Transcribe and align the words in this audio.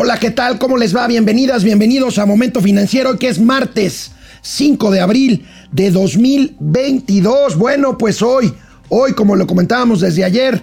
Hola, 0.00 0.16
¿qué 0.20 0.30
tal? 0.30 0.60
¿Cómo 0.60 0.76
les 0.76 0.94
va? 0.94 1.08
Bienvenidas, 1.08 1.64
bienvenidos 1.64 2.20
a 2.20 2.24
Momento 2.24 2.60
Financiero, 2.60 3.18
que 3.18 3.26
es 3.26 3.40
martes 3.40 4.12
5 4.42 4.92
de 4.92 5.00
abril 5.00 5.44
de 5.72 5.90
2022. 5.90 7.56
Bueno, 7.56 7.98
pues 7.98 8.22
hoy, 8.22 8.54
hoy, 8.90 9.14
como 9.14 9.34
lo 9.34 9.48
comentábamos 9.48 10.00
desde 10.00 10.22
ayer, 10.22 10.62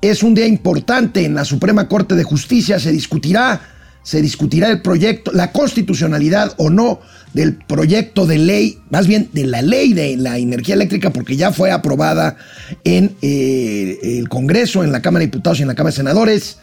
es 0.00 0.22
un 0.22 0.34
día 0.34 0.46
importante 0.46 1.26
en 1.26 1.34
la 1.34 1.44
Suprema 1.44 1.88
Corte 1.88 2.14
de 2.14 2.24
Justicia. 2.24 2.80
Se 2.80 2.90
discutirá, 2.90 3.60
se 4.02 4.22
discutirá 4.22 4.70
el 4.70 4.80
proyecto, 4.80 5.30
la 5.32 5.52
constitucionalidad 5.52 6.54
o 6.56 6.70
no 6.70 7.00
del 7.34 7.56
proyecto 7.56 8.26
de 8.26 8.38
ley, 8.38 8.78
más 8.88 9.06
bien 9.06 9.28
de 9.34 9.44
la 9.44 9.60
ley 9.60 9.92
de 9.92 10.16
la 10.16 10.38
energía 10.38 10.74
eléctrica, 10.74 11.10
porque 11.10 11.36
ya 11.36 11.52
fue 11.52 11.70
aprobada 11.70 12.38
en 12.84 13.14
eh, 13.20 13.98
el 14.02 14.30
Congreso, 14.30 14.82
en 14.82 14.90
la 14.90 15.02
Cámara 15.02 15.20
de 15.20 15.26
Diputados 15.26 15.58
y 15.58 15.62
en 15.64 15.68
la 15.68 15.74
Cámara 15.74 15.92
de 15.92 15.96
Senadores. 15.98 16.56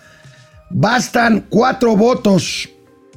Bastan 0.70 1.46
cuatro 1.50 1.96
votos 1.96 2.70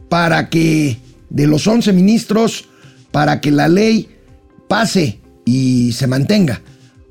para 0.09 0.49
que, 0.49 0.99
de 1.29 1.47
los 1.47 1.67
once 1.67 1.93
ministros, 1.93 2.69
para 3.11 3.41
que 3.41 3.51
la 3.51 3.69
ley 3.69 4.09
pase 4.69 5.21
y 5.45 5.93
se 5.93 6.07
mantenga. 6.07 6.61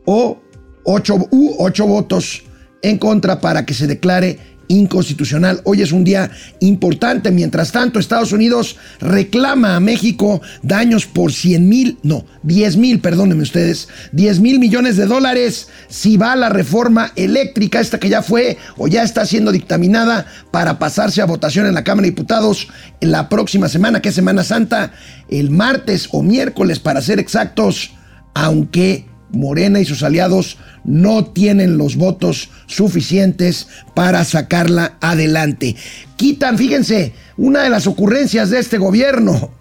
O 0.06 0.40
ocho, 0.84 1.28
ocho 1.58 1.88
votos 1.88 2.44
en 2.82 2.98
contra 2.98 3.42
para 3.42 3.66
que 3.66 3.74
se 3.74 3.88
declare 3.88 4.40
inconstitucional. 4.70 5.62
Hoy 5.66 5.82
es 5.82 5.92
un 5.92 6.06
día 6.06 6.32
importante. 6.62 7.32
Mientras 7.32 7.74
tanto, 7.74 8.00
Estados 8.00 8.32
Unidos 8.32 8.78
reclama 9.02 9.76
a 9.76 9.80
México 9.82 10.42
daños 10.62 11.06
por 11.06 11.34
100 11.34 11.68
mil, 11.68 11.98
no, 12.04 12.26
10 12.44 12.78
mil, 12.78 13.00
perdónenme 13.02 13.44
ustedes, 13.44 13.90
10 14.14 14.40
mil 14.40 14.60
millones 14.60 14.96
de 14.96 15.08
dólares 15.08 15.68
si 15.90 16.16
va 16.18 16.36
la 16.36 16.50
reforma 16.50 17.12
eléctrica, 17.16 17.80
esta 17.80 18.00
que 18.00 18.10
ya 18.10 18.22
fue 18.22 18.58
o 18.78 18.88
ya 18.88 19.04
está 19.04 19.26
siendo 19.26 19.52
dictaminada 19.52 20.26
para 20.52 20.80
pasarse 20.80 21.22
a 21.22 21.26
votación 21.26 21.66
en 21.66 21.74
la 21.74 21.84
Cámara 21.84 22.06
de 22.06 22.12
Diputados 22.12 22.68
en 23.02 23.12
la 23.12 23.28
próxima 23.28 23.68
semana, 23.68 24.02
que 24.02 24.10
es 24.10 24.16
Semana 24.16 24.44
Santa, 24.44 24.92
el 25.30 25.50
martes 25.50 26.10
o 26.12 26.22
miércoles 26.22 26.80
para 26.80 27.02
ser 27.02 27.20
exactos, 27.20 27.92
aunque 28.36 29.09
Morena 29.32 29.80
y 29.80 29.86
sus 29.86 30.04
aliados 30.04 30.58
no 30.84 31.26
tienen 31.26 31.78
los 31.78 31.96
votos 31.96 32.50
suficientes 32.68 33.68
para 33.94 34.24
sacarla 34.24 34.98
adelante. 35.02 35.76
Quitan, 36.16 36.58
fíjense, 36.58 37.14
una 37.38 37.64
de 37.64 37.70
las 37.70 37.88
ocurrencias 37.88 38.50
de 38.50 38.60
este 38.60 38.78
gobierno, 38.78 39.52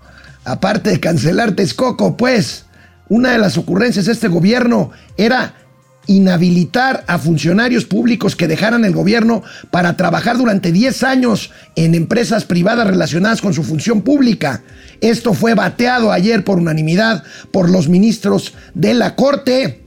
aparte 0.44 0.90
de 0.90 1.00
cancelar 1.00 1.52
Texcoco, 1.52 2.16
pues, 2.16 2.64
una 3.08 3.32
de 3.32 3.38
las 3.38 3.56
ocurrencias 3.56 4.06
de 4.06 4.12
este 4.12 4.28
gobierno 4.28 4.90
era 5.16 5.54
inhabilitar 6.08 7.04
a 7.06 7.18
funcionarios 7.18 7.84
públicos 7.84 8.34
que 8.34 8.48
dejaran 8.48 8.84
el 8.84 8.92
gobierno 8.92 9.42
para 9.70 9.96
trabajar 9.96 10.36
durante 10.38 10.72
10 10.72 11.02
años 11.04 11.52
en 11.76 11.94
empresas 11.94 12.44
privadas 12.44 12.88
relacionadas 12.88 13.40
con 13.40 13.54
su 13.54 13.62
función 13.62 14.02
pública. 14.02 14.62
Esto 15.00 15.34
fue 15.34 15.54
bateado 15.54 16.10
ayer 16.10 16.42
por 16.42 16.58
unanimidad 16.58 17.22
por 17.52 17.70
los 17.70 17.88
ministros 17.88 18.54
de 18.74 18.94
la 18.94 19.14
Corte. 19.14 19.84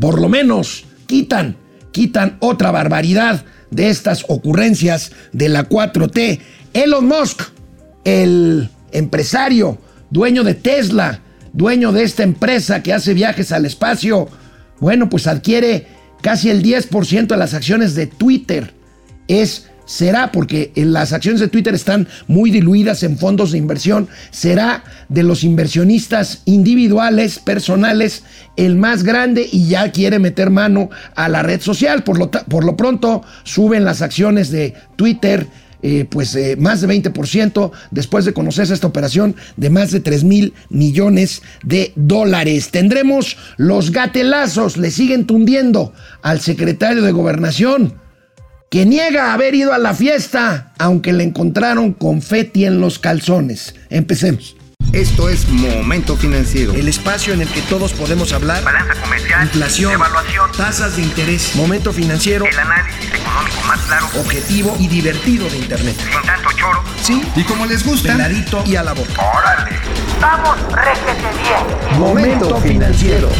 Por 0.00 0.20
lo 0.20 0.28
menos 0.28 0.86
quitan, 1.06 1.56
quitan 1.92 2.38
otra 2.40 2.70
barbaridad 2.70 3.44
de 3.70 3.90
estas 3.90 4.24
ocurrencias 4.28 5.12
de 5.32 5.50
la 5.50 5.68
4T. 5.68 6.40
Elon 6.72 7.06
Musk, 7.06 7.42
el 8.04 8.70
empresario, 8.90 9.78
dueño 10.10 10.44
de 10.44 10.54
Tesla, 10.54 11.20
dueño 11.52 11.92
de 11.92 12.04
esta 12.04 12.22
empresa 12.22 12.82
que 12.82 12.94
hace 12.94 13.12
viajes 13.12 13.52
al 13.52 13.66
espacio, 13.66 14.28
bueno, 14.82 15.08
pues 15.08 15.28
adquiere 15.28 15.86
casi 16.22 16.50
el 16.50 16.60
10% 16.60 17.28
de 17.28 17.36
las 17.36 17.54
acciones 17.54 17.94
de 17.94 18.08
Twitter. 18.08 18.74
Es 19.28 19.68
será 19.84 20.32
porque 20.32 20.72
las 20.74 21.12
acciones 21.12 21.40
de 21.40 21.46
Twitter 21.46 21.72
están 21.72 22.08
muy 22.26 22.50
diluidas 22.50 23.04
en 23.04 23.16
fondos 23.16 23.52
de 23.52 23.58
inversión, 23.58 24.08
será 24.32 24.82
de 25.08 25.22
los 25.22 25.44
inversionistas 25.44 26.42
individuales, 26.46 27.38
personales, 27.38 28.24
el 28.56 28.74
más 28.74 29.04
grande 29.04 29.48
y 29.52 29.68
ya 29.68 29.92
quiere 29.92 30.18
meter 30.18 30.50
mano 30.50 30.90
a 31.14 31.28
la 31.28 31.44
red 31.44 31.60
social. 31.60 32.02
Por 32.02 32.18
lo, 32.18 32.32
por 32.32 32.64
lo 32.64 32.76
pronto 32.76 33.22
suben 33.44 33.84
las 33.84 34.02
acciones 34.02 34.50
de 34.50 34.74
Twitter 34.96 35.46
eh, 35.82 36.06
pues 36.08 36.34
eh, 36.36 36.56
más 36.56 36.80
de 36.80 36.88
20% 36.88 37.72
después 37.90 38.24
de 38.24 38.32
conocerse 38.32 38.72
esta 38.72 38.86
operación 38.86 39.34
de 39.56 39.70
más 39.70 39.90
de 39.90 40.00
3 40.00 40.24
mil 40.24 40.54
millones 40.70 41.42
de 41.64 41.92
dólares. 41.96 42.70
Tendremos 42.70 43.36
los 43.56 43.90
gatelazos, 43.90 44.76
le 44.76 44.90
siguen 44.90 45.26
tundiendo 45.26 45.92
al 46.22 46.40
secretario 46.40 47.02
de 47.02 47.12
gobernación 47.12 47.94
que 48.70 48.86
niega 48.86 49.34
haber 49.34 49.54
ido 49.54 49.74
a 49.74 49.78
la 49.78 49.92
fiesta, 49.92 50.72
aunque 50.78 51.12
le 51.12 51.24
encontraron 51.24 51.92
confeti 51.92 52.64
en 52.64 52.80
los 52.80 52.98
calzones. 52.98 53.74
Empecemos. 53.90 54.56
Esto 54.92 55.30
es 55.30 55.48
Momento 55.48 56.18
Financiero. 56.18 56.74
El 56.74 56.86
espacio 56.86 57.32
en 57.32 57.40
el 57.40 57.48
que 57.48 57.62
todos 57.62 57.94
podemos 57.94 58.34
hablar. 58.34 58.62
Balanza 58.62 58.92
comercial. 59.00 59.44
Inflación. 59.44 59.92
Evaluación. 59.94 60.52
Tasas 60.54 60.96
de 60.96 61.02
interés. 61.02 61.56
Momento 61.56 61.94
Financiero. 61.94 62.44
El 62.44 62.58
análisis 62.58 63.06
económico 63.06 63.62
más 63.66 63.80
claro. 63.86 64.06
Objetivo 64.20 64.76
y 64.78 64.88
divertido 64.88 65.48
de 65.48 65.56
Internet. 65.56 65.96
Sin 65.96 66.26
tanto 66.26 66.50
choro. 66.58 66.82
Sí. 67.00 67.22
Y 67.34 67.42
como 67.44 67.64
les 67.64 67.86
gusta. 67.86 68.12
Peladito 68.12 68.62
y 68.66 68.76
a 68.76 68.82
la 68.82 68.92
boca. 68.92 69.14
Órale. 69.34 69.70
Vamos, 70.20 70.58
réjete 70.72 71.38
bien. 71.42 71.98
Momento 71.98 72.60
Financiero. 72.60 73.30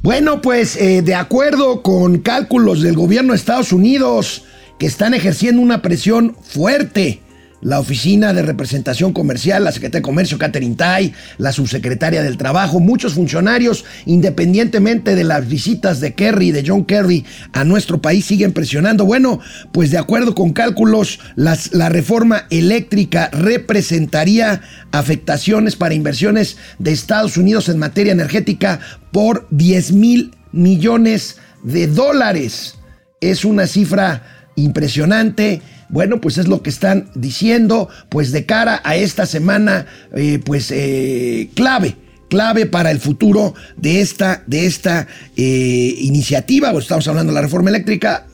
Bueno, 0.00 0.40
pues 0.40 0.76
eh, 0.76 1.02
de 1.02 1.14
acuerdo 1.14 1.82
con 1.82 2.20
cálculos 2.20 2.80
del 2.80 2.94
gobierno 2.94 3.34
de 3.34 3.36
Estados 3.36 3.72
Unidos 3.72 4.44
que 4.78 4.86
están 4.86 5.12
ejerciendo 5.12 5.60
una 5.60 5.82
presión 5.82 6.34
fuerte 6.42 7.21
la 7.62 7.80
Oficina 7.80 8.34
de 8.34 8.42
Representación 8.42 9.12
Comercial, 9.12 9.64
la 9.64 9.72
Secretaría 9.72 10.00
de 10.00 10.02
Comercio, 10.02 10.38
Catherine 10.38 10.74
Tai, 10.74 11.14
la 11.38 11.52
Subsecretaria 11.52 12.22
del 12.22 12.36
Trabajo, 12.36 12.80
muchos 12.80 13.14
funcionarios, 13.14 13.84
independientemente 14.04 15.14
de 15.14 15.24
las 15.24 15.48
visitas 15.48 16.00
de 16.00 16.14
Kerry, 16.14 16.50
de 16.50 16.64
John 16.66 16.84
Kerry 16.84 17.24
a 17.52 17.64
nuestro 17.64 18.02
país, 18.02 18.26
siguen 18.26 18.52
presionando. 18.52 19.06
Bueno, 19.06 19.40
pues 19.72 19.90
de 19.90 19.98
acuerdo 19.98 20.34
con 20.34 20.52
cálculos, 20.52 21.20
la 21.36 21.88
reforma 21.88 22.46
eléctrica 22.50 23.30
representaría 23.32 24.60
afectaciones 24.90 25.76
para 25.76 25.94
inversiones 25.94 26.56
de 26.78 26.92
Estados 26.92 27.36
Unidos 27.36 27.68
en 27.68 27.78
materia 27.78 28.12
energética 28.12 28.80
por 29.12 29.46
10 29.50 29.92
mil 29.92 30.34
millones 30.50 31.38
de 31.62 31.86
dólares. 31.86 32.74
Es 33.20 33.44
una 33.44 33.68
cifra 33.68 34.41
impresionante 34.56 35.62
bueno, 35.92 36.22
pues 36.22 36.38
es 36.38 36.48
lo 36.48 36.62
que 36.62 36.70
están 36.70 37.10
diciendo, 37.14 37.90
pues 38.08 38.32
de 38.32 38.46
cara 38.46 38.80
a 38.82 38.96
esta 38.96 39.26
semana, 39.26 39.84
eh, 40.16 40.40
pues 40.42 40.70
eh, 40.70 41.50
clave 41.54 41.96
clave 42.32 42.64
para 42.64 42.90
el 42.90 42.98
futuro 42.98 43.54
de 43.76 44.00
esta, 44.00 44.42
de 44.46 44.64
esta 44.64 45.06
eh, 45.36 45.94
iniciativa. 45.98 46.72
Estamos 46.72 47.06
hablando 47.06 47.30
de 47.30 47.34
la 47.34 47.42
reforma 47.42 47.68
eléctrica, 47.68 48.26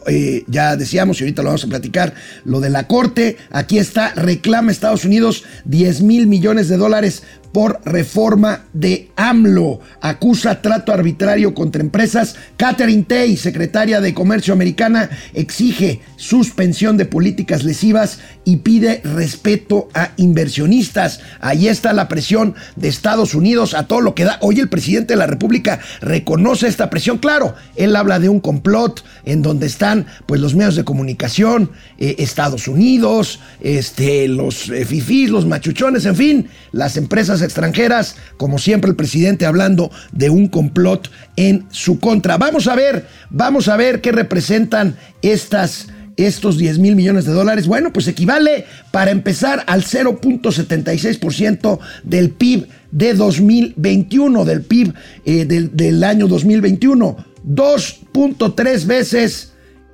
ya 0.47 0.77
decíamos, 0.77 1.21
y 1.21 1.25
ahorita 1.25 1.43
lo 1.43 1.49
vamos 1.49 1.65
a 1.65 1.69
platicar, 1.69 2.15
lo 2.45 2.61
de 2.61 2.71
la 2.71 2.87
Corte. 2.87 3.37
Aquí 3.51 3.79
está, 3.79 4.13
reclama 4.15 4.73
Estados 4.73 5.05
Unidos 5.05 5.45
10 5.65 6.03
mil 6.03 6.27
millones 6.27 6.69
de 6.69 6.77
dólares 6.77 7.23
por 7.53 7.81
reforma 7.85 8.65
de 8.73 9.11
AMLO. 9.17 9.81
Acusa 10.01 10.61
trato 10.63 10.93
arbitrario 10.93 11.55
contra 11.55 11.83
empresas. 11.83 12.37
Catherine 12.57 13.05
Tay, 13.05 13.37
secretaria 13.37 14.01
de 14.01 14.15
Comercio 14.15 14.53
americana, 14.53 15.11
exige 15.35 16.01
suspensión 16.17 16.97
de 16.97 17.07
políticas 17.07 17.65
lesivas 17.65 18.21
y 18.45 18.59
pide 18.59 19.01
respeto 19.03 19.89
a 19.95 20.13
inversionistas. 20.17 21.21
Ahí 21.41 21.69
está 21.69 21.93
la 21.93 22.09
presión 22.09 22.55
de 22.77 22.89
Estados 22.89 23.35
Unidos 23.35 23.75
a 23.75 23.87
todo 23.87 24.01
lo 24.01 24.15
que 24.15 24.25
da. 24.25 24.39
Hoy 24.41 24.61
el 24.61 24.69
presidente 24.69 25.15
de 25.15 25.19
la 25.19 25.27
República 25.27 25.81
reconoce 26.01 26.69
esta 26.69 26.91
presión. 26.91 27.19
Claro, 27.19 27.55
él 27.77 27.97
habla 27.97 28.19
de 28.19 28.29
un 28.29 28.41
complot 28.41 29.05
en 29.25 29.43
donde 29.43 29.67
están 29.67 29.98
pues 30.27 30.41
los 30.41 30.55
medios 30.55 30.77
de 30.77 30.85
comunicación, 30.85 31.71
eh, 31.99 32.17
Estados 32.19 32.69
Unidos, 32.69 33.41
este, 33.61 34.29
los 34.29 34.69
eh, 34.69 34.85
fifís, 34.85 35.31
los 35.31 35.47
machuchones, 35.47 36.07
en 36.07 36.17
fin, 36.17 36.49
las 36.73 36.97
empresas 36.97 37.43
extranjeras, 37.43 38.17
como 38.37 38.59
siempre 38.59 38.91
el 38.91 38.97
presidente 38.97 39.47
hablando 39.47 39.91
de 40.13 40.31
un 40.31 40.49
complot 40.49 41.11
en 41.37 41.67
su 41.71 41.99
contra. 42.01 42.37
Vamos 42.39 42.67
a 42.67 42.75
ver, 42.75 43.07
vamos 43.31 43.69
a 43.69 43.77
ver 43.77 44.01
qué 44.01 44.13
representan 44.13 44.97
estas 45.23 45.89
estos 46.19 46.59
10 46.59 46.81
mil 46.81 46.97
millones 46.97 47.25
de 47.27 47.33
dólares, 47.33 47.67
bueno, 47.69 47.93
pues 47.93 48.09
equivale 48.09 48.67
para 48.91 49.13
empezar 49.13 49.63
al 49.69 49.85
0.76% 49.85 51.79
del 52.03 52.31
PIB 52.31 52.67
de 52.91 53.15
2021, 53.15 54.45
del 54.45 54.63
PIB 54.63 54.95
eh, 55.25 55.45
del, 55.45 55.77
del 55.77 56.03
año 56.03 56.27
2021. 56.27 57.25
2.3 57.47 58.87
veces 58.87 59.48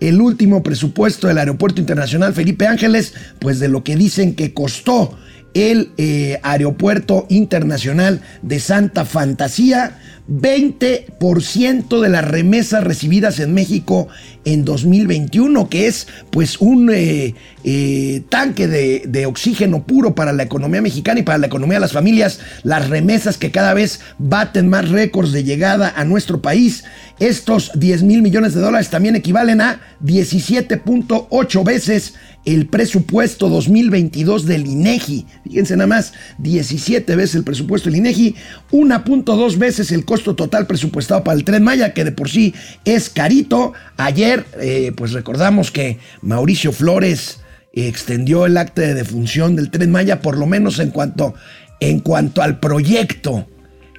el 0.08 0.20
último 0.20 0.62
presupuesto 0.62 1.28
del 1.28 1.38
Aeropuerto 1.38 1.80
Internacional 1.80 2.34
Felipe 2.34 2.66
Ángeles, 2.66 3.14
pues 3.38 3.58
de 3.60 3.68
lo 3.68 3.84
que 3.84 3.96
dicen 3.96 4.34
que 4.34 4.52
costó 4.52 5.16
el 5.54 5.92
eh, 5.96 6.40
Aeropuerto 6.42 7.26
Internacional 7.30 8.20
de 8.42 8.60
Santa 8.60 9.04
Fantasía. 9.04 9.98
20% 10.29 12.00
de 12.00 12.09
las 12.09 12.26
remesas 12.26 12.82
recibidas 12.82 13.41
en 13.41 13.53
México 13.53 14.09
en 14.44 14.65
2021, 14.65 15.69
que 15.69 15.87
es 15.87 16.06
pues 16.31 16.61
un 16.61 16.91
eh, 16.93 17.35
eh, 17.62 18.23
tanque 18.29 18.67
de, 18.67 19.26
oxígeno 19.26 19.85
puro 19.85 20.15
para 20.15 20.32
la 20.32 20.43
economía 20.43 20.82
mexicana 20.82 21.21
y 21.21 21.23
para 21.25 21.38
la 21.38 21.47
economía 21.47 21.76
de 21.76 21.81
las 21.81 21.93
familias, 21.93 22.41
las 22.62 22.88
remesas 22.88 23.37
que 23.37 23.50
cada 23.50 23.75
vez 23.75 24.00
baten 24.19 24.69
más 24.69 24.88
récords 24.88 25.32
de 25.32 25.44
llegada 25.44 25.93
a 25.97 26.05
nuestro 26.05 26.41
país. 26.41 26.85
Estos 27.19 27.71
10 27.75 28.03
mil 28.03 28.23
millones 28.23 28.55
de 28.55 28.61
dólares 28.61 28.91
también 28.91 29.17
equivalen 29.17 29.61
a 29.61 29.81
17.8 30.03 31.65
veces 31.65 32.15
el 32.44 32.67
presupuesto 32.67 33.49
2022 33.49 34.44
del 34.44 34.67
INEGI. 34.67 35.26
Fíjense 35.44 35.76
nada 35.76 35.87
más, 35.87 36.12
17 36.38 37.17
veces 37.17 37.37
el 37.37 37.44
presupuesto 37.44 37.88
del 37.88 37.99
INEGI, 37.99 38.35
1.2 38.73 39.56
veces 39.56 39.91
el 39.93 40.05
costo 40.05 40.13
total 40.22 40.66
presupuestado 40.66 41.25
para 41.25 41.37
el 41.37 41.44
Tren 41.44 41.62
Maya, 41.62 41.93
que 41.93 42.05
de 42.05 42.12
por 42.12 42.31
sí 42.31 42.55
es 42.84 43.11
carito. 43.11 43.72
Ayer, 43.96 44.44
eh, 44.61 44.93
pues 44.96 45.12
recordamos 45.12 45.70
que 45.70 45.99
Mauricio 46.22 46.72
Flores 46.72 47.40
extendió 47.72 48.46
el 48.46 48.56
acta 48.56 48.82
de 48.82 48.94
defunción 48.94 49.56
del 49.56 49.70
Tren 49.70 49.90
Maya, 49.90 50.20
por 50.20 50.38
lo 50.38 50.46
menos 50.46 50.78
en 50.78 50.90
cuanto, 50.90 51.34
en 51.81 52.00
cuanto 52.00 52.43
al 52.43 52.61
proyecto. 52.61 53.49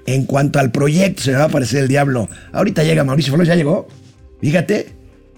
En 0.08 0.26
cuanto 0.26 0.60
al 0.60 0.72
proyecto, 0.72 1.24
se 1.24 1.32
me 1.32 1.38
va 1.38 1.44
a 1.44 1.48
aparecer 1.48 1.82
el 1.82 1.88
diablo. 1.88 2.30
Ahorita 2.54 2.84
llega 2.84 3.04
Mauricio 3.04 3.34
Flores, 3.34 3.48
ya 3.48 3.56
llegó. 3.56 3.88
Fíjate. 4.40 4.94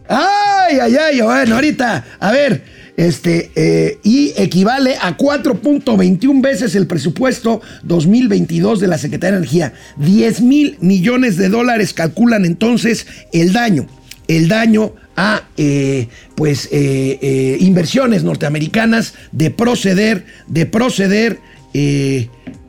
¡Ay, 0.09 0.77
ay, 0.79 0.95
ay! 0.95 1.21
Bueno, 1.21 1.55
ahorita, 1.55 2.05
a 2.19 2.31
ver, 2.31 2.63
este, 2.97 3.51
eh, 3.55 3.99
y 4.03 4.33
equivale 4.37 4.95
a 4.99 5.15
4.21 5.15 6.41
veces 6.41 6.73
el 6.73 6.87
presupuesto 6.87 7.61
2022 7.83 8.79
de 8.79 8.87
la 8.87 8.97
Secretaría 8.97 9.33
de 9.33 9.37
Energía. 9.37 9.73
10 9.97 10.41
mil 10.41 10.77
millones 10.81 11.37
de 11.37 11.47
dólares 11.49 11.93
calculan 11.93 12.43
entonces 12.43 13.05
el 13.31 13.53
daño. 13.53 13.85
El 14.27 14.49
daño 14.49 14.93
a 15.15 15.43
eh, 15.57 16.09
pues 16.35 16.67
eh, 16.71 17.57
inversiones 17.61 18.23
norteamericanas 18.23 19.13
de 19.31 19.51
proceder, 19.51 20.25
de 20.47 20.65
proceder 20.65 21.39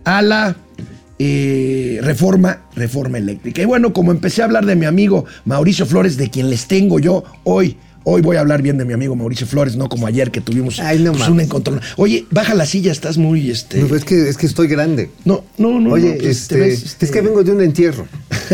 a 0.05 0.23
la 0.23 0.57
reforma, 1.19 2.63
reforma 2.77 3.17
eléctrica. 3.17 3.63
Y 3.63 3.65
bueno, 3.65 3.95
como 3.95 4.13
empecé 4.13 4.43
a 4.43 4.45
hablar 4.45 4.67
de 4.67 4.77
mi 4.77 4.85
amigo 4.85 5.25
Mauricio 5.47 5.87
Flores, 5.87 6.19
de 6.19 6.29
quien 6.29 6.51
les 6.51 6.67
tengo 6.67 7.01
yo 7.01 7.25
hoy. 7.45 7.79
Hoy 8.05 8.23
voy 8.23 8.37
a 8.37 8.41
hablar 8.41 8.63
bien 8.63 8.79
de 8.79 8.85
mi 8.87 8.95
amigo 8.95 9.15
Mauricio 9.17 9.47
Flores, 9.47 9.77
no 9.77 9.89
como 9.89 10.07
ayer 10.07 10.31
que 10.31 10.41
tuvimos 10.41 10.81
Ay, 10.81 10.99
no 11.01 11.13
pues, 11.13 11.29
un 11.29 11.41
encontrón. 11.41 11.81
Oye, 11.97 12.25
baja 12.31 12.55
la 12.55 12.65
silla, 12.65 12.91
estás 12.91 13.19
muy 13.19 13.51
este. 13.51 13.83
No, 13.83 13.95
es, 13.95 14.05
que, 14.05 14.29
es 14.29 14.37
que 14.39 14.47
estoy 14.47 14.67
grande. 14.69 15.11
No, 15.27 15.45
no, 15.59 15.79
no. 15.79 15.93
Oye, 15.93 16.13
no, 16.13 16.15
pues, 16.15 16.23
te 16.23 16.31
este, 16.31 16.57
ves, 16.57 16.83
este- 16.85 17.05
es 17.07 17.11
que 17.13 17.21
vengo 17.21 17.43
de 17.45 17.53
un 17.53 17.61
entierro. 17.63 18.07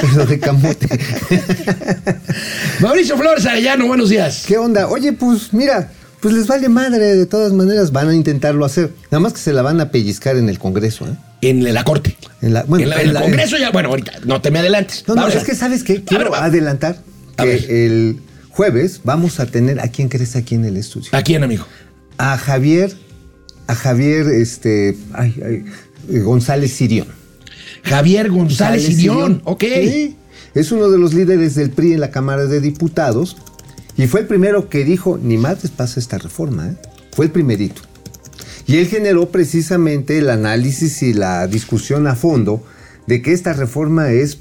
Pero 0.00 0.26
de 0.26 0.38
camote. 0.38 0.86
Mauricio 2.80 3.16
Flores 3.16 3.46
Arellano, 3.46 3.86
buenos 3.86 4.10
días. 4.10 4.44
¿Qué 4.46 4.58
onda? 4.58 4.88
Oye, 4.88 5.12
pues 5.14 5.52
mira, 5.54 5.90
pues 6.20 6.34
les 6.34 6.46
vale 6.46 6.68
madre, 6.68 7.16
de 7.16 7.26
todas 7.26 7.52
maneras 7.54 7.92
van 7.92 8.08
a 8.10 8.14
intentarlo 8.14 8.64
hacer. 8.66 8.92
Nada 9.10 9.20
más 9.20 9.32
que 9.32 9.38
se 9.40 9.52
la 9.54 9.62
van 9.62 9.80
a 9.80 9.90
pellizcar 9.90 10.36
en 10.36 10.48
el 10.50 10.58
Congreso, 10.58 11.06
¿eh? 11.06 11.14
En 11.40 11.72
la 11.72 11.82
corte. 11.84 12.16
En 12.42 12.52
la- 12.52 12.64
bueno, 12.64 12.84
en, 12.84 12.90
la- 12.90 12.96
en 13.02 13.08
en 13.10 13.16
el 13.16 13.22
Congreso 13.22 13.56
ya, 13.56 13.70
bueno, 13.70 13.88
ahorita, 13.88 14.12
no 14.26 14.42
te 14.42 14.50
me 14.50 14.58
adelantes. 14.58 15.04
No, 15.08 15.14
no, 15.14 15.22
Vamos 15.22 15.36
es 15.36 15.42
a- 15.42 15.46
que 15.46 15.54
sabes 15.54 15.82
qué, 15.82 15.94
A 15.94 16.04
quiero 16.04 16.30
ver, 16.30 16.40
adelantar 16.42 16.98
A 17.38 17.44
que 17.44 17.48
ver. 17.48 17.70
el 17.70 18.18
jueves 18.58 19.02
vamos 19.04 19.38
a 19.38 19.46
tener, 19.46 19.78
¿a 19.78 19.86
quién 19.86 20.08
crees 20.08 20.34
aquí 20.34 20.56
en 20.56 20.64
el 20.64 20.76
estudio? 20.76 21.10
¿A 21.12 21.22
quién, 21.22 21.44
amigo? 21.44 21.64
A 22.16 22.36
Javier, 22.36 22.92
a 23.68 23.76
Javier, 23.76 24.26
este, 24.26 24.96
ay, 25.12 25.40
ay, 25.46 26.18
González 26.22 26.72
Sirión. 26.72 27.06
Javier 27.84 28.28
González 28.30 28.90
Irión. 28.90 29.42
Ok. 29.44 29.62
Sí, 29.62 30.16
es 30.56 30.72
uno 30.72 30.90
de 30.90 30.98
los 30.98 31.14
líderes 31.14 31.54
del 31.54 31.70
PRI 31.70 31.92
en 31.92 32.00
la 32.00 32.10
Cámara 32.10 32.46
de 32.46 32.60
Diputados 32.60 33.36
y 33.96 34.08
fue 34.08 34.22
el 34.22 34.26
primero 34.26 34.68
que 34.68 34.84
dijo, 34.84 35.20
ni 35.22 35.36
madres 35.36 35.70
pasa 35.70 36.00
esta 36.00 36.18
reforma, 36.18 36.66
¿eh? 36.66 36.76
fue 37.12 37.26
el 37.26 37.30
primerito. 37.30 37.82
Y 38.66 38.78
él 38.78 38.88
generó 38.88 39.30
precisamente 39.30 40.18
el 40.18 40.30
análisis 40.30 41.04
y 41.04 41.12
la 41.12 41.46
discusión 41.46 42.08
a 42.08 42.16
fondo 42.16 42.64
de 43.06 43.22
que 43.22 43.32
esta 43.32 43.52
reforma 43.52 44.10
es, 44.10 44.38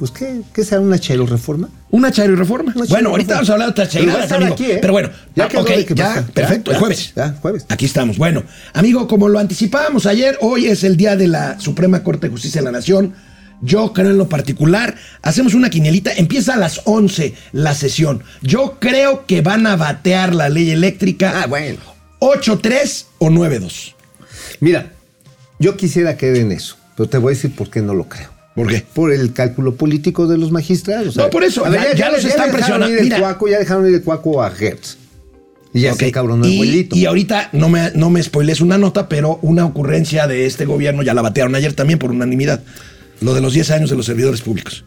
pues, 0.00 0.10
¿qué, 0.12 0.40
qué 0.54 0.64
será 0.64 0.80
una 0.80 0.98
chelo 0.98 1.26
reforma? 1.26 1.68
Una 1.90 2.10
chairo 2.10 2.34
reforma. 2.34 2.72
Una 2.74 2.86
bueno, 2.86 2.88
chairo 2.88 3.10
ahorita 3.10 3.34
reforma. 3.34 3.36
vamos 3.36 3.50
a 3.50 3.52
hablar 3.52 3.74
de 3.74 3.82
estar 4.22 4.38
amigo. 4.38 4.54
aquí, 4.54 4.64
¿eh? 4.64 4.78
Pero 4.80 4.92
bueno, 4.94 5.10
Ya 5.36 5.44
ah, 5.44 5.48
quedó 5.48 5.60
ok, 5.60 5.68
de 5.68 5.84
que 5.84 5.94
ya, 5.94 6.04
pasa. 6.06 6.20
Ya, 6.26 6.32
perfecto, 6.32 6.70
el 6.70 6.76
jueves. 6.78 7.12
ya, 7.14 7.34
jueves. 7.42 7.66
Aquí 7.68 7.84
estamos. 7.84 8.16
Bueno, 8.16 8.42
amigo, 8.72 9.06
como 9.06 9.28
lo 9.28 9.38
anticipábamos 9.38 10.06
ayer, 10.06 10.38
hoy 10.40 10.66
es 10.66 10.82
el 10.84 10.96
día 10.96 11.16
de 11.16 11.28
la 11.28 11.60
Suprema 11.60 12.02
Corte 12.02 12.26
de 12.28 12.32
Justicia 12.32 12.62
de 12.62 12.64
la 12.64 12.72
Nación. 12.72 13.12
Yo 13.60 13.92
creo 13.92 14.08
en 14.10 14.16
lo 14.16 14.26
particular, 14.28 14.96
hacemos 15.20 15.52
una 15.52 15.68
quinielita, 15.68 16.10
empieza 16.14 16.54
a 16.54 16.56
las 16.56 16.80
11 16.86 17.34
la 17.52 17.74
sesión. 17.74 18.22
Yo 18.40 18.78
creo 18.80 19.26
que 19.26 19.42
van 19.42 19.66
a 19.66 19.76
batear 19.76 20.34
la 20.34 20.48
ley 20.48 20.70
eléctrica 20.70 21.42
Ah, 21.42 21.46
bueno. 21.46 21.78
8-3 22.20 23.04
o 23.18 23.28
9-2. 23.28 23.94
Mira, 24.60 24.92
yo 25.58 25.76
quisiera 25.76 26.16
creer 26.16 26.36
en 26.38 26.52
eso, 26.52 26.76
pero 26.96 27.08
te 27.10 27.18
voy 27.18 27.34
a 27.34 27.36
decir 27.36 27.54
por 27.54 27.68
qué 27.68 27.82
no 27.82 27.92
lo 27.92 28.08
creo. 28.08 28.30
¿Por 28.54 28.66
qué? 28.68 28.84
Por 28.94 29.12
el 29.12 29.32
cálculo 29.32 29.74
político 29.76 30.26
de 30.26 30.36
los 30.36 30.50
magistrados. 30.50 31.16
No, 31.16 31.30
por 31.30 31.44
eso, 31.44 31.64
ya- 31.72 31.94
ya 31.94 32.10
los 32.10 32.24
están 32.24 32.50
presionando. 32.50 32.88
ir 32.90 32.98
el 32.98 33.04
Mira. 33.04 33.18
cuaco, 33.20 33.48
ya 33.48 33.58
dejaron 33.58 33.88
ir 33.88 33.94
el 33.94 34.02
cuaco 34.02 34.42
a 34.42 34.52
Hertz. 34.56 34.96
Y 35.72 35.82
ya 35.82 35.92
Ok. 35.92 36.00
se 36.00 36.08
encabronó 36.08 36.44
el 36.44 36.50
y, 36.50 36.54
abuelito. 36.56 36.96
y 36.96 37.06
ahorita 37.06 37.50
no 37.52 37.68
me, 37.68 37.92
no 37.94 38.10
me 38.10 38.20
spoilees 38.22 38.60
una 38.60 38.76
nota, 38.76 39.08
pero 39.08 39.38
una 39.42 39.64
ocurrencia 39.64 40.26
de 40.26 40.46
este 40.46 40.64
gobierno 40.64 41.02
ya 41.04 41.14
la 41.14 41.22
batearon 41.22 41.54
ayer 41.54 41.74
también 41.74 41.98
por 42.00 42.10
unanimidad. 42.10 42.62
Lo 43.20 43.34
de 43.34 43.40
los 43.40 43.52
10 43.52 43.70
años 43.70 43.88
de 43.90 43.96
los 43.96 44.06
servidores 44.06 44.40
públicos. 44.42 44.84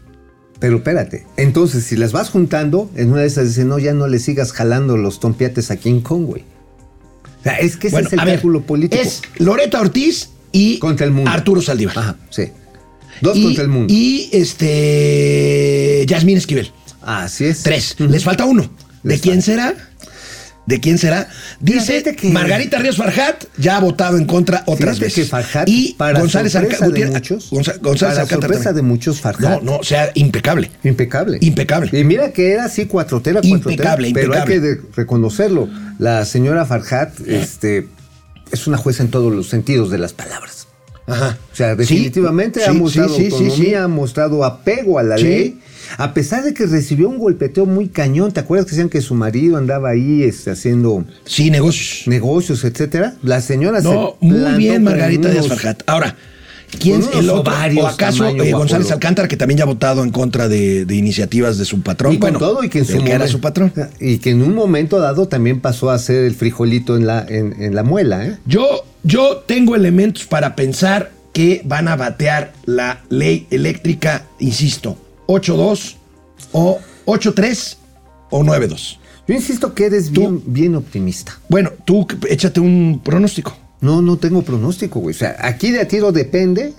Pero 0.59 0.77
espérate, 0.77 1.25
entonces 1.37 1.85
si 1.85 1.95
las 1.95 2.11
vas 2.11 2.29
juntando, 2.29 2.91
en 2.95 3.11
una 3.11 3.21
de 3.21 3.27
esas 3.27 3.47
dicen, 3.47 3.69
no, 3.69 3.79
ya 3.79 3.93
no 3.93 4.07
le 4.07 4.19
sigas 4.19 4.51
jalando 4.51 4.97
los 4.97 5.19
tompiates 5.21 5.71
a 5.71 5.77
King 5.77 6.01
Kong, 6.01 6.25
güey. 6.25 6.43
O 7.39 7.43
sea, 7.43 7.59
es 7.59 7.77
que 7.77 7.87
ese 7.87 7.95
Bueno, 7.95 8.07
es 8.07 8.13
el 8.13 8.19
ver, 8.19 8.27
cálculo 8.35 8.61
político. 8.61 9.01
Es 9.01 9.21
Loreta 9.37 9.79
Ortiz 9.79 10.29
y 10.51 10.79
Contra 10.79 11.05
el 11.05 11.11
mundo. 11.13 11.29
Arturo 11.31 11.61
Saldívar. 11.61 11.97
Ajá, 11.97 12.15
sí. 12.29 12.49
Dos 13.23 13.37
y, 13.37 13.43
contra 13.43 13.63
el 13.63 13.69
mundo. 13.69 13.93
Y 13.93 14.29
este. 14.31 16.05
Yasmín 16.07 16.37
Esquivel. 16.37 16.71
Así 17.01 17.45
es. 17.45 17.63
Tres. 17.63 17.95
Les 17.99 18.23
falta 18.23 18.45
uno. 18.45 18.69
¿De 19.01 19.19
quién 19.19 19.41
falta. 19.41 19.45
será? 19.45 19.75
¿De 20.65 20.79
quién 20.79 20.97
será? 20.97 21.27
Dice 21.59 22.03
que- 22.15 22.29
Margarita 22.29 22.77
Ríos 22.79 22.95
Farjat 22.95 23.45
ya 23.57 23.75
ha 23.77 23.79
votado 23.81 24.17
en 24.17 24.25
contra 24.25 24.63
otras 24.65 24.95
Fíjate 24.97 25.05
veces. 25.05 25.25
que 25.25 25.29
Farhat, 25.29 25.67
y 25.67 25.93
para 25.97 26.19
González 26.19 26.53
sorpresa 26.53 26.87
de 26.89 27.05
muchos, 27.07 27.49
González 27.49 28.15
para 28.15 28.27
sorpresa 28.27 28.63
también. 28.63 28.75
de 28.75 28.81
muchos, 28.81 29.19
Farhat. 29.19 29.61
No, 29.61 29.71
no, 29.71 29.77
o 29.79 29.83
sea, 29.83 30.09
impecable. 30.13 30.71
Impecable. 30.83 31.37
Impecable. 31.41 31.99
Y 31.99 32.03
mira 32.05 32.31
que 32.31 32.51
era 32.53 32.65
así 32.65 32.85
cuatrotera, 32.85 33.41
cuatrotera. 33.41 33.71
Impecable, 33.97 34.11
Pero 34.13 34.33
hay 34.35 34.45
que 34.47 34.77
reconocerlo. 34.95 35.67
La 35.99 36.23
señora 36.23 36.65
Farhat 36.65 37.19
este, 37.27 37.87
es 38.51 38.65
una 38.67 38.77
jueza 38.77 39.03
en 39.03 39.09
todos 39.11 39.33
los 39.33 39.49
sentidos 39.49 39.89
de 39.91 39.97
las 39.97 40.13
palabras. 40.13 40.62
Ajá. 41.07 41.37
O 41.51 41.55
sea, 41.55 41.71
Sí, 41.73 41.77
definitivamente 41.79 42.63
ha 42.65 42.73
mostrado 42.73 43.15
sí, 43.15 43.29
sí, 43.55 43.75
ha 43.75 43.87
mostrado 43.87 44.43
apego 44.43 44.99
a 44.99 45.03
la 45.03 45.17
ley. 45.17 45.59
A 45.97 46.13
pesar 46.13 46.43
de 46.43 46.53
que 46.53 46.65
recibió 46.65 47.09
un 47.09 47.17
golpeteo 47.19 47.65
muy 47.65 47.89
cañón, 47.89 48.31
¿te 48.31 48.39
acuerdas 48.39 48.65
que 48.65 48.71
decían 48.71 48.89
que 48.89 49.01
su 49.01 49.13
marido 49.15 49.57
andaba 49.57 49.89
ahí 49.89 50.23
este, 50.23 50.49
haciendo 50.51 51.03
Sí, 51.25 51.51
negocios. 51.51 52.07
negocios, 52.07 52.63
etcétera? 52.63 53.15
La 53.21 53.41
señora 53.41 53.81
se 53.81 53.89
No, 53.89 54.15
muy 54.21 54.39
plantó 54.39 54.57
bien, 54.57 54.83
Margarita 54.83 55.29
unos- 55.29 55.49
Farjat. 55.49 55.83
Ahora, 55.85 56.15
¿quién 56.79 57.01
es 57.01 57.09
el 57.13 57.29
otro? 57.29 57.53
¿O 57.81 57.85
acaso 57.87 58.25
eh, 58.27 58.53
González. 58.53 58.89
Alcántara, 58.91 59.27
que 59.27 59.35
también 59.37 59.57
ya 59.57 59.65
ha 59.65 59.67
votado 59.67 60.03
en 60.03 60.09
contra 60.11 60.47
de, 60.47 60.85
de 60.85 60.95
iniciativas 60.95 61.57
de 61.57 61.65
su 61.65 61.81
patrón? 61.81 62.13
Y 62.13 62.17
con 62.17 62.31
bueno, 62.31 62.39
todo, 62.39 62.63
y 62.63 62.69
que 62.69 62.79
en 62.79 62.85
su 62.85 62.93
del 62.93 63.03
que 63.03 63.11
era 63.11 63.27
su 63.27 63.41
patrón. 63.41 63.71
Y 63.99 64.17
que 64.17 64.31
en 64.31 64.41
un 64.41 64.55
momento 64.55 64.99
dado 64.99 65.27
también 65.27 65.59
pasó 65.59 65.91
a 65.91 65.99
ser 65.99 66.23
el 66.23 66.33
frijolito 66.33 66.95
en 66.95 67.05
la, 67.05 67.23
en, 67.27 67.61
en 67.61 67.75
la 67.75 67.83
muela, 67.83 68.25
¿eh? 68.25 68.37
Yo, 68.47 68.83
yo 69.03 69.43
tengo 69.45 69.75
elementos 69.75 70.25
para 70.25 70.55
pensar 70.55 71.11
que 71.33 71.61
van 71.65 71.87
a 71.87 71.95
batear 71.95 72.53
la 72.65 73.01
ley 73.09 73.47
eléctrica, 73.49 74.25
insisto, 74.39 74.97
8-2 75.27 75.95
o 76.51 76.79
8-3 77.05 77.77
o 78.29 78.43
9-2. 78.43 78.97
Yo 79.27 79.35
insisto 79.35 79.73
que 79.73 79.85
eres 79.85 80.11
bien, 80.11 80.41
bien 80.45 80.75
optimista. 80.75 81.39
Bueno, 81.49 81.71
tú 81.85 82.05
échate 82.29 82.59
un 82.59 83.01
pronóstico. 83.03 83.57
No, 83.81 84.01
no 84.01 84.17
tengo 84.17 84.41
pronóstico, 84.43 84.99
güey. 84.99 85.15
O 85.15 85.17
sea, 85.17 85.35
aquí 85.39 85.71
de 85.71 85.81
a 85.81 85.87
tiro 85.87 86.11
depende 86.11 86.73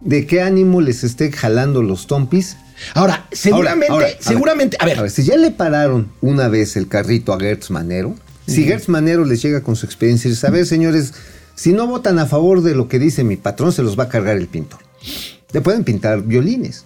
de 0.00 0.26
qué 0.26 0.42
ánimo 0.42 0.80
les 0.80 1.04
esté 1.04 1.30
jalando 1.32 1.82
los 1.82 2.06
tompis. 2.06 2.56
Ahora, 2.94 3.26
seguramente, 3.30 3.92
Ahora, 3.92 4.06
ahora, 4.06 4.18
a 4.18 4.22
seguramente, 4.22 4.76
a 4.80 4.86
ver, 4.86 4.98
A 4.98 5.02
ver, 5.02 5.10
si 5.10 5.22
ya 5.22 5.36
le 5.36 5.50
pararon 5.50 6.10
una 6.20 6.48
vez 6.48 6.76
el 6.76 6.88
carrito 6.88 7.32
a 7.32 7.38
Gertz 7.38 7.70
Manero, 7.70 8.16
si 8.46 8.64
Gertz 8.64 8.88
Manero 8.88 9.24
les 9.24 9.40
llega 9.40 9.62
con 9.62 9.76
su 9.76 9.86
experiencia 9.86 10.28
y 10.28 10.32
dice, 10.32 10.46
a 10.46 10.50
ver, 10.50 10.66
señores, 10.66 11.14
si 11.54 11.72
no 11.72 11.86
votan 11.86 12.18
a 12.18 12.26
favor 12.26 12.62
de 12.62 12.74
lo 12.74 12.88
que 12.88 12.98
dice 12.98 13.24
mi 13.24 13.36
patrón, 13.36 13.72
se 13.72 13.82
los 13.82 13.98
va 13.98 14.04
a 14.04 14.08
cargar 14.08 14.36
el 14.36 14.48
pintor. 14.48 14.80
Le 15.52 15.60
pueden 15.60 15.84
pintar 15.84 16.22
violines, 16.22 16.84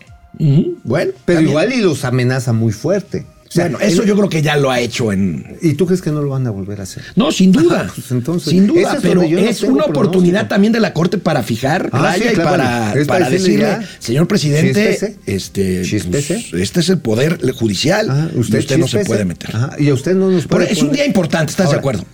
bueno, 0.84 1.12
pero 1.24 1.38
también. 1.38 1.48
igual 1.48 1.72
y 1.72 1.80
los 1.80 2.04
amenaza 2.04 2.52
muy 2.52 2.72
fuerte. 2.72 3.24
sea, 3.48 3.64
bueno, 3.64 3.78
eso 3.80 4.04
yo 4.04 4.16
creo 4.16 4.28
que 4.28 4.42
ya 4.42 4.56
lo 4.56 4.70
ha 4.70 4.80
hecho 4.80 5.12
en. 5.12 5.56
¿Y 5.62 5.74
tú 5.74 5.86
crees 5.86 6.02
que 6.02 6.10
no 6.10 6.20
lo 6.20 6.30
van 6.30 6.46
a 6.46 6.50
volver 6.50 6.80
a 6.80 6.82
hacer? 6.82 7.04
No, 7.14 7.30
sin 7.30 7.52
duda. 7.52 7.86
Ah, 7.88 7.92
pues 7.94 8.10
entonces, 8.10 8.50
sin 8.50 8.66
duda, 8.66 8.94
es 8.94 9.02
pero 9.02 9.22
no 9.22 9.38
es 9.38 9.62
una 9.62 9.84
oportunidad 9.84 10.48
también 10.48 10.72
de 10.72 10.80
la 10.80 10.92
Corte 10.92 11.16
para 11.16 11.42
fijar 11.42 11.88
Ah, 11.92 12.02
raya 12.02 12.30
sí, 12.30 12.34
y 12.34 13.04
para, 13.04 13.30
decirle 13.30 13.60
ya, 13.60 13.88
señor 13.98 14.26
presidente, 14.26 15.16
este, 15.26 15.84
pues, 16.10 16.52
este 16.52 16.80
es 16.80 16.88
el 16.88 16.98
poder 16.98 17.38
judicial 17.52 18.08
Ah, 18.10 18.28
y 18.34 18.40
usted 18.40 18.78
no 18.78 18.88
se 18.88 19.04
puede 19.04 19.24
meter. 19.24 19.50
Y 19.78 19.88
a 19.88 19.94
usted 19.94 20.14
no 20.14 20.28
nos 20.28 20.46
Pero 20.46 20.58
puede 20.58 20.72
es 20.72 20.82
un 20.82 20.92
día 20.92 21.06
importante, 21.06 21.50
¿estás 21.50 21.70
de 21.70 21.76
acuerdo? 21.76 22.04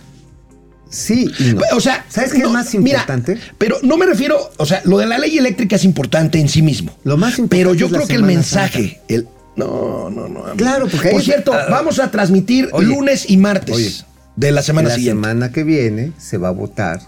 Sí 0.93 1.27
y 1.39 1.43
no. 1.55 1.61
O 1.75 1.79
sea, 1.79 2.05
¿sabes 2.07 2.31
qué 2.33 2.39
no, 2.39 2.47
es 2.47 2.53
más 2.53 2.73
mira, 2.75 2.99
importante? 2.99 3.39
pero 3.57 3.77
no 3.81 3.97
me 3.97 4.05
refiero, 4.05 4.51
o 4.57 4.65
sea, 4.65 4.81
lo 4.85 4.99
de 4.99 5.07
la 5.07 5.17
ley 5.17 5.37
eléctrica 5.37 5.75
es 5.75 5.83
importante 5.85 6.39
en 6.39 6.47
sí 6.47 6.61
mismo. 6.61 6.95
Lo 7.03 7.17
más 7.17 7.39
importante 7.39 7.57
Pero 7.57 7.73
yo 7.73 7.87
es 7.87 7.91
la 7.91 7.97
creo 7.97 8.07
que 8.07 8.15
el 8.15 8.23
mensaje, 8.23 9.01
el 9.07 9.27
no, 9.55 10.09
no, 10.11 10.27
no. 10.29 10.39
amigo. 10.41 10.55
Claro, 10.57 10.87
porque 10.87 11.09
Por 11.09 11.21
cierto, 11.23 11.51
vamos 11.69 11.99
a 11.99 12.11
transmitir 12.11 12.69
oye, 12.73 12.85
lunes 12.87 13.29
y 13.29 13.37
martes 13.37 13.75
oye, 13.75 13.91
de 14.35 14.51
la 14.51 14.61
semana 14.61 14.89
la 14.89 14.95
siguiente. 14.95 15.19
semana 15.27 15.51
que 15.51 15.63
viene 15.63 16.11
se 16.19 16.37
va 16.37 16.49
a 16.49 16.51
votar 16.51 17.01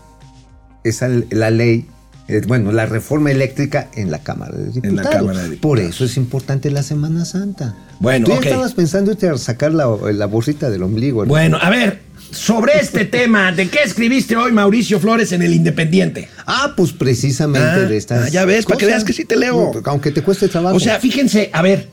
esa 0.83 1.07
la 1.31 1.49
ley, 1.51 1.87
eh, 2.27 2.41
bueno, 2.47 2.71
la 2.71 2.85
reforma 2.85 3.31
eléctrica 3.31 3.89
en 3.95 4.09
la 4.11 4.19
Cámara 4.19 4.55
de 4.57 4.65
Diputados. 4.71 4.95
la 4.95 5.09
Cámara 5.09 5.39
de 5.43 5.49
Diputados. 5.49 5.59
Por 5.61 5.79
eso 5.79 6.05
es 6.05 6.17
importante 6.17 6.69
la 6.71 6.83
Semana 6.83 7.25
Santa. 7.25 7.75
Bueno, 7.99 8.25
Tú 8.25 8.31
ya 8.33 8.37
ok. 8.39 8.45
estabas 8.45 8.73
pensando 8.73 9.11
a 9.11 9.37
sacar 9.37 9.73
la, 9.73 9.87
la 10.11 10.25
bolsita 10.27 10.69
del 10.69 10.83
ombligo. 10.83 11.23
¿no? 11.23 11.29
Bueno, 11.29 11.57
a 11.61 11.69
ver, 11.69 12.01
sobre 12.35 12.79
este 12.79 13.05
tema, 13.05 13.51
¿de 13.51 13.67
qué 13.69 13.79
escribiste 13.83 14.35
hoy 14.35 14.51
Mauricio 14.51 14.99
Flores 14.99 15.31
en 15.31 15.41
El 15.41 15.53
Independiente? 15.53 16.29
Ah, 16.45 16.73
pues 16.75 16.91
precisamente 16.93 17.67
Ah, 17.67 17.77
de 17.79 17.97
estas. 17.97 18.25
ah, 18.25 18.29
ya 18.29 18.45
ves, 18.45 18.65
para 18.65 18.77
que 18.77 18.85
cosas. 18.85 18.97
veas 18.97 19.03
que 19.03 19.13
sí 19.13 19.25
te 19.25 19.35
leo. 19.35 19.71
Aunque 19.85 20.11
te 20.11 20.21
cueste 20.21 20.47
trabajo. 20.47 20.75
O 20.75 20.79
sea, 20.79 20.99
fíjense, 20.99 21.49
a 21.53 21.61
ver, 21.61 21.89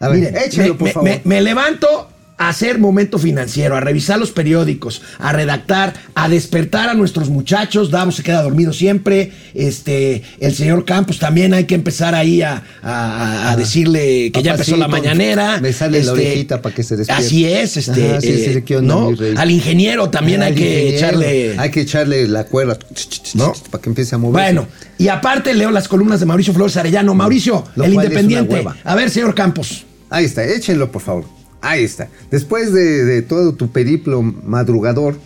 a 0.00 0.08
ver, 0.08 0.18
Mire, 0.18 0.44
échalo, 0.46 0.68
me, 0.68 0.74
por 0.74 0.86
me- 0.88 0.92
favor. 0.92 1.08
me- 1.10 1.20
me 1.24 1.40
levanto 1.40 2.09
a 2.40 2.48
hacer 2.48 2.78
momento 2.78 3.18
financiero, 3.18 3.76
a 3.76 3.80
revisar 3.80 4.18
los 4.18 4.30
periódicos, 4.30 5.02
a 5.18 5.30
redactar, 5.34 5.92
a 6.14 6.26
despertar 6.30 6.88
a 6.88 6.94
nuestros 6.94 7.28
muchachos. 7.28 7.90
Davo 7.90 8.12
se 8.12 8.22
queda 8.22 8.42
dormido 8.42 8.72
siempre. 8.72 9.30
Este, 9.52 10.22
el 10.40 10.54
señor 10.54 10.86
Campos 10.86 11.18
también 11.18 11.52
hay 11.52 11.64
que 11.64 11.74
empezar 11.74 12.14
ahí 12.14 12.40
a, 12.40 12.62
a- 12.82 13.54
decirle 13.58 14.32
que 14.32 14.42
ya 14.42 14.52
empezó 14.52 14.78
la 14.78 14.88
mañana. 14.88 15.58
me 15.60 15.70
sale 15.74 15.98
la 16.02 16.12
Este, 16.12 16.12
orejita 16.12 16.62
para 16.62 16.74
que 16.74 16.82
se 16.82 16.96
despierte. 16.96 17.22
Así 17.26 17.44
es, 17.44 17.76
este, 17.76 18.10
Ajá, 18.12 18.20
sí, 18.22 18.26
sí, 18.28 18.50
eh, 18.56 18.62
¿qué 18.64 18.76
onda, 18.78 18.94
¿no? 18.94 19.12
Al 19.36 19.50
ingeniero 19.50 20.08
también 20.08 20.42
hay 20.42 20.54
que 20.54 20.96
echarle. 20.96 21.56
Hay 21.58 21.70
que 21.70 21.82
echarle 21.82 22.26
la 22.26 22.44
cuerda. 22.44 22.78
¿No? 23.34 23.52
Para 23.70 23.82
que 23.82 23.90
empiece 23.90 24.14
a 24.14 24.18
mover. 24.18 24.42
Bueno, 24.44 24.66
y 24.96 25.08
aparte 25.08 25.52
leo 25.52 25.70
las 25.70 25.88
columnas 25.88 26.20
de 26.20 26.26
Mauricio 26.26 26.54
Flores 26.54 26.74
Arellano. 26.78 27.12
Mauricio, 27.14 27.66
Lo 27.76 27.84
el 27.84 27.92
Independiente. 27.92 28.64
A 28.84 28.94
ver, 28.94 29.10
señor 29.10 29.34
Campos. 29.34 29.84
Ahí 30.08 30.24
está, 30.24 30.42
échenlo 30.42 30.90
por 30.90 31.02
favor. 31.02 31.39
Ahí 31.60 31.84
está. 31.84 32.08
Después 32.30 32.72
de, 32.72 33.04
de 33.04 33.22
todo 33.22 33.54
tu 33.54 33.70
periplo 33.70 34.22
madrugador, 34.22 35.16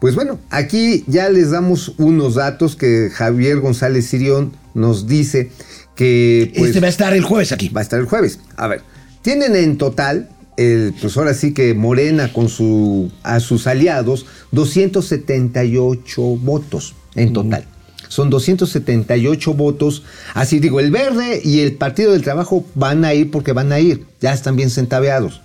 pues 0.00 0.14
bueno, 0.14 0.38
aquí 0.50 1.04
ya 1.08 1.28
les 1.28 1.50
damos 1.50 1.94
unos 1.98 2.36
datos 2.36 2.76
que 2.76 3.10
Javier 3.12 3.58
González 3.60 4.06
Sirión 4.06 4.52
nos 4.74 5.08
dice 5.08 5.50
que 5.96 6.52
pues, 6.56 6.68
este 6.68 6.80
va 6.80 6.86
a 6.86 6.90
estar 6.90 7.12
el 7.14 7.24
jueves 7.24 7.50
aquí. 7.50 7.68
va 7.70 7.80
a 7.80 7.82
estar 7.82 7.98
el 7.98 8.06
jueves. 8.06 8.38
A 8.56 8.68
ver, 8.68 8.82
tienen 9.22 9.56
en 9.56 9.76
total, 9.76 10.28
el, 10.56 10.94
pues 11.00 11.16
ahora 11.16 11.34
sí 11.34 11.52
que 11.52 11.74
Morena 11.74 12.32
con 12.32 12.48
su, 12.48 13.10
a 13.24 13.40
sus 13.40 13.66
aliados, 13.66 14.26
278 14.52 16.22
votos 16.22 16.94
en 17.16 17.32
total. 17.32 17.66
Son 18.06 18.30
278 18.30 19.54
votos. 19.54 20.04
Así 20.34 20.60
digo, 20.60 20.78
el 20.78 20.92
verde 20.92 21.40
y 21.44 21.60
el 21.60 21.74
Partido 21.74 22.12
del 22.12 22.22
Trabajo 22.22 22.64
van 22.76 23.04
a 23.04 23.12
ir 23.14 23.32
porque 23.32 23.52
van 23.52 23.72
a 23.72 23.80
ir. 23.80 24.06
Ya 24.20 24.32
están 24.32 24.54
bien 24.54 24.70
centaveados. 24.70 25.42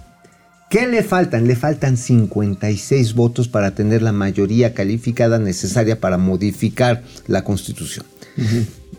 ¿Qué 0.74 0.88
le 0.88 1.04
faltan? 1.04 1.46
Le 1.46 1.56
faltan 1.56 1.98
56 1.98 3.14
votos 3.14 3.48
para 3.48 3.76
tener 3.76 4.02
la 4.02 4.12
mayoría 4.12 4.74
calificada 4.74 5.38
necesaria 5.38 6.00
para 6.00 6.18
modificar 6.18 7.04
la 7.28 7.44
Constitución. 7.44 8.08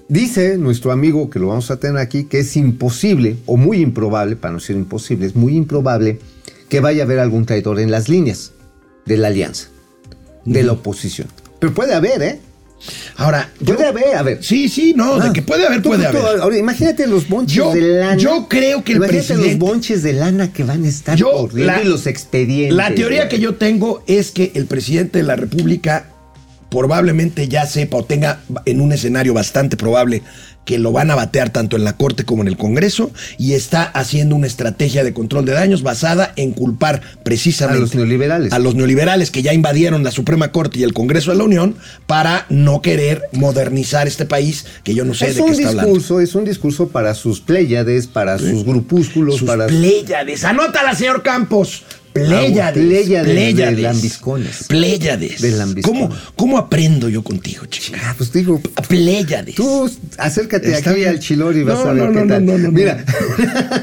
Dice 0.08 0.56
nuestro 0.56 0.92
amigo, 0.92 1.28
que 1.30 1.40
lo 1.40 1.48
vamos 1.48 1.72
a 1.72 1.80
tener 1.80 1.98
aquí, 1.98 2.26
que 2.26 2.38
es 2.38 2.56
imposible, 2.56 3.38
o 3.46 3.56
muy 3.56 3.78
improbable, 3.78 4.36
para 4.36 4.52
no 4.52 4.60
decir 4.60 4.76
imposible, 4.76 5.26
es 5.26 5.34
muy 5.34 5.56
improbable 5.56 6.20
que 6.68 6.78
vaya 6.78 7.02
a 7.02 7.06
haber 7.06 7.18
algún 7.18 7.44
traidor 7.44 7.80
en 7.80 7.90
las 7.90 8.08
líneas 8.08 8.52
de 9.04 9.16
la 9.16 9.26
alianza, 9.26 9.66
de 10.44 10.62
la 10.62 10.74
oposición. 10.74 11.26
Pero 11.58 11.74
puede 11.74 11.94
haber, 11.94 12.22
¿eh? 12.22 12.40
Ahora, 13.16 13.50
yo- 13.60 13.74
Puede 13.76 13.88
haber, 13.88 14.16
a 14.16 14.22
ver. 14.22 14.38
Sí, 14.42 14.68
sí, 14.68 14.92
no, 14.96 15.18
de 15.18 15.28
Ah, 15.28 15.32
que 15.32 15.42
puede 15.42 15.66
haber, 15.66 15.82
puede 15.82 16.06
tú- 16.10 16.18
haber. 16.18 16.40
ahora, 16.40 16.56
imagínate 16.58 17.06
los 17.06 17.28
bonches 17.28 17.56
Yo- 17.56 17.72
de 17.72 17.80
lana. 17.80 18.16
yo 18.16 18.46
creo 18.48 18.82
que 18.84 18.92
el 18.92 18.98
imagínate 18.98 19.26
presidente- 19.28 19.48
los 19.50 19.58
bonches 19.58 20.02
de 20.02 20.12
lana 20.14 20.52
que 20.52 20.64
van 20.64 20.84
a 20.84 20.88
estar 20.88 21.16
Yo, 21.16 21.30
corriendo 21.32 21.72
la- 21.72 21.82
y 21.82 21.86
los 21.86 22.06
expedientes. 22.06 22.76
La 22.76 22.94
teoría 22.94 23.28
que 23.28 23.38
yo 23.38 23.54
tengo 23.54 24.02
es 24.06 24.30
que 24.30 24.52
el 24.54 24.66
presidente 24.66 25.18
de 25.18 25.24
la 25.24 25.36
República 25.36 26.06
probablemente 26.74 27.46
ya 27.48 27.66
sepa 27.66 27.98
o 27.98 28.04
tenga 28.04 28.40
en 28.64 28.80
un 28.80 28.92
escenario 28.92 29.32
bastante 29.32 29.76
probable 29.76 30.22
que 30.64 30.78
lo 30.78 30.92
van 30.92 31.10
a 31.10 31.14
batear 31.14 31.50
tanto 31.50 31.76
en 31.76 31.84
la 31.84 31.96
Corte 31.96 32.24
como 32.24 32.40
en 32.42 32.48
el 32.48 32.56
Congreso 32.56 33.10
y 33.38 33.52
está 33.52 33.82
haciendo 33.82 34.34
una 34.34 34.46
estrategia 34.46 35.04
de 35.04 35.12
control 35.12 35.44
de 35.44 35.52
daños 35.52 35.82
basada 35.82 36.32
en 36.36 36.52
culpar 36.52 37.02
precisamente 37.22 37.76
A 37.78 37.80
los 37.82 37.94
neoliberales. 37.94 38.52
a 38.52 38.58
los 38.58 38.74
neoliberales 38.74 39.30
que 39.30 39.42
ya 39.42 39.52
invadieron 39.52 40.02
la 40.02 40.10
Suprema 40.10 40.52
Corte 40.52 40.78
y 40.78 40.82
el 40.82 40.94
Congreso 40.94 41.30
de 41.32 41.36
la 41.36 41.44
Unión 41.44 41.76
para 42.06 42.46
no 42.48 42.80
querer 42.80 43.22
modernizar 43.32 44.08
este 44.08 44.24
país 44.24 44.64
que 44.84 44.94
yo 44.94 45.04
no 45.04 45.12
sé 45.14 45.28
es 45.28 45.36
de 45.36 45.42
un 45.42 45.48
qué 45.48 45.52
está 45.52 45.68
hablando. 45.68 46.20
es 46.20 46.34
un 46.34 46.44
discurso 46.46 46.88
para 46.88 47.14
sus 47.14 47.40
pléyades, 47.40 48.06
para 48.06 48.38
sus 48.38 48.64
grupúsculos, 48.64 49.36
Sus 49.36 49.46
para 49.46 49.66
Pléyades. 49.66 50.44
Anótala, 50.44 50.94
señor 50.94 51.22
Campos. 51.22 51.84
Pléyades. 52.14 52.58
Ah, 52.64 52.72
Pléyades 52.72 53.26
de 53.26 53.32
Pléyades. 53.34 53.80
lambiscones. 53.80 54.64
Pléyades. 54.68 55.40
De 55.42 55.50
lambiscones. 55.50 56.02
¿Cómo, 56.08 56.16
¿Cómo 56.36 56.58
aprendo 56.58 57.08
yo 57.08 57.22
contigo, 57.22 57.66
chica? 57.66 57.98
Ah, 58.02 58.14
pues 58.16 58.32
digo, 58.32 58.60
Pléyades. 58.88 59.56
tú 59.56 59.90
acércate 60.16 60.72
Está 60.72 60.90
aquí 60.90 61.00
bien. 61.00 61.10
al 61.10 61.18
Chilor 61.18 61.56
y 61.56 61.64
vas 61.64 61.80
No, 61.80 61.90
a 61.90 61.92
ver 61.92 62.04
no, 62.04 62.12
qué 62.12 62.20
no, 62.20 62.26
tal. 62.34 62.46
no, 62.46 62.52
no, 62.52 62.58
no, 62.58 62.70
Mira, 62.72 63.04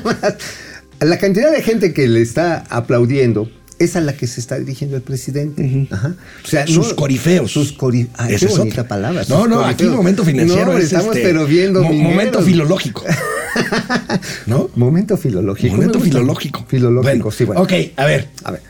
la 1.01 1.17
cantidad 1.17 1.51
de 1.51 1.61
gente 1.61 1.93
que 1.93 2.07
le 2.07 2.21
está 2.21 2.63
aplaudiendo 2.69 3.49
es 3.83 3.95
a 3.95 4.01
la 4.01 4.13
que 4.13 4.27
se 4.27 4.39
está 4.39 4.57
dirigiendo 4.59 4.95
el 4.97 5.01
presidente. 5.03 5.87
Ajá. 5.91 6.15
O 6.43 6.47
sea, 6.47 6.65
Sus 6.67 6.93
corifeos. 6.93 7.51
Sus 7.51 7.71
cori 7.73 8.07
Ay, 8.17 8.35
Esa 8.35 8.45
qué 8.47 8.51
es 8.53 8.57
bonita 8.57 8.81
otra. 8.81 8.87
palabra. 8.87 9.23
No, 9.29 9.47
no, 9.47 9.61
aquí 9.61 9.75
corifeos. 9.83 9.95
momento 9.97 10.23
financiero 10.25 10.65
No, 10.73 10.77
es 10.77 10.85
estamos 10.85 11.15
este, 11.15 11.27
pero 11.27 11.45
viendo 11.45 11.83
mo- 11.83 11.93
momento 11.93 12.41
filológico. 12.41 13.03
¿No? 14.45 14.69
Momento 14.75 15.17
filológico. 15.17 15.75
Momento 15.75 15.99
filológico. 15.99 16.65
Filológico, 16.67 17.03
Bueno, 17.03 17.31
sí, 17.31 17.43
bueno. 17.45 17.61
Ok, 17.61 17.73
a 17.97 18.05
ver. 18.05 18.29
A 18.43 18.51
ver, 18.51 18.61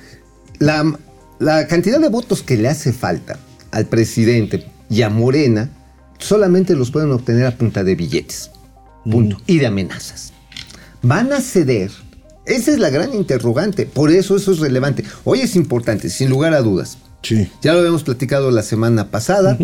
la, 0.59 0.97
la 1.39 1.67
cantidad 1.67 1.99
de 1.99 2.09
votos 2.09 2.41
que 2.43 2.57
le 2.57 2.67
hace 2.67 2.93
falta 2.93 3.39
al 3.71 3.85
presidente 3.87 4.65
y 4.89 5.01
a 5.03 5.09
Morena 5.09 5.69
solamente 6.19 6.75
los 6.75 6.91
pueden 6.91 7.11
obtener 7.11 7.45
a 7.45 7.51
punta 7.57 7.83
de 7.83 7.95
billetes. 7.95 8.51
Punto. 9.09 9.41
Y 9.47 9.57
de 9.57 9.67
amenazas. 9.67 10.33
¿Van 11.01 11.33
a 11.33 11.41
ceder? 11.41 11.89
Esa 12.45 12.71
es 12.71 12.79
la 12.79 12.89
gran 12.89 13.13
interrogante. 13.13 13.85
Por 13.85 14.11
eso 14.11 14.35
eso 14.35 14.51
es 14.51 14.59
relevante. 14.59 15.03
Hoy 15.23 15.41
es 15.41 15.55
importante, 15.55 16.09
sin 16.09 16.29
lugar 16.29 16.53
a 16.53 16.61
dudas. 16.61 16.97
Sí. 17.21 17.49
Ya 17.61 17.73
lo 17.73 17.79
habíamos 17.79 18.03
platicado 18.03 18.51
la 18.51 18.63
semana 18.63 19.11
pasada, 19.11 19.57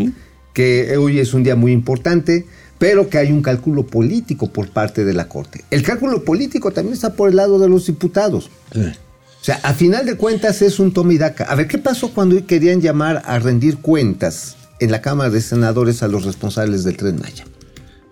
que 0.54 0.96
hoy 0.98 1.20
es 1.20 1.34
un 1.34 1.44
día 1.44 1.56
muy 1.56 1.72
importante, 1.72 2.46
pero 2.78 3.10
que 3.10 3.18
hay 3.18 3.32
un 3.32 3.42
cálculo 3.42 3.88
político 3.88 4.52
por 4.52 4.70
parte 4.70 5.06
de 5.06 5.14
la 5.14 5.28
Corte. 5.28 5.64
El 5.72 5.82
cálculo 5.82 6.24
político 6.24 6.72
también 6.72 6.94
está 6.94 7.14
por 7.14 7.30
el 7.30 7.36
lado 7.36 7.58
de 7.60 7.68
los 7.68 7.88
diputados. 7.88 8.52
Sí. 8.72 8.82
O 8.82 9.44
sea, 9.44 9.60
a 9.64 9.74
final 9.74 10.06
de 10.06 10.16
cuentas 10.16 10.62
es 10.62 10.80
un 10.80 10.94
toma 10.94 11.14
y 11.14 11.18
daca. 11.18 11.46
A 11.46 11.56
ver, 11.56 11.68
¿qué 11.68 11.78
pasó 11.78 12.14
cuando 12.14 12.36
hoy 12.36 12.44
querían 12.44 12.82
llamar 12.82 13.24
a 13.26 13.40
rendir 13.40 13.78
cuentas 13.78 14.58
en 14.80 14.92
la 14.92 15.02
Cámara 15.02 15.30
de 15.30 15.42
Senadores 15.42 16.04
a 16.04 16.08
los 16.08 16.26
responsables 16.26 16.84
del 16.84 16.98
Tren 16.98 17.20
Maya? 17.20 17.46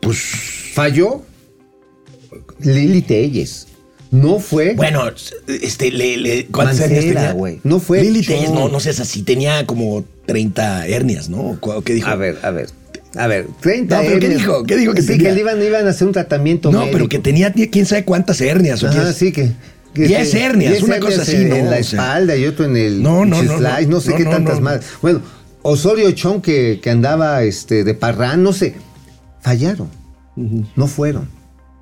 Pues. 0.01 0.17
Falló 0.74 1.24
Lili 2.60 3.01
Telles. 3.01 3.67
No 4.15 4.39
fue. 4.39 4.74
Bueno, 4.75 5.03
este, 5.48 5.91
le, 5.91 6.17
le, 6.17 6.45
¿cuántas 6.48 6.79
Mancera, 6.79 6.95
hernias 7.00 7.15
tenía? 7.15 7.31
güey. 7.34 7.60
No 7.63 7.79
fue 7.79 8.01
Lili 8.03 8.22
Chon. 8.22 8.36
Telles, 8.36 8.51
no, 8.51 8.69
no 8.69 8.79
seas 8.79 9.00
así. 9.00 9.24
Tenía 9.24 9.65
como 9.65 10.05
30 10.25 10.88
hernias, 10.88 11.29
¿no? 11.29 11.57
¿Cu- 11.60 11.81
¿Qué 11.84 11.93
dijo? 11.93 12.07
A 12.10 12.15
ver, 12.15 12.38
a 12.43 12.51
ver. 12.51 12.69
A 13.17 13.27
ver, 13.27 13.48
30 13.62 13.95
No, 13.98 14.03
pero 14.05 14.19
¿qué 14.19 14.29
dijo? 14.29 14.63
¿Qué 14.65 14.75
dijo 14.75 14.93
que 14.93 15.01
sí, 15.01 15.07
tenía? 15.10 15.29
que 15.29 15.36
le 15.36 15.39
iban, 15.41 15.63
iban 15.63 15.88
a 15.88 15.91
hacer 15.91 16.05
un 16.07 16.13
tratamiento 16.13 16.69
No, 16.72 16.79
médico. 16.79 16.93
pero 16.98 17.10
que 17.10 17.19
tenía 17.19 17.53
quién 17.53 17.86
sabe 17.86 18.03
cuántas 18.03 18.41
hernias. 18.41 18.84
¿o 18.84 18.88
Ah, 18.89 19.13
sí, 19.13 19.31
que. 19.31 19.51
que- 19.93 20.07
Diez 20.07 20.31
que- 20.31 20.43
hernias, 20.43 20.72
diez 20.74 20.84
una 20.84 21.00
cosa 21.00 21.22
así, 21.22 21.36
en, 21.38 21.50
¿no? 21.50 21.55
En 21.55 21.65
la 21.69 21.77
O 21.79 21.84
sea. 21.84 22.00
espalda 22.01 22.36
y 22.36 22.45
otro 22.45 22.65
en 22.65 22.75
el. 22.75 23.01
No, 23.01 23.25
no, 23.25 23.41
no, 23.41 23.57
slice, 23.57 23.88
no. 23.88 24.01
sé 24.01 24.15
qué 24.15 24.25
tantas 24.25 24.60
más. 24.60 24.81
Bueno, 25.01 25.22
Osorio 25.62 26.12
Chong 26.12 26.41
que, 26.41 26.79
que 26.84 26.89
andaba 26.89 27.41
este, 27.43 27.84
de 27.86 27.93
parrán, 27.93 28.43
no 28.43 28.51
sé. 28.51 28.75
Fallaron. 29.41 29.89
No 30.75 30.88
fueron. 30.88 31.29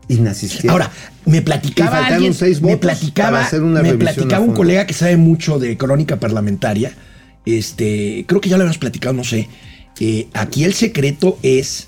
Inasistieron. 0.07 0.71
Ahora, 0.71 0.91
me 1.25 1.41
platicaba 1.41 2.05
alguien, 2.05 2.33
seis 2.33 2.61
me 2.61 2.77
platicaba, 2.77 3.31
para 3.31 3.45
hacer 3.45 3.63
una 3.63 3.81
me 3.81 3.93
platicaba 3.93 4.43
un 4.43 4.53
colega 4.53 4.85
que 4.85 4.93
sabe 4.93 5.17
mucho 5.17 5.59
de 5.59 5.77
crónica 5.77 6.19
parlamentaria. 6.19 6.91
Este, 7.45 8.25
creo 8.27 8.41
que 8.41 8.49
ya 8.49 8.57
lo 8.57 8.63
habíamos 8.63 8.77
platicado, 8.77 9.13
no 9.13 9.23
sé. 9.23 9.47
Eh, 9.99 10.27
aquí 10.33 10.63
el 10.63 10.73
secreto 10.73 11.37
es 11.43 11.87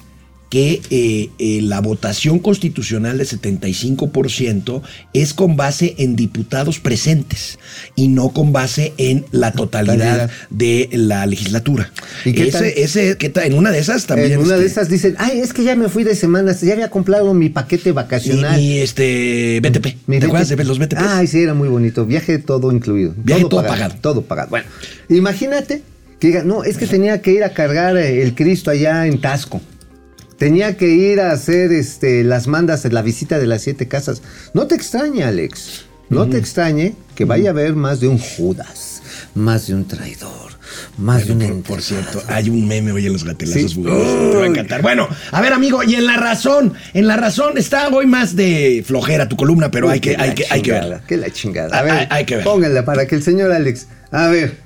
que 0.55 0.81
eh, 0.89 1.31
eh, 1.37 1.59
la 1.63 1.81
votación 1.81 2.39
constitucional 2.39 3.17
de 3.17 3.25
75% 3.25 4.81
es 5.11 5.33
con 5.33 5.57
base 5.57 5.95
en 5.97 6.15
diputados 6.15 6.79
presentes 6.79 7.59
y 7.97 8.07
no 8.07 8.29
con 8.29 8.53
base 8.53 8.93
en 8.97 9.25
la 9.31 9.51
totalidad 9.51 9.95
Totalidad. 9.95 10.31
de 10.51 10.89
la 10.93 11.25
legislatura. 11.25 11.91
¿Y 12.23 12.31
qué 12.31 12.43
ese, 12.47 12.51
tal? 12.51 12.67
ese, 12.67 13.17
¿qué 13.17 13.27
tal? 13.27 13.47
En 13.47 13.55
una 13.55 13.69
de 13.69 13.79
esas 13.79 14.05
también. 14.05 14.31
en 14.31 14.39
una 14.39 14.55
de 14.55 14.65
este, 14.65 14.79
esas 14.79 14.87
dicen, 14.89 15.15
ay, 15.17 15.41
es 15.41 15.51
que 15.51 15.65
ya 15.65 15.75
me 15.75 15.89
fui 15.89 16.05
de 16.05 16.15
semanas, 16.15 16.61
ya 16.61 16.71
había 16.71 16.89
comprado 16.89 17.33
mi 17.33 17.49
paquete 17.49 17.91
vacacional. 17.91 18.57
mi, 18.57 18.77
este 18.77 19.59
BTP. 19.59 20.07
¿Te 20.07 20.25
acuerdas 20.25 20.47
BTP? 20.51 20.57
de 20.57 20.63
los 20.63 20.79
BTP? 20.79 20.97
Ay, 20.99 21.27
sí, 21.27 21.41
era 21.41 21.53
muy 21.53 21.67
bonito. 21.67 22.05
Viaje 22.05 22.37
todo 22.37 22.71
incluido. 22.71 23.13
Viaje 23.17 23.43
todo 23.49 23.61
pagado. 23.67 23.95
Todo 23.99 24.21
pagado. 24.21 24.51
Bueno, 24.51 24.67
imagínate 25.09 25.81
que 26.17 26.27
diga, 26.27 26.43
no, 26.45 26.63
es 26.63 26.77
que 26.77 26.87
tenía 26.87 27.21
que 27.21 27.33
ir 27.33 27.43
a 27.43 27.49
cargar 27.49 27.97
el 27.97 28.33
Cristo 28.35 28.71
allá 28.71 29.05
en 29.05 29.19
Tasco. 29.19 29.59
Tenía 30.37 30.75
que 30.77 30.87
ir 30.89 31.21
a 31.21 31.31
hacer 31.31 31.71
este, 31.71 32.23
las 32.23 32.47
mandas, 32.47 32.83
la 32.91 33.01
visita 33.01 33.39
de 33.39 33.47
las 33.47 33.61
siete 33.61 33.87
casas. 33.87 34.21
No 34.53 34.67
te 34.67 34.75
extrañe, 34.75 35.23
Alex. 35.23 35.85
No 36.09 36.27
te 36.29 36.37
extrañe 36.37 36.93
que 37.15 37.25
vaya 37.25 37.49
a 37.49 37.51
haber 37.51 37.73
más 37.75 37.99
de 37.99 38.07
un 38.07 38.19
Judas, 38.19 39.01
más 39.33 39.65
de 39.67 39.73
un 39.73 39.87
traidor, 39.87 40.51
más 40.99 41.25
de 41.25 41.33
un 41.33 41.63
Por, 41.63 41.81
cierto, 41.81 42.21
hay 42.27 42.49
un 42.49 42.67
meme 42.67 42.91
hoy 42.91 43.07
en 43.07 43.13
los 43.13 43.23
gatelazos 43.23 43.71
Sí. 43.71 43.81
Te 43.81 43.89
va 44.37 44.43
a 44.43 44.47
encantar. 44.47 44.83
Bueno, 44.83 45.07
a 45.31 45.41
ver, 45.41 45.51
amigo, 45.53 45.81
y 45.83 45.95
en 45.95 46.05
la 46.05 46.17
razón, 46.17 46.73
en 46.93 47.07
la 47.07 47.17
razón 47.17 47.57
está 47.57 47.87
hoy 47.89 48.05
más 48.05 48.35
de 48.35 48.83
flojera 48.85 49.27
tu 49.27 49.35
columna, 49.35 49.71
pero 49.71 49.89
hay 49.89 49.99
que, 49.99 50.15
la 50.15 50.23
hay 50.23 50.35
que, 50.35 50.45
hay 50.49 50.61
que 50.61 50.71
verla. 50.73 51.01
Que 51.07 51.17
la 51.17 51.31
chingada. 51.31 51.75
A 51.75 51.81
ver, 51.81 51.91
hay- 51.93 52.07
hay 52.11 52.25
que 52.25 52.35
ver. 52.35 52.43
Pónganla 52.43 52.85
para 52.85 53.07
que 53.07 53.15
el 53.15 53.23
señor 53.23 53.51
Alex. 53.51 53.87
A 54.11 54.27
ver. 54.27 54.64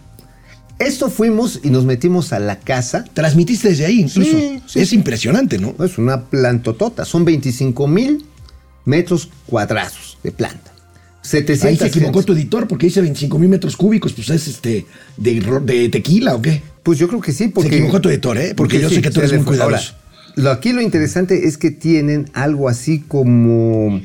Esto 0.79 1.09
fuimos 1.09 1.59
y 1.61 1.69
nos 1.69 1.83
metimos 1.83 2.31
a 2.31 2.39
la 2.39 2.59
casa. 2.59 3.03
Transmitiste 3.13 3.69
desde 3.69 3.85
ahí 3.85 3.99
incluso. 3.99 4.31
Sí, 4.31 4.61
sí, 4.65 4.79
es 4.79 4.89
sí. 4.89 4.95
impresionante, 4.95 5.59
¿no? 5.59 5.75
Es 5.83 5.97
una 5.97 6.25
plantotota. 6.25 7.03
Son 7.03 7.25
25 7.25 7.85
mil 7.87 8.25
metros 8.85 9.29
cuadrados 9.45 10.17
de 10.23 10.31
planta. 10.31 10.71
700 11.21 11.65
Ahí 11.65 11.77
se 11.77 11.87
equivocó 11.87 12.23
tu 12.23 12.31
editor 12.31 12.65
porque 12.65 12.87
dice 12.87 13.01
25 13.01 13.37
mil 13.37 13.49
metros 13.49 13.75
cúbicos, 13.75 14.13
pues 14.13 14.29
es 14.29 14.47
este 14.47 14.85
de, 15.17 15.89
tequila 15.89 16.35
o 16.35 16.41
qué. 16.41 16.61
Pues 16.81 16.97
yo 16.97 17.09
creo 17.09 17.19
que 17.19 17.33
sí, 17.33 17.49
porque. 17.49 17.69
Se 17.69 17.75
equivocó 17.75 17.99
tu 17.99 18.09
editor, 18.09 18.37
¿eh? 18.37 18.53
Porque 18.55 18.79
yo 18.79 18.89
sé 18.89 19.01
que 19.01 19.11
tú 19.11 19.19
eres 19.19 19.33
muy 19.33 19.43
cuidadoso. 19.43 19.93
Ahora, 19.93 20.33
lo, 20.35 20.49
aquí 20.51 20.71
lo 20.71 20.81
interesante 20.81 21.47
es 21.47 21.57
que 21.57 21.71
tienen 21.71 22.29
algo 22.33 22.69
así 22.69 22.99
como. 23.01 24.01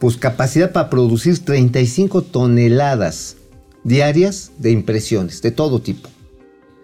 Pues 0.00 0.18
capacidad 0.18 0.72
para 0.72 0.90
producir 0.90 1.38
35 1.38 2.20
toneladas 2.22 3.36
diarias 3.84 4.50
de 4.58 4.72
impresiones, 4.72 5.40
de 5.40 5.52
todo 5.52 5.80
tipo. 5.80 6.10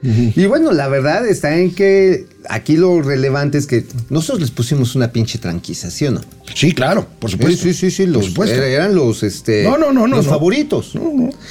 Y 0.02 0.46
bueno, 0.46 0.72
la 0.72 0.88
verdad 0.88 1.26
está 1.28 1.56
en 1.58 1.72
que 1.72 2.26
aquí 2.48 2.76
lo 2.76 3.02
relevante 3.02 3.56
es 3.58 3.66
que 3.68 3.86
nosotros 4.10 4.40
les 4.40 4.50
pusimos 4.50 4.96
una 4.96 5.12
pinche 5.12 5.38
tranquiza, 5.38 5.90
¿sí 5.92 6.06
o 6.06 6.10
no? 6.10 6.20
Sí, 6.54 6.72
claro, 6.72 7.06
por 7.20 7.30
Sí, 7.30 7.36
supuesto. 7.36 7.62
sí, 7.62 7.72
sí, 7.74 7.90
sí, 7.92 8.02
Por 8.06 8.12
los, 8.14 8.26
supuesto. 8.26 8.56
er- 8.56 8.62
eran 8.64 8.94
los, 8.96 9.22
este, 9.22 9.62
No, 9.62 9.78
no, 9.78 9.92
no, 9.92 10.08
los 10.08 10.26
favoritos. 10.26 10.92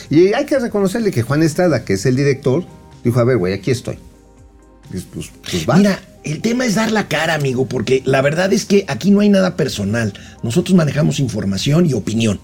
Y 0.10 0.34
hay 0.34 0.46
que 0.46 0.60
reconocerle 0.60 1.12
que 1.12 1.22
Juan 1.22 1.44
Estrada, 1.44 1.86
que 1.86 1.94
es 1.94 2.06
el 2.06 2.18
director, 2.18 2.66
dijo, 3.06 3.20
a 3.22 3.24
ver, 3.24 3.38
güey, 3.38 3.54
aquí 3.54 3.72
estoy. 3.72 3.98
Pues, 4.92 5.04
pues, 5.14 5.32
pues 5.50 5.66
va. 5.70 5.78
Mira, 5.78 6.02
el 6.26 6.42
tema 6.42 6.66
es 6.66 6.76
dar 6.76 6.92
la 6.92 7.08
cara, 7.08 7.34
amigo, 7.36 7.66
porque 7.68 8.02
la 8.06 8.22
verdad 8.22 8.52
es 8.52 8.66
que 8.66 8.84
aquí 8.90 9.12
no 9.12 9.22
hay 9.22 9.30
nada 9.30 9.56
personal. 9.56 10.12
Nosotros 10.44 10.76
manejamos 10.76 11.20
información 11.22 11.86
y 11.90 11.94
opinión. 11.94 12.42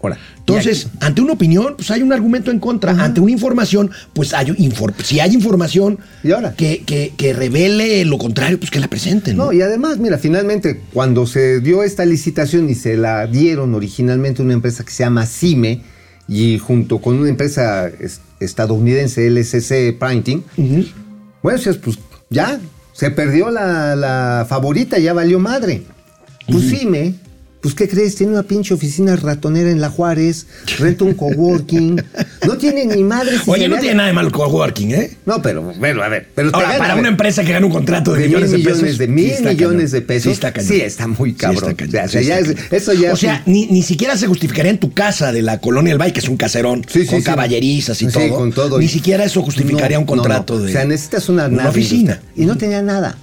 Ahora, 0.00 0.16
Entonces, 0.38 0.86
ante 1.00 1.20
una 1.20 1.32
opinión, 1.32 1.74
pues 1.76 1.90
hay 1.90 2.02
un 2.02 2.12
argumento 2.12 2.50
en 2.52 2.60
contra. 2.60 2.92
Ante 2.92 3.20
una 3.20 3.32
información, 3.32 3.90
pues 4.12 4.32
hay 4.32 4.46
infor- 4.46 4.94
si 5.02 5.18
hay 5.20 5.34
información 5.34 5.98
¿Y 6.22 6.30
ahora? 6.32 6.54
Que, 6.54 6.84
que- 6.86 7.12
que 7.16 7.32
revele 7.32 8.04
lo 8.04 8.16
contrario, 8.16 8.58
pues 8.60 8.70
que 8.70 8.78
la 8.80 8.88
presenten. 8.88 9.36
¿no? 9.36 9.46
No, 9.46 9.52
y 9.52 9.60
además, 9.60 9.98
mira, 9.98 10.16
finalmente, 10.18 10.80
cuando 10.92 11.26
se 11.26 11.60
dio 11.60 11.82
esta 11.82 12.04
licitación 12.06 12.70
y 12.70 12.74
se 12.76 12.96
la 12.96 13.26
dieron 13.26 13.74
originalmente 13.74 14.40
a 14.40 14.44
una 14.44 14.54
empresa 14.54 14.84
que 14.84 14.92
se 14.92 15.02
llama 15.02 15.26
CIME, 15.26 15.82
y 16.28 16.58
junto 16.58 16.98
con 17.00 17.18
una 17.18 17.28
empresa 17.30 17.88
es- 17.88 18.20
estadounidense, 18.38 19.26
LSC 19.30 19.92
Printing, 19.98 20.44
Ujú. 20.56 20.84
bueno, 21.42 21.58
pues, 21.64 21.76
pues 21.78 21.98
ya, 22.30 22.60
se 22.92 23.10
perdió 23.10 23.50
la, 23.50 23.96
la 23.96 24.46
favorita, 24.48 24.98
ya 24.98 25.12
valió 25.12 25.38
madre. 25.40 25.82
Pues 26.50 26.68
CIME, 26.70 27.14
pues 27.60 27.74
¿qué 27.74 27.88
crees? 27.88 28.14
Tiene 28.14 28.32
una 28.32 28.44
pinche 28.44 28.72
oficina 28.72 29.16
ratonera 29.16 29.70
en 29.70 29.80
La 29.80 29.90
Juárez, 29.90 30.46
renta 30.78 31.04
un 31.04 31.14
coworking, 31.14 32.00
no 32.46 32.56
tiene 32.56 32.86
ni 32.86 33.02
madre. 33.02 33.36
si 33.42 33.50
Oye, 33.50 33.68
no 33.68 33.78
tiene 33.78 33.96
nada 33.96 34.06
de 34.08 34.12
malo 34.12 34.28
el 34.28 34.32
coworking, 34.34 34.92
¿eh? 34.92 35.16
No, 35.26 35.42
pero, 35.42 35.62
bueno, 35.62 36.02
a 36.02 36.08
ver, 36.08 36.28
pero 36.34 36.50
Ahora, 36.52 36.68
gana, 36.68 36.78
para 36.78 36.94
una 36.96 37.08
empresa 37.08 37.42
que 37.44 37.52
gana 37.52 37.66
un 37.66 37.72
contrato 37.72 38.12
de, 38.12 38.20
de 38.22 38.26
millones 38.28 38.50
mil 38.52 38.62
de 38.62 38.70
pesos. 38.70 38.98
de 38.98 39.06
sí 39.06 39.10
mil 39.10 39.30
está 39.30 39.48
millones 39.50 39.90
de 39.90 40.00
pesos. 40.02 40.22
Sí, 40.24 40.30
está 40.30 40.52
cañón. 40.52 40.68
Sí, 40.70 40.80
está 40.80 41.08
muy 41.08 41.34
cabrón. 41.34 41.76
O 41.80 41.90
sea, 41.90 42.06
sí 42.08 42.24
ya 42.24 42.38
está 42.38 42.50
es- 42.52 42.54
cañón. 42.56 42.68
eso 42.70 42.92
ya 42.92 43.12
O 43.12 43.16
sea, 43.16 43.42
ni, 43.46 43.66
ni 43.66 43.82
siquiera 43.82 44.16
se 44.16 44.26
justificaría 44.28 44.70
en 44.70 44.78
tu 44.78 44.92
casa 44.92 45.32
de 45.32 45.42
la 45.42 45.60
colonia 45.60 45.92
del 45.92 46.00
Valle, 46.00 46.12
que 46.12 46.20
es 46.20 46.28
un 46.28 46.36
caserón, 46.36 46.84
Sí, 46.88 47.00
sí, 47.00 47.06
con 47.06 47.18
sí. 47.18 47.24
caballerizas 47.24 48.00
y 48.02 48.06
Sí, 48.06 48.12
todo. 48.12 48.36
con 48.36 48.52
todo. 48.52 48.78
Ni 48.78 48.86
siquiera 48.88 49.24
eso 49.24 49.42
justificaría 49.42 49.96
No, 49.96 50.02
un 50.02 50.06
contrato 50.06 50.54
no, 50.54 50.60
no. 50.60 50.64
de. 50.66 50.70
O 50.70 50.72
sea, 50.72 50.84
necesitas 50.84 51.28
una, 51.28 51.48
una 51.48 51.68
oficina. 51.68 52.20
Y 52.36 52.46
no 52.46 52.56
tenía 52.56 52.82
nada. 52.82 53.16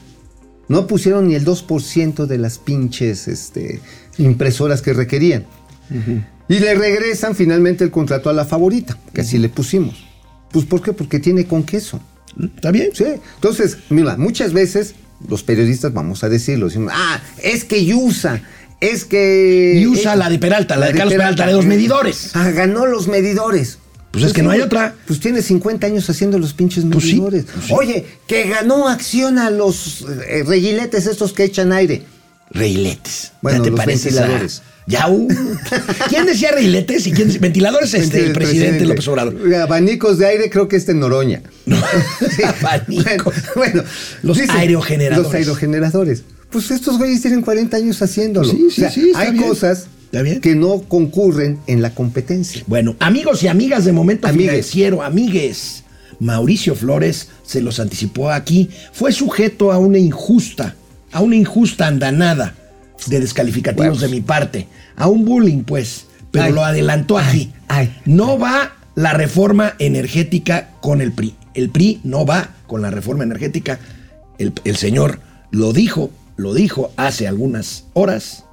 No 0.67 0.87
pusieron 0.87 1.27
ni 1.27 1.35
el 1.35 1.45
2% 1.45 2.25
de 2.25 2.37
las 2.37 2.57
pinches 2.57 3.27
este, 3.27 3.81
impresoras 4.17 4.81
que 4.81 4.93
requerían. 4.93 5.45
Y 6.49 6.59
le 6.59 6.75
regresan 6.75 7.35
finalmente 7.35 7.83
el 7.83 7.91
contrato 7.91 8.29
a 8.29 8.33
la 8.33 8.45
favorita, 8.45 8.97
que 9.13 9.21
así 9.21 9.37
le 9.37 9.49
pusimos. 9.49 10.03
Pues 10.51 10.65
¿por 10.65 10.81
qué? 10.81 10.93
Porque 10.93 11.19
tiene 11.19 11.45
con 11.45 11.63
queso. 11.63 11.99
¿Está 12.55 12.71
bien? 12.71 12.89
Sí. 12.93 13.05
Entonces, 13.35 13.77
mira, 13.89 14.17
muchas 14.17 14.53
veces 14.53 14.95
los 15.27 15.43
periodistas 15.43 15.93
vamos 15.93 16.23
a 16.23 16.29
decirlo, 16.29 16.67
decimos, 16.67 16.91
ah, 16.95 17.21
es 17.41 17.63
que 17.63 17.85
Yusa, 17.85 18.41
es 18.81 19.05
que... 19.05 19.79
Y 19.79 19.87
usa 19.87 20.13
eh, 20.13 20.17
la 20.17 20.29
de 20.29 20.39
Peralta, 20.39 20.75
la, 20.75 20.87
de 20.87 20.93
Carlos 20.93 21.13
Peralta, 21.13 21.47
de 21.47 21.53
los 21.53 21.65
medidores. 21.65 22.35
Ah, 22.35 22.49
ganó 22.51 22.85
los 22.85 23.07
medidores. 23.07 23.79
Pues 24.15 24.27
es 24.27 24.33
que 24.33 24.43
no 24.43 24.49
hay 24.51 24.61
otra. 24.61 24.95
Pues 25.07 25.19
tiene 25.19 25.41
50 25.41 25.87
años 25.87 26.09
haciendo 26.09 26.39
los 26.39 26.53
pinches 26.53 26.85
Pues 26.91 27.03
sí, 27.03 27.19
pues 27.21 27.45
sí. 27.67 27.73
Oye, 27.73 28.05
que 28.27 28.47
ganó 28.47 28.87
acción 28.87 29.37
a 29.39 29.49
los 29.49 30.05
eh, 30.27 30.43
reguiletes 30.45 31.05
estos 31.07 31.33
que 31.33 31.43
echan 31.43 31.71
aire. 31.73 32.03
Reiletes. 32.49 33.33
Bueno, 33.41 33.57
¿Ya 33.57 33.63
te 33.65 33.69
los 33.71 33.77
pareces 33.79 34.17
a- 34.17 34.21
ventiladores. 34.21 34.61
Ya, 34.87 35.09
uh. 35.09 35.27
¿Quién 36.09 36.25
decía 36.27 36.51
reiletes 36.51 37.07
y 37.07 37.11
quién 37.11 37.27
decía 37.27 37.41
ventiladores? 37.41 37.93
Este, 37.93 38.23
el 38.23 38.33
presidente, 38.33 38.85
López 38.85 39.07
Obrador. 39.07 39.35
Abanicos 39.55 40.19
de 40.19 40.27
aire 40.27 40.49
creo 40.49 40.67
que 40.67 40.75
este 40.75 40.93
Noroña. 40.93 41.41
No. 41.65 41.77
Abanicos. 42.61 43.33
Bueno, 43.55 43.81
bueno, 43.81 43.83
Los 44.21 44.39
aerogeneradores. 44.49 45.25
Los 45.25 45.33
aerogeneradores. 45.35 46.23
Pues 46.51 46.71
estos 46.71 46.97
güeyes 46.97 47.21
tienen 47.21 47.41
40 47.41 47.75
años 47.75 48.01
haciéndolo. 48.01 48.49
Sí, 48.49 48.57
sí, 48.57 48.65
O 48.67 48.71
sea, 48.71 48.91
sí, 48.91 49.11
Hay 49.15 49.31
bien. 49.31 49.43
cosas 49.47 49.87
Está 50.15 50.23
bien. 50.23 50.41
que 50.41 50.55
no 50.55 50.79
concurren 50.87 51.59
en 51.67 51.81
la 51.81 51.93
competencia. 51.93 52.63
Bueno, 52.67 52.95
amigos 52.99 53.43
y 53.43 53.49
amigas 53.49 53.83
de 53.83 53.91
Momento 53.91 54.27
Amigues. 54.27 54.49
Financiero, 54.51 55.03
amigues, 55.03 55.83
Mauricio 56.19 56.73
Flores 56.73 57.29
se 57.43 57.61
los 57.61 57.81
anticipó 57.81 58.31
aquí, 58.31 58.69
fue 58.93 59.11
sujeto 59.11 59.73
a 59.73 59.77
una 59.77 59.97
injusta, 59.97 60.75
a 61.11 61.19
una 61.19 61.35
injusta 61.35 61.87
andanada 61.87 62.55
de 63.07 63.19
descalificativos 63.19 63.99
de 63.99 64.07
mi 64.07 64.21
parte, 64.21 64.67
a 64.95 65.07
un 65.09 65.25
bullying 65.25 65.63
pues, 65.63 66.05
pero 66.31 66.45
Ay. 66.45 66.53
lo 66.53 66.63
adelantó 66.63 67.17
aquí. 67.17 67.51
ay. 67.67 67.93
No 68.05 68.39
va 68.39 68.73
la 68.95 69.11
reforma 69.11 69.75
energética 69.79 70.69
con 70.79 71.01
el 71.01 71.11
PRI. 71.11 71.35
El 71.53 71.69
PRI 71.69 71.99
no 72.05 72.25
va 72.25 72.51
con 72.67 72.81
la 72.81 72.89
reforma 72.89 73.25
energética. 73.25 73.79
El, 74.37 74.53
el 74.63 74.77
señor 74.77 75.19
lo 75.51 75.73
dijo, 75.73 76.09
lo 76.37 76.53
dijo 76.53 76.91
hace 76.95 77.27
algunas 77.27 77.83
horas 77.93 78.44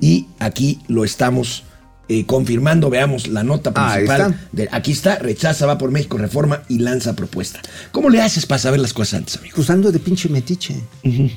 y 0.00 0.26
aquí 0.38 0.80
lo 0.88 1.04
estamos 1.04 1.64
eh, 2.08 2.26
confirmando. 2.26 2.90
Veamos 2.90 3.28
la 3.28 3.44
nota 3.44 3.72
principal. 3.72 4.20
está. 4.32 4.48
de- 4.50 4.68
aquí 4.72 4.90
está, 4.90 5.16
rechaza, 5.20 5.64
va 5.66 5.78
por 5.78 5.92
México, 5.92 6.18
reforma 6.18 6.62
y 6.68 6.78
lanza 6.80 7.14
propuesta. 7.14 7.60
¿Cómo 7.92 8.10
le 8.10 8.20
haces 8.20 8.46
para 8.46 8.58
saber 8.58 8.80
las 8.80 8.92
cosas 8.92 9.14
antes, 9.18 9.36
amigo? 9.36 9.54
Pues 9.56 9.70
ando 9.70 9.92
de 9.92 10.00
pinche 10.00 10.28
metiche. 10.28 10.74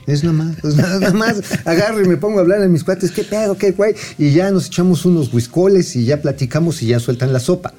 Es 0.07 0.23
nada 0.23 0.33
más. 0.35 0.55
pues 0.61 0.75
nada 0.75 1.13
más 1.13 1.41
agarro 1.65 2.01
y 2.03 2.07
me 2.07 2.17
pongo 2.17 2.39
a 2.39 2.41
hablar 2.41 2.61
a 2.63 2.67
mis 2.67 2.83
cuates. 2.83 3.11
¿Qué 3.11 3.23
pedo? 3.23 3.55
¿Qué 3.55 3.71
güey? 3.71 3.93
Y 4.17 4.31
ya 4.31 4.49
nos 4.49 4.65
echamos 4.67 5.05
unos 5.05 5.31
whiskoles 5.31 5.95
y 5.95 6.05
ya 6.05 6.21
platicamos 6.21 6.81
y 6.81 6.87
ya 6.87 6.99
sueltan 6.99 7.31
la 7.33 7.39
sopa. 7.39 7.73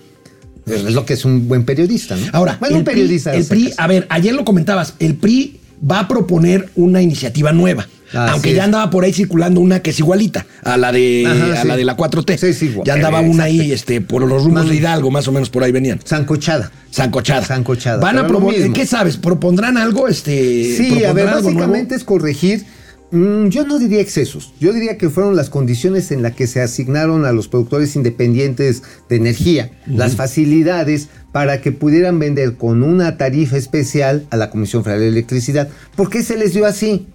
Es 0.67 0.83
lo 0.95 1.05
que 1.05 1.13
es 1.15 1.25
un 1.27 1.47
buen 1.49 1.65
periodista, 1.65 2.17
¿no? 2.17 2.27
Ahora, 2.33 2.57
bueno, 2.61 2.77
un 2.77 2.79
el 2.81 2.85
PRI, 2.85 2.95
periodista. 2.95 3.35
el 3.35 3.45
PRI, 3.45 3.73
a 3.77 3.87
ver, 3.87 4.07
ayer 4.09 4.35
lo 4.35 4.45
comentabas, 4.47 4.95
el 4.99 5.17
PRI 5.17 5.61
va 5.91 5.99
a 6.01 6.09
proponer 6.09 6.71
una 6.77 7.03
iniciativa 7.03 7.53
nueva. 7.53 7.87
Así 8.15 8.33
aunque 8.33 8.51
es. 8.51 8.57
ya 8.57 8.65
andaba 8.65 8.91
por 8.91 9.05
ahí 9.05 9.13
circulando 9.13 9.61
una 9.61 9.81
que 9.81 9.91
es 9.91 9.99
igualita 9.99 10.47
a 10.63 10.77
la 10.77 10.93
de, 10.93 11.25
Ajá, 11.27 11.53
a 11.59 11.63
sí. 11.63 11.69
la, 11.69 11.77
de 11.77 11.85
la 11.85 11.97
4T. 11.97 12.37
Sí, 12.39 12.53
sí, 12.53 12.67
igual. 12.67 12.87
ya 12.87 12.95
andaba 12.95 13.21
Eh, 13.23 13.29
una 13.29 13.45
ahí 13.45 13.73
este, 13.73 14.01
por 14.01 14.23
los 14.23 14.43
rumbos 14.45 14.63
Man- 14.65 14.69
de 14.71 14.77
Hidalgo, 14.77 15.11
más 15.11 15.27
o 15.29 15.33
menos 15.33 15.51
por 15.51 15.63
ahí 15.65 15.73
venían. 15.73 16.01
Sancochada. 16.05 16.71
Sancochada. 16.91 17.45
Sancochada, 17.45 17.99
Van 18.01 18.19
a 18.19 18.27
proponer. 18.27 18.71
¿qué 18.73 18.87
sabes? 18.87 19.17
¿Propondrán 19.17 19.77
algo? 19.77 20.07
Este, 20.09 20.77
Sí, 20.77 21.05
a 21.05 21.13
ver, 21.13 21.27
nuevo? 21.27 21.43
básicamente 21.43 21.95
es 21.97 22.05
corregir. 22.05 22.65
mm, 23.11 23.49
yo 23.49 23.65
no 23.67 23.79
diría 23.79 24.01
excesos. 24.01 24.53
Yo 24.61 24.73
diría 24.73 24.97
que 24.99 25.09
fueron 25.11 25.37
las 25.37 25.51
condiciones 25.51 26.11
en 26.11 26.23
las 26.23 26.35
que 26.35 26.47
se 26.47 26.61
asignaron 26.61 27.25
a 27.25 27.33
los 27.33 27.49
productores 27.49 27.95
independientes 27.97 28.83
de 29.09 29.17
energía 29.17 29.71
las 29.87 30.17
facilidades 30.17 31.09
para 31.33 31.61
que 31.61 31.71
pudieran 31.73 32.19
vender 32.19 32.57
con 32.57 32.83
una 32.83 33.17
tarifa 33.17 33.57
especial 33.57 34.27
a 34.31 34.37
la 34.37 34.51
Comisión 34.51 34.83
Federal 34.85 35.03
de 35.03 35.09
Electricidad. 35.09 35.69
¿Por 35.97 36.11
qué 36.11 36.23
se 36.23 36.37
les 36.37 36.55
dio 36.55 36.65
así? 36.67 37.07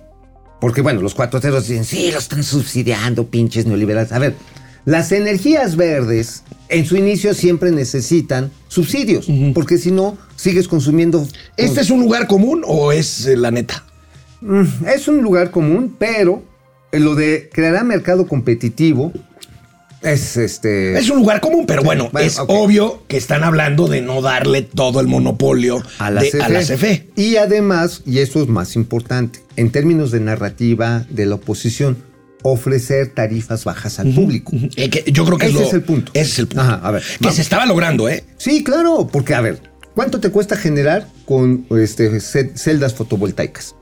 Porque 0.59 0.81
bueno, 0.81 1.01
los 1.01 1.15
cuatroteros 1.15 1.67
dicen, 1.67 1.85
sí, 1.85 2.11
lo 2.11 2.19
están 2.19 2.43
subsidiando, 2.43 3.27
pinches 3.27 3.65
neoliberales. 3.65 4.11
A 4.11 4.19
ver, 4.19 4.35
las 4.85 5.11
energías 5.11 5.75
verdes 5.75 6.43
en 6.67 6.85
su 6.85 6.97
inicio 6.97 7.33
siempre 7.33 7.71
necesitan 7.71 8.51
subsidios, 8.67 9.27
porque 9.53 9.77
si 9.77 9.91
no, 9.91 10.17
sigues 10.35 10.67
consumiendo... 10.67 11.27
¿Este 11.57 11.81
es 11.81 11.89
un 11.89 12.01
lugar 12.01 12.27
común 12.27 12.63
o 12.65 12.91
es 12.91 13.25
eh, 13.25 13.35
la 13.37 13.51
neta? 13.51 13.85
Mm, 14.41 14.63
Es 14.87 15.07
un 15.07 15.21
lugar 15.21 15.51
común, 15.51 15.95
pero 15.97 16.43
lo 16.91 17.15
de 17.15 17.49
crear 17.53 17.83
mercado 17.85 18.27
competitivo 18.27 19.11
es 20.01 20.37
este... 20.37 20.97
Es 20.97 21.09
un 21.09 21.17
lugar 21.17 21.41
común, 21.41 21.65
pero 21.65 21.83
bueno, 21.83 22.09
Bueno, 22.11 22.25
es 22.27 22.37
obvio 22.39 23.03
que 23.07 23.17
están 23.17 23.43
hablando 23.43 23.87
de 23.87 24.01
no 24.01 24.21
darle 24.21 24.61
todo 24.61 24.99
el 25.01 25.07
monopolio 25.07 25.83
a 25.97 26.09
la, 26.11 26.21
de- 26.21 26.29
CFE. 26.31 26.41
a 26.43 26.49
la 26.49 26.59
CFE. 26.61 27.07
Y 27.15 27.35
además, 27.37 28.01
y 28.05 28.19
eso 28.19 28.41
es 28.41 28.47
más 28.47 28.75
importante, 28.75 29.39
en 29.55 29.71
términos 29.71 30.11
de 30.11 30.19
narrativa 30.21 31.05
de 31.09 31.25
la 31.25 31.35
oposición, 31.35 31.97
ofrecer 32.43 33.07
tarifas 33.13 33.65
bajas 33.65 33.99
al 33.99 34.13
público. 34.13 34.53
Eh, 34.77 34.89
que 34.89 35.11
yo 35.11 35.25
creo 35.25 35.37
que 35.37 35.47
Ese 35.47 35.55
lo- 35.55 35.61
es 35.67 35.73
el 35.73 35.81
punto. 35.83 36.11
Ese 36.13 36.31
es 36.31 36.39
el 36.39 36.47
punto. 36.47 36.61
Ajá, 36.61 36.75
a 36.83 36.91
ver, 36.91 37.01
que 37.03 37.17
vamos. 37.19 37.35
se 37.35 37.41
estaba 37.41 37.65
logrando, 37.65 38.07
¿eh? 38.07 38.23
Sí, 38.37 38.63
claro, 38.63 39.09
porque 39.11 39.33
a 39.33 39.41
ver, 39.41 39.61
¿cuánto 39.93 40.21
te 40.21 40.29
cuesta 40.29 40.55
generar 40.55 41.07
con 41.25 41.65
este, 41.71 42.19
ce- 42.21 42.53
celdas 42.55 42.93
fotovoltaicas? 42.93 43.75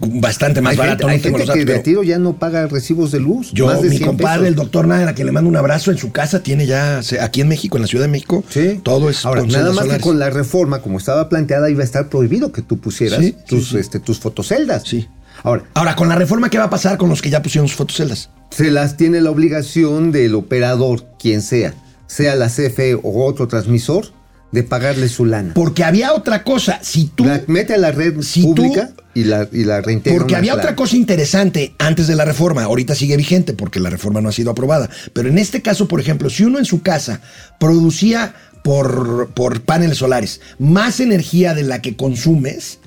Bastante 0.00 0.60
más 0.60 0.72
hay 0.72 0.78
barato. 0.78 1.08
gente, 1.08 1.12
hay 1.12 1.18
no 1.18 1.22
tengo 1.22 1.38
gente 1.38 1.46
los 1.58 1.66
que 1.66 1.72
de 1.72 1.78
tiro 1.80 2.02
ya 2.02 2.18
no 2.18 2.34
paga 2.38 2.66
recibos 2.66 3.12
de 3.12 3.20
luz. 3.20 3.50
Yo, 3.52 3.66
más 3.66 3.82
de 3.82 3.90
mi 3.90 3.96
100 3.98 4.06
compadre, 4.08 4.38
pesos. 4.40 4.48
el 4.48 4.54
doctor 4.56 4.86
Nader, 4.86 5.14
que 5.14 5.24
le 5.24 5.32
mando 5.32 5.48
un 5.48 5.56
abrazo 5.56 5.90
en 5.90 5.98
su 5.98 6.12
casa, 6.12 6.42
tiene 6.42 6.66
ya, 6.66 7.00
aquí 7.20 7.40
en 7.40 7.48
México, 7.48 7.76
en 7.76 7.82
la 7.82 7.88
Ciudad 7.88 8.04
de 8.04 8.10
México, 8.10 8.44
Sí. 8.48 8.80
todo 8.82 9.10
es 9.10 9.24
Ahora, 9.24 9.42
nada 9.42 9.66
más 9.66 9.76
solares. 9.84 9.96
que 9.96 10.00
con 10.02 10.18
la 10.18 10.30
reforma, 10.30 10.80
como 10.82 10.98
estaba 10.98 11.28
planteada, 11.28 11.70
iba 11.70 11.82
a 11.82 11.84
estar 11.84 12.08
prohibido 12.08 12.52
que 12.52 12.62
tú 12.62 12.78
pusieras 12.78 13.20
Sí, 13.20 13.36
tus, 13.46 13.70
sí. 13.70 13.78
Este, 13.78 14.00
tus 14.00 14.18
fotoceldas. 14.18 14.82
Sí. 14.86 15.08
Ahora, 15.44 15.64
Ahora, 15.74 15.96
con 15.96 16.08
la 16.08 16.14
reforma, 16.16 16.50
¿qué 16.50 16.58
va 16.58 16.64
a 16.64 16.70
pasar 16.70 16.96
con 16.98 17.08
los 17.08 17.20
que 17.22 17.30
ya 17.30 17.42
pusieron 17.42 17.68
sus 17.68 17.76
fotoceldas? 17.76 18.30
se 18.50 18.70
las 18.70 18.98
tiene 18.98 19.20
la 19.22 19.30
obligación 19.30 20.12
del 20.12 20.34
operador, 20.34 21.06
quien 21.18 21.40
sea, 21.40 21.72
sea 22.06 22.34
la 22.34 22.48
CFE 22.48 22.94
o 23.02 23.24
otro 23.24 23.48
transmisor, 23.48 24.08
de 24.52 24.62
pagarle 24.62 25.08
su 25.08 25.24
lana. 25.24 25.54
Porque 25.54 25.82
había 25.84 26.12
otra 26.14 26.44
cosa. 26.44 26.78
Si 26.82 27.06
tú. 27.14 27.24
La 27.24 27.42
mete 27.46 27.74
a 27.74 27.78
la 27.78 27.90
red 27.90 28.20
Si 28.22 28.42
tú- 28.42 28.54
pública 28.54 28.90
y 29.14 29.24
la, 29.24 29.48
y 29.52 29.64
la 29.64 29.80
reintegra. 29.80 30.18
Porque 30.18 30.36
había 30.36 30.52
plana. 30.52 30.62
otra 30.68 30.76
cosa 30.76 30.96
interesante 30.96 31.74
antes 31.78 32.06
de 32.06 32.14
la 32.16 32.24
reforma, 32.24 32.62
ahorita 32.64 32.94
sigue 32.94 33.16
vigente 33.16 33.52
porque 33.54 33.80
la 33.80 33.90
reforma 33.90 34.20
no 34.20 34.28
ha 34.28 34.32
sido 34.32 34.50
aprobada, 34.50 34.88
pero 35.12 35.28
en 35.28 35.38
este 35.38 35.60
caso, 35.62 35.88
por 35.88 36.00
ejemplo, 36.00 36.30
si 36.30 36.44
uno 36.44 36.58
en 36.58 36.64
su 36.64 36.82
casa 36.82 37.20
producía 37.58 38.34
por, 38.62 39.30
por 39.34 39.62
paneles 39.62 39.98
solares 39.98 40.40
más 40.58 41.00
energía 41.00 41.54
de 41.54 41.62
la 41.64 41.80
que 41.82 41.96
consumes, 41.96 42.78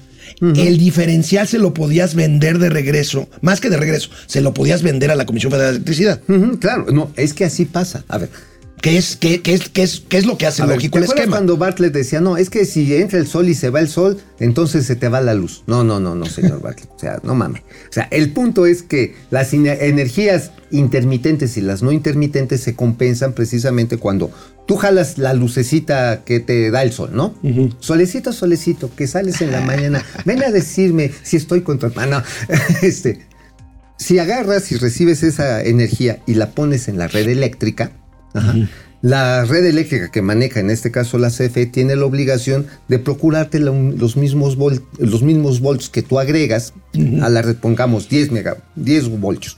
el 0.41 0.77
diferencial 0.77 1.47
se 1.47 1.59
lo 1.59 1.73
podías 1.73 2.13
vender 2.15 2.59
de 2.59 2.69
regreso, 2.69 3.29
más 3.41 3.61
que 3.61 3.69
de 3.69 3.77
regreso, 3.77 4.09
se 4.25 4.41
lo 4.41 4.53
podías 4.53 4.81
vender 4.83 5.11
a 5.11 5.15
la 5.15 5.25
Comisión 5.25 5.51
Federal 5.51 5.71
de 5.73 5.75
Electricidad. 5.77 6.19
Claro, 6.59 6.87
no, 6.91 7.11
es 7.15 7.33
que 7.33 7.45
así 7.45 7.65
pasa. 7.65 8.03
A 8.07 8.17
ver, 8.17 8.29
¿Qué 8.85 8.97
es, 8.97 9.15
qué, 9.15 9.41
qué 9.41 9.55
es, 9.55 9.67
qué 9.69 9.81
es, 9.81 10.03
qué 10.07 10.17
es 10.19 10.27
lo 10.27 10.37
que 10.37 10.45
hace 10.45 10.61
a 10.61 10.67
ver, 10.67 10.75
lógico 10.75 10.93
¿te 10.93 10.99
el 10.99 11.03
acuerdas 11.05 11.23
esquema? 11.23 11.37
cuando 11.37 11.57
Bartlett 11.57 11.91
decía, 11.91 12.21
no, 12.21 12.37
es 12.37 12.51
que 12.51 12.65
si 12.65 12.93
entra 12.93 13.17
el 13.17 13.25
sol 13.25 13.49
y 13.49 13.55
se 13.55 13.71
va 13.71 13.79
el 13.79 13.87
sol, 13.87 14.21
entonces 14.39 14.85
se 14.85 14.95
te 14.95 15.09
va 15.09 15.21
la 15.21 15.33
luz? 15.33 15.63
No, 15.65 15.83
no, 15.83 15.99
no, 15.99 16.13
no, 16.13 16.27
señor 16.27 16.61
Bartlett. 16.61 16.91
O 16.95 16.99
sea, 16.99 17.19
no 17.23 17.33
mames. 17.33 17.63
O 17.63 17.93
sea, 17.93 18.07
el 18.11 18.31
punto 18.31 18.67
es 18.67 18.83
que 18.83 19.15
las 19.31 19.55
energías 19.55 20.51
intermitentes 20.69 21.57
y 21.57 21.61
las 21.61 21.81
no 21.81 21.91
intermitentes 21.91 22.61
se 22.61 22.75
compensan 22.75 23.33
precisamente 23.33 23.97
cuando 23.97 24.29
tú 24.67 24.75
jalas 24.75 25.17
la 25.17 25.33
lucecita 25.33 26.23
que 26.23 26.39
te 26.39 26.69
da 26.69 26.83
el 26.83 26.91
sol, 26.91 27.09
¿no? 27.11 27.33
Solecito, 27.79 28.33
solecito, 28.33 28.91
que 28.95 29.07
sales 29.07 29.41
en 29.41 29.51
la 29.51 29.61
mañana. 29.61 30.05
Ven 30.25 30.43
a 30.43 30.51
decirme 30.51 31.11
si 31.23 31.37
estoy 31.37 31.61
con 31.61 31.79
tu 31.79 31.87
hermano. 31.87 32.21
Este, 32.83 33.25
si 33.97 34.19
agarras 34.19 34.71
y 34.71 34.77
recibes 34.77 35.23
esa 35.23 35.63
energía 35.63 36.19
y 36.27 36.35
la 36.35 36.51
pones 36.51 36.87
en 36.87 36.99
la 36.99 37.07
red 37.07 37.27
eléctrica, 37.27 37.91
ajá, 38.35 38.53
la 39.01 39.45
red 39.45 39.65
eléctrica 39.65 40.09
que 40.11 40.21
maneja 40.21 40.59
en 40.59 40.69
este 40.69 40.89
caso 40.91 41.17
la 41.19 41.29
CFE 41.29 41.67
tiene 41.67 41.95
la 41.95 42.05
obligación 42.05 42.65
de 42.87 42.97
procurarte 42.99 43.59
los, 43.59 44.15
mismos 44.17 44.57
volt- 44.57 44.83
los 44.97 45.21
mismos 45.21 45.59
volts 45.59 45.89
que 45.89 46.01
tú 46.01 46.19
agregas 46.19 46.73
a 47.21 47.29
la 47.29 47.41
red, 47.41 47.55
pongamos 47.55 48.09
10, 48.09 48.31
mega, 48.31 48.57
10 48.75 49.09
voltios. 49.19 49.57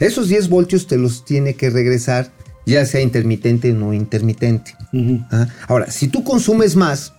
Esos 0.00 0.28
10 0.28 0.48
voltios 0.48 0.86
te 0.86 0.96
los 0.96 1.24
tiene 1.24 1.54
que 1.54 1.68
regresar, 1.70 2.30
ya 2.66 2.86
sea 2.86 3.00
intermitente 3.00 3.72
o 3.72 3.74
no 3.74 3.92
intermitente. 3.92 4.74
Ahora, 5.68 5.90
si 5.90 6.08
tú 6.08 6.22
consumes 6.24 6.76
más, 6.76 7.12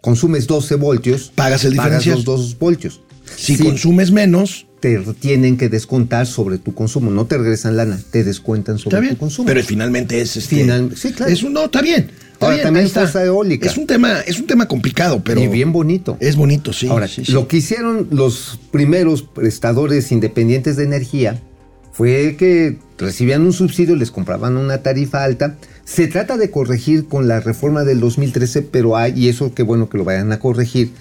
consumes 0.00 0.46
12 0.46 0.74
voltios, 0.76 1.30
Pagas 1.34 1.64
el 1.64 1.72
diferencial. 1.74 2.16
los 2.16 2.24
2 2.24 2.58
voltios. 2.58 3.00
Si 3.36 3.56
Sí, 3.56 3.62
consumes 3.64 4.10
menos, 4.10 4.66
te 4.84 5.14
tienen 5.14 5.56
que 5.56 5.70
descontar 5.70 6.26
sobre 6.26 6.58
tu 6.58 6.74
consumo. 6.74 7.10
No 7.10 7.24
te 7.24 7.38
regresan 7.38 7.76
lana, 7.76 7.98
te 8.10 8.22
descuentan 8.22 8.78
sobre 8.78 8.96
está 8.96 9.00
bien. 9.00 9.14
tu 9.14 9.20
consumo. 9.20 9.46
Pero 9.46 9.62
finalmente 9.62 10.20
es 10.20 10.36
este. 10.36 10.56
Final- 10.56 10.94
sí, 10.94 11.12
claro. 11.12 11.32
Es 11.32 11.42
un, 11.42 11.54
no, 11.54 11.64
está 11.64 11.80
bien. 11.80 12.10
está 12.32 12.44
Ahora, 12.46 12.56
bien, 12.56 12.64
también 12.64 12.84
está. 12.86 13.00
fuerza 13.00 13.24
eólica. 13.24 13.66
Es 13.66 13.78
un 13.78 13.86
tema, 13.86 14.20
es 14.20 14.38
un 14.38 14.46
tema 14.46 14.68
complicado, 14.68 15.22
pero. 15.24 15.40
y 15.42 15.48
bien 15.48 15.72
bonito. 15.72 16.18
Es 16.20 16.36
bonito, 16.36 16.74
sí. 16.74 16.88
Ahora, 16.88 17.08
sí, 17.08 17.24
sí. 17.24 17.32
lo 17.32 17.48
que 17.48 17.56
hicieron 17.56 18.08
los 18.10 18.60
primeros 18.70 19.22
prestadores 19.22 20.12
independientes 20.12 20.76
de 20.76 20.84
energía 20.84 21.40
fue 21.92 22.36
que 22.38 22.76
recibían 22.98 23.40
un 23.40 23.54
subsidio, 23.54 23.96
les 23.96 24.10
compraban 24.10 24.58
una 24.58 24.82
tarifa 24.82 25.24
alta. 25.24 25.56
Se 25.84 26.06
trata 26.06 26.36
de 26.36 26.50
corregir 26.50 27.06
con 27.06 27.28
la 27.28 27.40
reforma 27.40 27.84
del 27.84 28.00
2013, 28.00 28.62
pero 28.62 28.96
hay, 28.96 29.12
y 29.16 29.28
eso 29.28 29.54
qué 29.54 29.62
bueno 29.62 29.88
que 29.88 29.98
lo 29.98 30.04
vayan 30.04 30.32
a 30.32 30.38
corregir, 30.38 30.92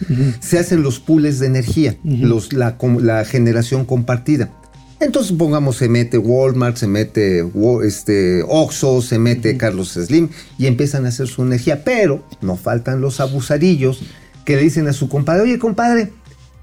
se 0.41 0.59
hacen 0.59 0.83
los 0.83 0.99
pools 0.99 1.39
de 1.39 1.47
energía, 1.47 1.97
los, 2.03 2.51
la, 2.51 2.75
generación 3.25 3.85
compartida. 3.85 4.51
Entonces, 4.99 5.33
pongamos, 5.37 5.77
se 5.77 5.89
mete 5.89 6.17
Walmart, 6.17 6.77
se 6.77 6.87
mete 6.87 7.45
este, 7.83 8.43
Oxxo, 8.47 9.01
se 9.01 9.19
mete 9.19 9.57
Carlos 9.57 9.91
Slim 9.93 10.29
y 10.57 10.67
empiezan 10.67 11.05
a 11.05 11.09
hacer 11.09 11.27
su 11.27 11.43
energía. 11.43 11.83
Pero 11.83 12.23
no 12.41 12.55
faltan 12.55 13.01
los 13.01 13.19
abusarillos 13.19 14.01
que 14.45 14.55
le 14.55 14.63
dicen 14.63 14.87
a 14.87 14.93
su 14.93 15.09
compadre, 15.09 15.43
oye, 15.43 15.59
compadre, 15.59 16.11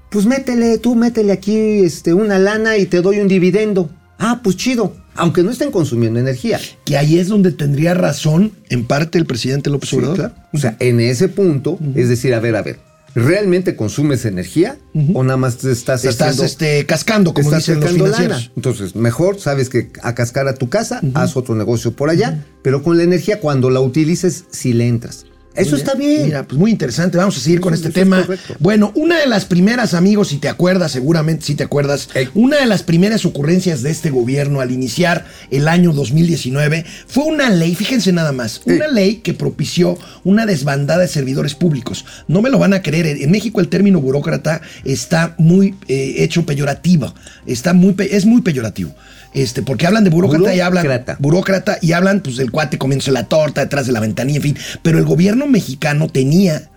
pues 0.09 0.25
métele, 0.25 0.77
tú 0.77 0.95
métele 0.95 1.31
aquí 1.31 1.55
este, 1.83 2.13
una 2.13 2.37
lana 2.37 2.77
y 2.77 2.85
te 2.85 3.01
doy 3.01 3.19
un 3.19 3.27
dividendo. 3.27 3.89
Ah, 4.17 4.41
pues 4.43 4.57
chido, 4.57 4.93
aunque 5.15 5.43
no 5.43 5.51
estén 5.51 5.71
consumiendo 5.71 6.19
energía. 6.19 6.59
Que 6.85 6.97
ahí 6.97 7.19
es 7.19 7.27
donde 7.27 7.51
tendría 7.51 7.93
razón, 7.93 8.53
en 8.69 8.85
parte, 8.85 9.17
el 9.17 9.25
presidente 9.25 9.69
López 9.69 9.89
Sí, 9.89 9.95
Obrador. 9.97 10.15
claro. 10.15 10.33
O 10.53 10.57
sea, 10.57 10.75
en 10.79 10.99
ese 10.99 11.27
punto, 11.27 11.77
es 11.95 12.09
decir, 12.09 12.33
a 12.33 12.39
ver, 12.39 12.55
a 12.55 12.61
ver, 12.61 12.79
¿realmente 13.13 13.75
consumes 13.75 14.23
energía 14.25 14.77
o 15.13 15.23
nada 15.23 15.37
más 15.37 15.57
te 15.57 15.71
estás 15.71 16.05
Estás 16.05 16.29
haciendo- 16.29 16.45
este, 16.45 16.85
cascando, 16.85 17.33
como 17.33 17.49
estás 17.49 17.65
dicen 17.65 17.81
los 17.81 17.91
financieros. 17.91 18.37
lana. 18.41 18.51
Entonces, 18.55 18.95
mejor 18.95 19.39
sabes 19.39 19.69
que 19.69 19.91
a 20.01 20.15
cascar 20.15 20.47
a 20.47 20.53
tu 20.55 20.69
casa, 20.69 21.01
haz 21.13 21.35
otro 21.35 21.55
negocio 21.55 21.91
por 21.91 22.09
allá, 22.09 22.45
pero 22.63 22.83
con 22.83 22.97
la 22.97 23.03
energía, 23.03 23.39
cuando 23.39 23.69
la 23.69 23.81
utilices, 23.81 24.45
si 24.51 24.71
le 24.73 24.87
entras. 24.87 25.25
Eso 25.55 25.75
está 25.75 25.95
bien. 25.95 26.25
Mira, 26.25 26.43
pues 26.47 26.57
muy 26.57 26.71
interesante. 26.71 27.17
Vamos 27.17 27.37
a 27.37 27.41
seguir 27.41 27.59
con 27.59 27.73
este 27.73 27.89
es 27.89 27.93
tema. 27.93 28.25
Bueno, 28.59 28.91
una 28.95 29.19
de 29.19 29.27
las 29.27 29.45
primeras, 29.45 29.93
amigos, 29.93 30.29
si 30.29 30.37
te 30.37 30.47
acuerdas, 30.47 30.91
seguramente 30.93 31.45
si 31.45 31.55
te 31.55 31.63
acuerdas, 31.63 32.09
Ey. 32.13 32.29
una 32.33 32.57
de 32.57 32.65
las 32.65 32.83
primeras 32.83 33.25
ocurrencias 33.25 33.81
de 33.81 33.91
este 33.91 34.11
gobierno 34.11 34.61
al 34.61 34.71
iniciar 34.71 35.25
el 35.49 35.67
año 35.67 35.91
2019 35.91 36.85
fue 37.07 37.25
una 37.25 37.49
ley, 37.49 37.75
fíjense 37.75 38.11
nada 38.13 38.31
más, 38.31 38.61
Ey. 38.65 38.77
una 38.77 38.87
ley 38.87 39.15
que 39.17 39.33
propició 39.33 39.97
una 40.23 40.45
desbandada 40.45 41.01
de 41.01 41.07
servidores 41.07 41.55
públicos. 41.55 42.05
No 42.27 42.41
me 42.41 42.49
lo 42.49 42.57
van 42.57 42.73
a 42.73 42.81
creer. 42.81 43.07
En 43.07 43.31
México 43.31 43.59
el 43.59 43.67
término 43.67 43.99
burócrata 43.99 44.61
está 44.85 45.35
muy 45.37 45.75
eh, 45.87 46.15
hecho 46.19 46.45
peyorativo. 46.45 47.13
Está 47.45 47.73
muy, 47.73 47.95
es 47.99 48.25
muy 48.25 48.41
peyorativo. 48.41 48.93
Este, 49.33 49.61
porque 49.61 49.87
hablan 49.87 50.03
de 50.03 50.09
burócrata, 50.09 50.53
y 50.53 50.59
hablan 50.59 50.85
Burócrata. 51.19 51.77
y 51.81 51.93
hablan 51.93 52.19
pues 52.19 52.35
del 52.35 52.51
cuate 52.51 52.77
comienza 52.77 53.11
la 53.11 53.27
torta 53.27 53.61
detrás 53.61 53.87
de 53.87 53.93
la 53.93 53.99
ventanilla, 53.99 54.37
en 54.37 54.43
fin. 54.43 54.57
Pero 54.81 54.97
el 54.97 55.05
gobierno 55.05 55.47
mexicano 55.47 56.09
tenía 56.09 56.69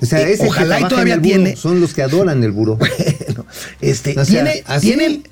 O 0.00 0.06
sea, 0.06 0.20
Eh, 0.20 0.36
ojalá 0.40 0.80
y 0.80 0.88
todavía 0.88 1.20
tiene. 1.20 1.54
Son 1.54 1.80
los 1.80 1.94
que 1.94 2.02
adoran 2.02 2.42
el 2.42 2.50
buró. 2.52 2.78
Bueno, 3.32 3.46
este, 3.80 4.18
O 4.18 4.24
sea, 4.24 4.44
tiene, 4.80 5.22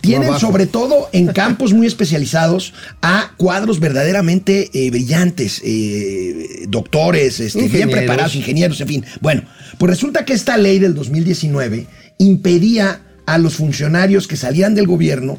tienen, 0.00 0.38
sobre 0.38 0.66
todo 0.66 1.08
en 1.12 1.26
campos 1.26 1.72
muy 1.74 1.86
especializados 1.86 2.72
a 3.02 3.32
cuadros 3.36 3.80
verdaderamente 3.80 4.70
eh, 4.72 4.90
brillantes, 4.90 5.60
eh, 5.64 6.64
doctores, 6.68 7.40
este, 7.40 7.68
bien 7.68 7.90
preparados, 7.90 8.34
ingenieros, 8.34 8.80
en 8.80 8.88
fin. 8.88 9.04
Bueno, 9.20 9.42
pues 9.78 9.90
resulta 9.90 10.24
que 10.24 10.32
esta 10.32 10.56
ley 10.56 10.78
del 10.78 10.94
2019 10.94 11.86
impedía 12.18 13.02
a 13.34 13.38
los 13.38 13.54
funcionarios 13.54 14.26
que 14.26 14.36
salían 14.36 14.74
del 14.74 14.86
gobierno, 14.86 15.38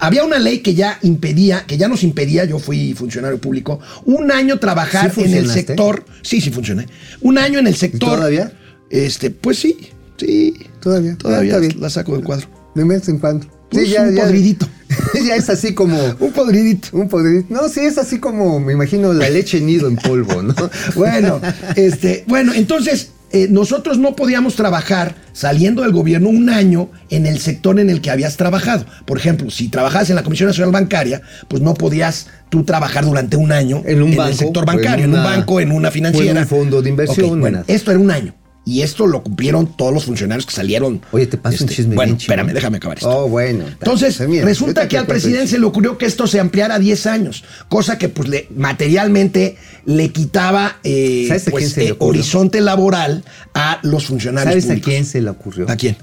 había 0.00 0.24
una 0.24 0.38
ley 0.38 0.60
que 0.60 0.74
ya 0.74 0.98
impedía, 1.02 1.64
que 1.66 1.76
ya 1.76 1.86
nos 1.86 2.02
impedía, 2.02 2.44
yo 2.46 2.58
fui 2.58 2.94
funcionario 2.94 3.38
público, 3.38 3.80
un 4.06 4.32
año 4.32 4.58
trabajar 4.58 5.12
¿Sí 5.14 5.22
en 5.24 5.34
el 5.34 5.50
sector, 5.50 6.04
sí, 6.22 6.40
sí 6.40 6.50
funcioné, 6.50 6.86
un 7.20 7.36
año 7.36 7.58
en 7.58 7.66
el 7.66 7.76
sector. 7.76 8.16
todavía? 8.16 8.52
Este, 8.90 9.30
pues 9.30 9.58
sí, 9.58 9.76
sí. 10.16 10.54
Todavía. 10.80 11.16
Todavía 11.18 11.56
Ah, 11.56 11.58
bien. 11.58 11.78
la 11.80 11.90
saco 11.90 12.14
del 12.14 12.24
cuadro. 12.24 12.48
De 12.74 12.84
vez 12.84 13.08
en 13.08 13.18
cuando. 13.18 13.46
Pues 13.70 13.94
un 13.98 14.14
podridito. 14.14 14.66
ya 15.26 15.36
es 15.36 15.50
así 15.50 15.74
como. 15.74 16.02
Un 16.18 16.32
podridito. 16.32 16.88
Un 16.92 17.08
podridito. 17.08 17.52
No, 17.52 17.68
sí, 17.68 17.80
es 17.80 17.98
así 17.98 18.18
como, 18.18 18.58
me 18.58 18.72
imagino, 18.72 19.12
la 19.12 19.28
leche 19.28 19.60
nido 19.60 19.88
en 19.88 19.96
polvo, 19.96 20.42
¿no? 20.42 20.54
Bueno, 20.94 21.40
este, 21.76 22.24
bueno, 22.26 22.54
entonces 22.54 23.10
eh, 23.30 23.46
nosotros 23.50 23.98
no 23.98 24.16
podíamos 24.16 24.54
trabajar 24.54 25.14
saliendo 25.32 25.82
del 25.82 25.92
gobierno 25.92 26.28
un 26.30 26.48
año 26.48 26.90
en 27.10 27.26
el 27.26 27.38
sector 27.40 27.78
en 27.78 27.90
el 27.90 28.00
que 28.00 28.10
habías 28.10 28.36
trabajado. 28.36 28.86
Por 29.04 29.18
ejemplo, 29.18 29.50
si 29.50 29.68
trabajabas 29.68 30.08
en 30.10 30.16
la 30.16 30.22
Comisión 30.22 30.46
Nacional 30.48 30.72
Bancaria, 30.72 31.20
pues 31.46 31.62
no 31.62 31.74
podías 31.74 32.28
tú 32.48 32.64
trabajar 32.64 33.04
durante 33.04 33.36
un 33.36 33.52
año 33.52 33.82
En 33.84 34.02
un 34.02 34.12
el 34.12 34.18
banco, 34.18 34.36
sector 34.36 34.62
en 34.62 34.66
bancario, 34.66 35.04
en, 35.04 35.14
un 35.14 35.22
banco, 35.22 35.60
en 35.60 35.72
una 35.72 35.88
o 35.88 35.90
en 35.90 35.94
financiera. 35.94 36.40
un 36.40 36.46
fondo 36.46 36.82
de 36.82 36.88
inversión, 36.88 37.32
Ok, 37.32 37.38
bueno, 37.38 37.64
esto 37.66 37.90
era 37.90 38.00
un 38.00 38.10
año. 38.10 38.34
Y 38.68 38.82
esto 38.82 39.06
lo 39.06 39.22
cumplieron 39.22 39.66
todos 39.78 39.94
los 39.94 40.04
funcionarios 40.04 40.44
que 40.44 40.52
salieron. 40.52 41.00
Oye, 41.10 41.26
te 41.26 41.38
paso 41.38 41.64
un 41.64 41.70
este, 41.70 41.76
chisme 41.76 41.94
Bueno, 41.94 42.10
bien 42.10 42.20
espérame, 42.20 42.52
déjame 42.52 42.76
acabar 42.76 42.98
esto. 42.98 43.08
Oh, 43.08 43.26
bueno. 43.26 43.64
Entonces, 43.66 44.20
mira, 44.28 44.44
resulta 44.44 44.86
que 44.88 44.98
al 44.98 45.06
presidente 45.06 45.46
se 45.46 45.58
le 45.58 45.64
ocurrió 45.64 45.96
que 45.96 46.04
esto 46.04 46.26
se 46.26 46.38
ampliara 46.38 46.74
a 46.74 46.78
10 46.78 47.06
años, 47.06 47.44
cosa 47.70 47.96
que 47.96 48.10
pues 48.10 48.28
le, 48.28 48.46
materialmente 48.54 49.56
le 49.86 50.10
quitaba 50.10 50.80
eh, 50.84 51.24
¿Sabes 51.28 51.48
a 51.48 51.50
pues, 51.50 51.78
le 51.78 51.88
eh, 51.88 51.96
horizonte 51.98 52.60
laboral 52.60 53.24
a 53.54 53.80
los 53.84 54.04
funcionarios 54.04 54.64
¿Sabes 54.64 54.78
a 54.78 54.84
quién 54.84 55.06
se 55.06 55.22
le 55.22 55.30
ocurrió? 55.30 55.64
¿A 55.70 55.76
quién? 55.76 55.96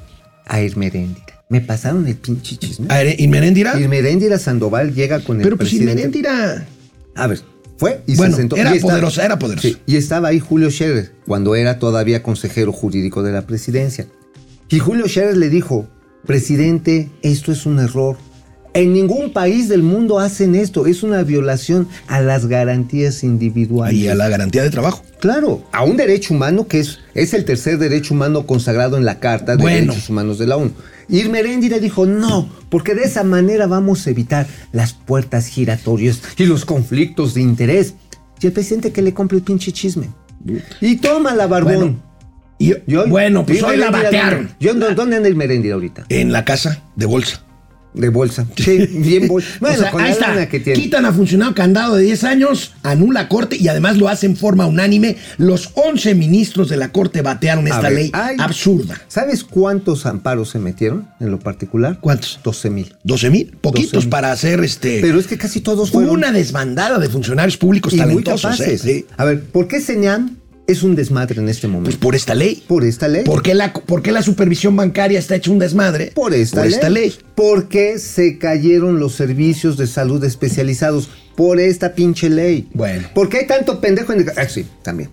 A 0.47 0.59
Irmeréndira. 0.59 1.43
Me 1.49 1.61
pasaron 1.61 2.07
el 2.07 2.15
pinche 2.15 2.57
chisme. 2.57 2.87
¿A 2.89 3.03
Inmeréndira? 3.03 3.79
Irmeréndira 3.79 4.39
Sandoval 4.39 4.95
llega 4.95 5.19
con 5.19 5.37
el 5.37 5.43
Pero 5.43 5.55
pues 5.55 5.69
presidente. 5.69 5.91
Inmeréndira... 6.01 6.65
A 7.13 7.27
ver, 7.27 7.41
fue 7.77 8.01
y 8.07 8.15
Bueno, 8.15 8.35
se 8.35 8.41
sentó. 8.41 8.55
era 8.55 8.73
y 8.73 8.77
estaba- 8.77 8.93
poderosa, 8.93 9.25
era 9.25 9.37
poderosa. 9.39 9.67
Sí, 9.67 9.77
y 9.85 9.95
estaba 9.97 10.29
ahí 10.29 10.39
Julio 10.39 10.69
Scherer, 10.71 11.11
cuando 11.27 11.55
era 11.55 11.77
todavía 11.79 12.23
consejero 12.23 12.71
jurídico 12.71 13.21
de 13.23 13.31
la 13.31 13.45
presidencia. 13.47 14.07
Y 14.69 14.79
Julio 14.79 15.07
Scherer 15.07 15.37
le 15.37 15.49
dijo, 15.49 15.87
presidente, 16.25 17.09
esto 17.21 17.51
es 17.51 17.65
un 17.65 17.79
error. 17.79 18.17
En 18.73 18.91
ningún 18.91 19.31
país 19.31 19.69
del 19.69 19.83
mundo 19.83 20.19
hacen 20.19 20.53
esto. 20.53 20.85
Es 20.85 21.01
una 21.01 21.23
violación 21.23 21.87
a 22.07 22.19
las 22.19 22.47
garantías 22.47 23.23
individuales. 23.23 23.97
Ahí 23.97 24.07
a 24.09 24.15
la 24.15 24.27
garantía 24.27 24.63
de 24.63 24.69
trabajo. 24.69 25.01
Claro, 25.21 25.63
a 25.71 25.85
un 25.85 25.95
derecho 25.95 26.33
humano 26.33 26.67
que 26.67 26.81
es, 26.81 26.99
es 27.13 27.33
el 27.33 27.45
tercer 27.45 27.77
derecho 27.77 28.13
humano 28.13 28.45
consagrado 28.45 28.97
en 28.97 29.05
la 29.05 29.19
Carta 29.21 29.55
de 29.55 29.61
Bueno. 29.61 29.91
Derechos 29.93 30.09
Humanos 30.09 30.39
de 30.39 30.47
la 30.47 30.57
ONU. 30.57 30.71
Irmeréndira 31.09 31.79
dijo 31.79 32.05
no, 32.05 32.49
porque 32.69 32.95
de 32.95 33.03
esa 33.03 33.23
manera 33.23 33.67
vamos 33.67 34.05
a 34.07 34.09
evitar 34.09 34.47
las 34.71 34.93
puertas 34.93 35.47
giratorias 35.47 36.21
y 36.37 36.45
los 36.45 36.65
conflictos 36.65 37.33
de 37.33 37.41
interés. 37.41 37.93
Y 38.41 38.47
el 38.47 38.53
presidente 38.53 38.91
que 38.91 39.01
le 39.01 39.13
compre 39.13 39.37
el 39.37 39.43
pinche 39.43 39.71
chisme. 39.71 40.09
Y 40.81 40.97
toma 40.97 41.33
la 41.33 41.47
barbón. 41.47 41.75
Bueno, 41.75 41.99
Y, 42.57 42.73
Y 42.87 42.95
hoy- 42.95 43.09
bueno, 43.09 43.45
pues 43.45 43.61
hoy 43.63 43.75
la 43.77 43.91
batearon. 43.91 44.49
¿dónde- 44.61 44.79
¿Dónde, 44.79 44.95
dónde 44.95 45.15
anda 45.17 45.27
Irmeréndira 45.29 45.73
ahorita? 45.75 46.05
En 46.09 46.31
la 46.31 46.45
casa 46.45 46.81
de 46.95 47.05
bolsa. 47.05 47.43
De 47.95 48.09
bolsa. 48.09 48.45
Sí, 48.57 48.77
bien 48.77 49.27
bolsa. 49.27 49.47
Bueno, 49.59 49.75
O 49.75 49.79
sea, 49.79 49.91
con 49.91 50.01
ahí 50.01 50.07
la 50.09 50.13
está. 50.13 50.27
lana 50.29 50.49
que 50.49 50.59
tiene. 50.59 50.79
Quitan 50.79 51.05
a 51.05 51.13
funcionario 51.13 51.55
candado 51.55 51.95
de 51.95 52.03
10 52.03 52.23
años, 52.25 52.73
anula 52.83 53.27
corte 53.29 53.55
y 53.59 53.67
además 53.67 53.97
lo 53.97 54.09
hace 54.09 54.25
en 54.25 54.35
forma 54.35 54.65
unánime. 54.65 55.17
Los 55.37 55.71
11 55.75 56.13
ministros 56.15 56.69
de 56.69 56.77
la 56.77 56.91
corte 56.91 57.21
batearon 57.21 57.65
A 57.67 57.69
esta 57.69 57.89
ver, 57.89 57.93
ley 57.93 58.11
absurda. 58.39 58.99
¿Sabes 59.07 59.43
cuántos 59.43 60.05
amparos 60.05 60.49
se 60.49 60.59
metieron 60.59 61.07
en 61.19 61.31
lo 61.31 61.39
particular? 61.39 61.99
¿Cuántos? 62.01 62.39
12 62.43 62.69
mil. 62.69 62.95
12 63.03 63.29
mil, 63.29 63.57
poquitos 63.61 63.91
12,000. 63.93 64.09
para 64.09 64.31
hacer 64.31 64.59
este. 64.63 64.99
Pero 65.01 65.19
es 65.19 65.27
que 65.27 65.37
casi 65.37 65.61
todos 65.61 65.89
Hubo 65.91 65.99
fueron. 65.99 66.15
una 66.17 66.31
desbandada 66.31 66.99
de 66.99 67.09
funcionarios 67.09 67.57
públicos 67.57 67.93
y 67.93 67.97
muy 67.97 68.05
talentosos. 68.23 68.41
capaces. 68.41 68.85
¿eh? 68.85 68.99
Sí. 68.99 69.05
A 69.17 69.25
ver, 69.25 69.41
¿por 69.43 69.67
qué 69.67 69.79
Señam 69.79 70.37
es 70.67 70.83
un 70.83 70.95
desmadre 70.95 71.39
en 71.41 71.49
este 71.49 71.67
Pues 71.67 71.73
momento? 71.73 71.99
por 71.99 72.15
esta 72.15 72.33
ley. 72.35 72.63
por 72.67 72.83
esta 72.83 73.07
ley. 73.07 73.23
¿Por 73.23 73.41
qué, 73.43 73.53
la, 73.53 73.71
por 73.73 74.01
qué 74.01 74.11
la 74.11 74.21
supervisión 74.21 74.75
bancaria 74.75 75.19
está 75.19 75.35
hecha 75.35 75.51
un 75.51 75.59
desmadre? 75.59 76.11
Por 76.15 76.33
esta, 76.33 76.57
Por 76.57 76.65
ley. 76.65 76.73
esta 76.73 76.89
ley. 76.89 77.13
Porque 77.35 77.99
se 77.99 78.37
cayeron 78.37 78.99
los 78.99 79.13
servicios 79.15 79.77
de 79.77 79.87
salud 79.87 80.23
especializados 80.23 81.09
por 81.35 81.59
esta 81.59 81.93
pinche 81.93 82.29
ley. 82.29 82.67
Bueno. 82.73 83.07
¿Por 83.13 83.29
qué 83.29 83.39
hay 83.39 83.47
tanto 83.47 83.79
pendejo 83.81 84.13
en 84.13 84.21
el... 84.21 84.29
Ah, 84.37 84.47
sí, 84.47 84.65
también. 84.81 85.09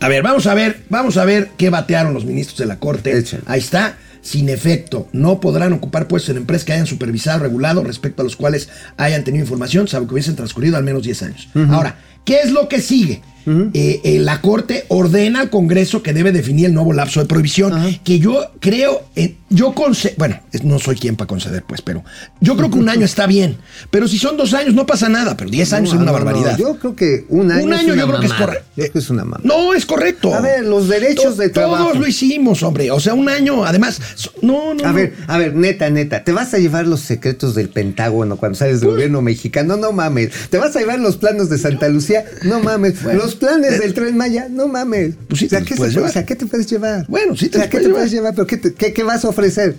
A 0.00 0.08
ver, 0.08 0.22
vamos 0.22 0.46
a 0.46 0.54
ver, 0.54 0.82
vamos 0.90 1.16
a 1.16 1.24
ver 1.24 1.50
qué 1.56 1.70
batearon 1.70 2.14
los 2.14 2.24
ministros 2.24 2.58
de 2.58 2.66
la 2.66 2.78
Corte. 2.78 3.16
Échale. 3.16 3.42
Ahí 3.46 3.60
está. 3.60 3.98
Sin 4.22 4.48
efecto, 4.48 5.06
no 5.12 5.38
podrán 5.38 5.74
ocupar 5.74 6.08
puestos 6.08 6.30
en 6.30 6.38
empresas 6.38 6.64
que 6.64 6.72
hayan 6.72 6.86
supervisado, 6.86 7.40
regulado, 7.40 7.84
respecto 7.84 8.22
a 8.22 8.24
los 8.24 8.36
cuales 8.36 8.70
hayan 8.96 9.22
tenido 9.22 9.42
información, 9.44 9.86
salvo 9.86 10.06
que 10.06 10.14
hubiesen 10.14 10.34
transcurrido 10.34 10.78
al 10.78 10.82
menos 10.84 11.02
10 11.02 11.22
años. 11.24 11.48
Ahora, 11.68 11.98
¿qué 12.24 12.40
es 12.40 12.50
lo 12.50 12.66
que 12.68 12.80
sigue? 12.80 13.20
Eh, 13.46 14.00
eh, 14.04 14.18
la 14.20 14.40
Corte 14.40 14.84
ordena 14.88 15.40
al 15.40 15.50
Congreso 15.50 16.02
que 16.02 16.12
debe 16.12 16.32
definir 16.32 16.66
el 16.66 16.74
nuevo 16.74 16.92
lapso 16.92 17.20
de 17.20 17.26
prohibición, 17.26 17.98
que 18.02 18.18
yo 18.18 18.50
creo, 18.60 19.02
eh, 19.16 19.36
yo 19.50 19.74
concedo, 19.74 20.14
bueno, 20.16 20.40
no 20.62 20.78
soy 20.78 20.96
quien 20.96 21.16
para 21.16 21.28
conceder, 21.28 21.62
pues, 21.66 21.82
pero 21.82 22.02
yo 22.40 22.56
creo 22.56 22.70
que 22.70 22.78
un 22.78 22.88
año 22.88 23.04
está 23.04 23.26
bien. 23.26 23.56
Pero 23.90 24.08
si 24.08 24.18
son 24.18 24.36
dos 24.36 24.54
años, 24.54 24.74
no 24.74 24.86
pasa 24.86 25.08
nada, 25.08 25.36
pero 25.36 25.50
10 25.50 25.72
años 25.74 25.90
No, 25.90 25.96
es 25.96 26.02
una 26.02 26.12
no, 26.12 26.18
no, 26.18 26.24
barbaridad. 26.24 26.56
Yo 26.58 26.76
creo 26.78 26.96
que 26.96 27.26
un 27.28 27.50
año, 27.52 27.64
Un 27.64 27.72
es 27.74 27.80
año 27.80 27.92
una 27.92 28.02
yo 28.02 28.08
creo 28.08 28.20
que 28.20 28.26
es 28.26 28.32
correcto. 28.32 28.64
Yo 28.76 28.82
creo 28.82 28.92
que 28.92 28.98
es 28.98 29.10
una 29.10 29.24
mamá. 29.24 29.40
No, 29.44 29.74
es 29.74 29.86
correcto. 29.86 30.34
A 30.34 30.40
ver, 30.40 30.64
los 30.64 30.88
derechos 30.88 31.36
de 31.36 31.48
trabajo. 31.50 31.84
Todos 31.84 31.98
lo 31.98 32.06
hicimos, 32.06 32.62
hombre. 32.62 32.90
O 32.90 33.00
sea, 33.00 33.14
un 33.14 33.28
año, 33.28 33.64
además. 33.64 34.00
so- 34.14 34.32
No, 34.42 34.74
no. 34.74 34.84
A 34.84 34.92
ver, 34.92 35.14
a 35.26 35.38
ver, 35.38 35.54
neta, 35.54 35.90
neta, 35.90 36.24
¿te 36.24 36.32
vas 36.32 36.54
a 36.54 36.58
llevar 36.58 36.86
los 36.86 37.00
secretos 37.00 37.54
del 37.54 37.68
Pentágono 37.68 38.36
cuando 38.36 38.56
sales 38.56 38.80
del 38.80 38.90
gobierno 38.90 39.22
mexicano? 39.22 39.76
No 39.76 39.92
mames. 39.92 40.30
¿Te 40.50 40.58
vas 40.58 40.74
a 40.76 40.80
llevar 40.80 40.98
los 40.98 41.16
planos 41.16 41.48
de 41.50 41.58
Santa 41.58 41.88
Lucía? 41.88 42.24
No 42.42 42.60
mames. 42.60 43.02
los 43.02 43.33
planes 43.34 43.78
del 43.80 43.94
Tren 43.94 44.16
Maya? 44.16 44.48
No 44.50 44.68
mames. 44.68 45.14
Pues 45.28 45.40
sí 45.40 45.46
o 45.46 45.48
sea, 45.48 45.60
¿qué, 45.62 45.74
puedes 45.76 45.96
o 45.96 46.08
sea, 46.08 46.24
¿qué 46.26 46.36
te 46.36 46.46
puedes 46.46 46.66
llevar? 46.66 47.06
Bueno, 47.08 47.36
sí 47.36 47.48
te 47.48 47.58
o 47.58 47.60
sea, 47.60 47.68
¿qué 47.70 47.78
puedes 47.78 47.88
te 47.88 47.94
puedes 47.94 48.10
llevar? 48.10 48.34
¿Pero 48.34 48.46
qué, 48.46 48.56
te- 48.56 48.74
qué- 48.74 48.92
qué 48.92 49.02
vas 49.02 49.24
a 49.24 49.28
ofrecer? 49.28 49.76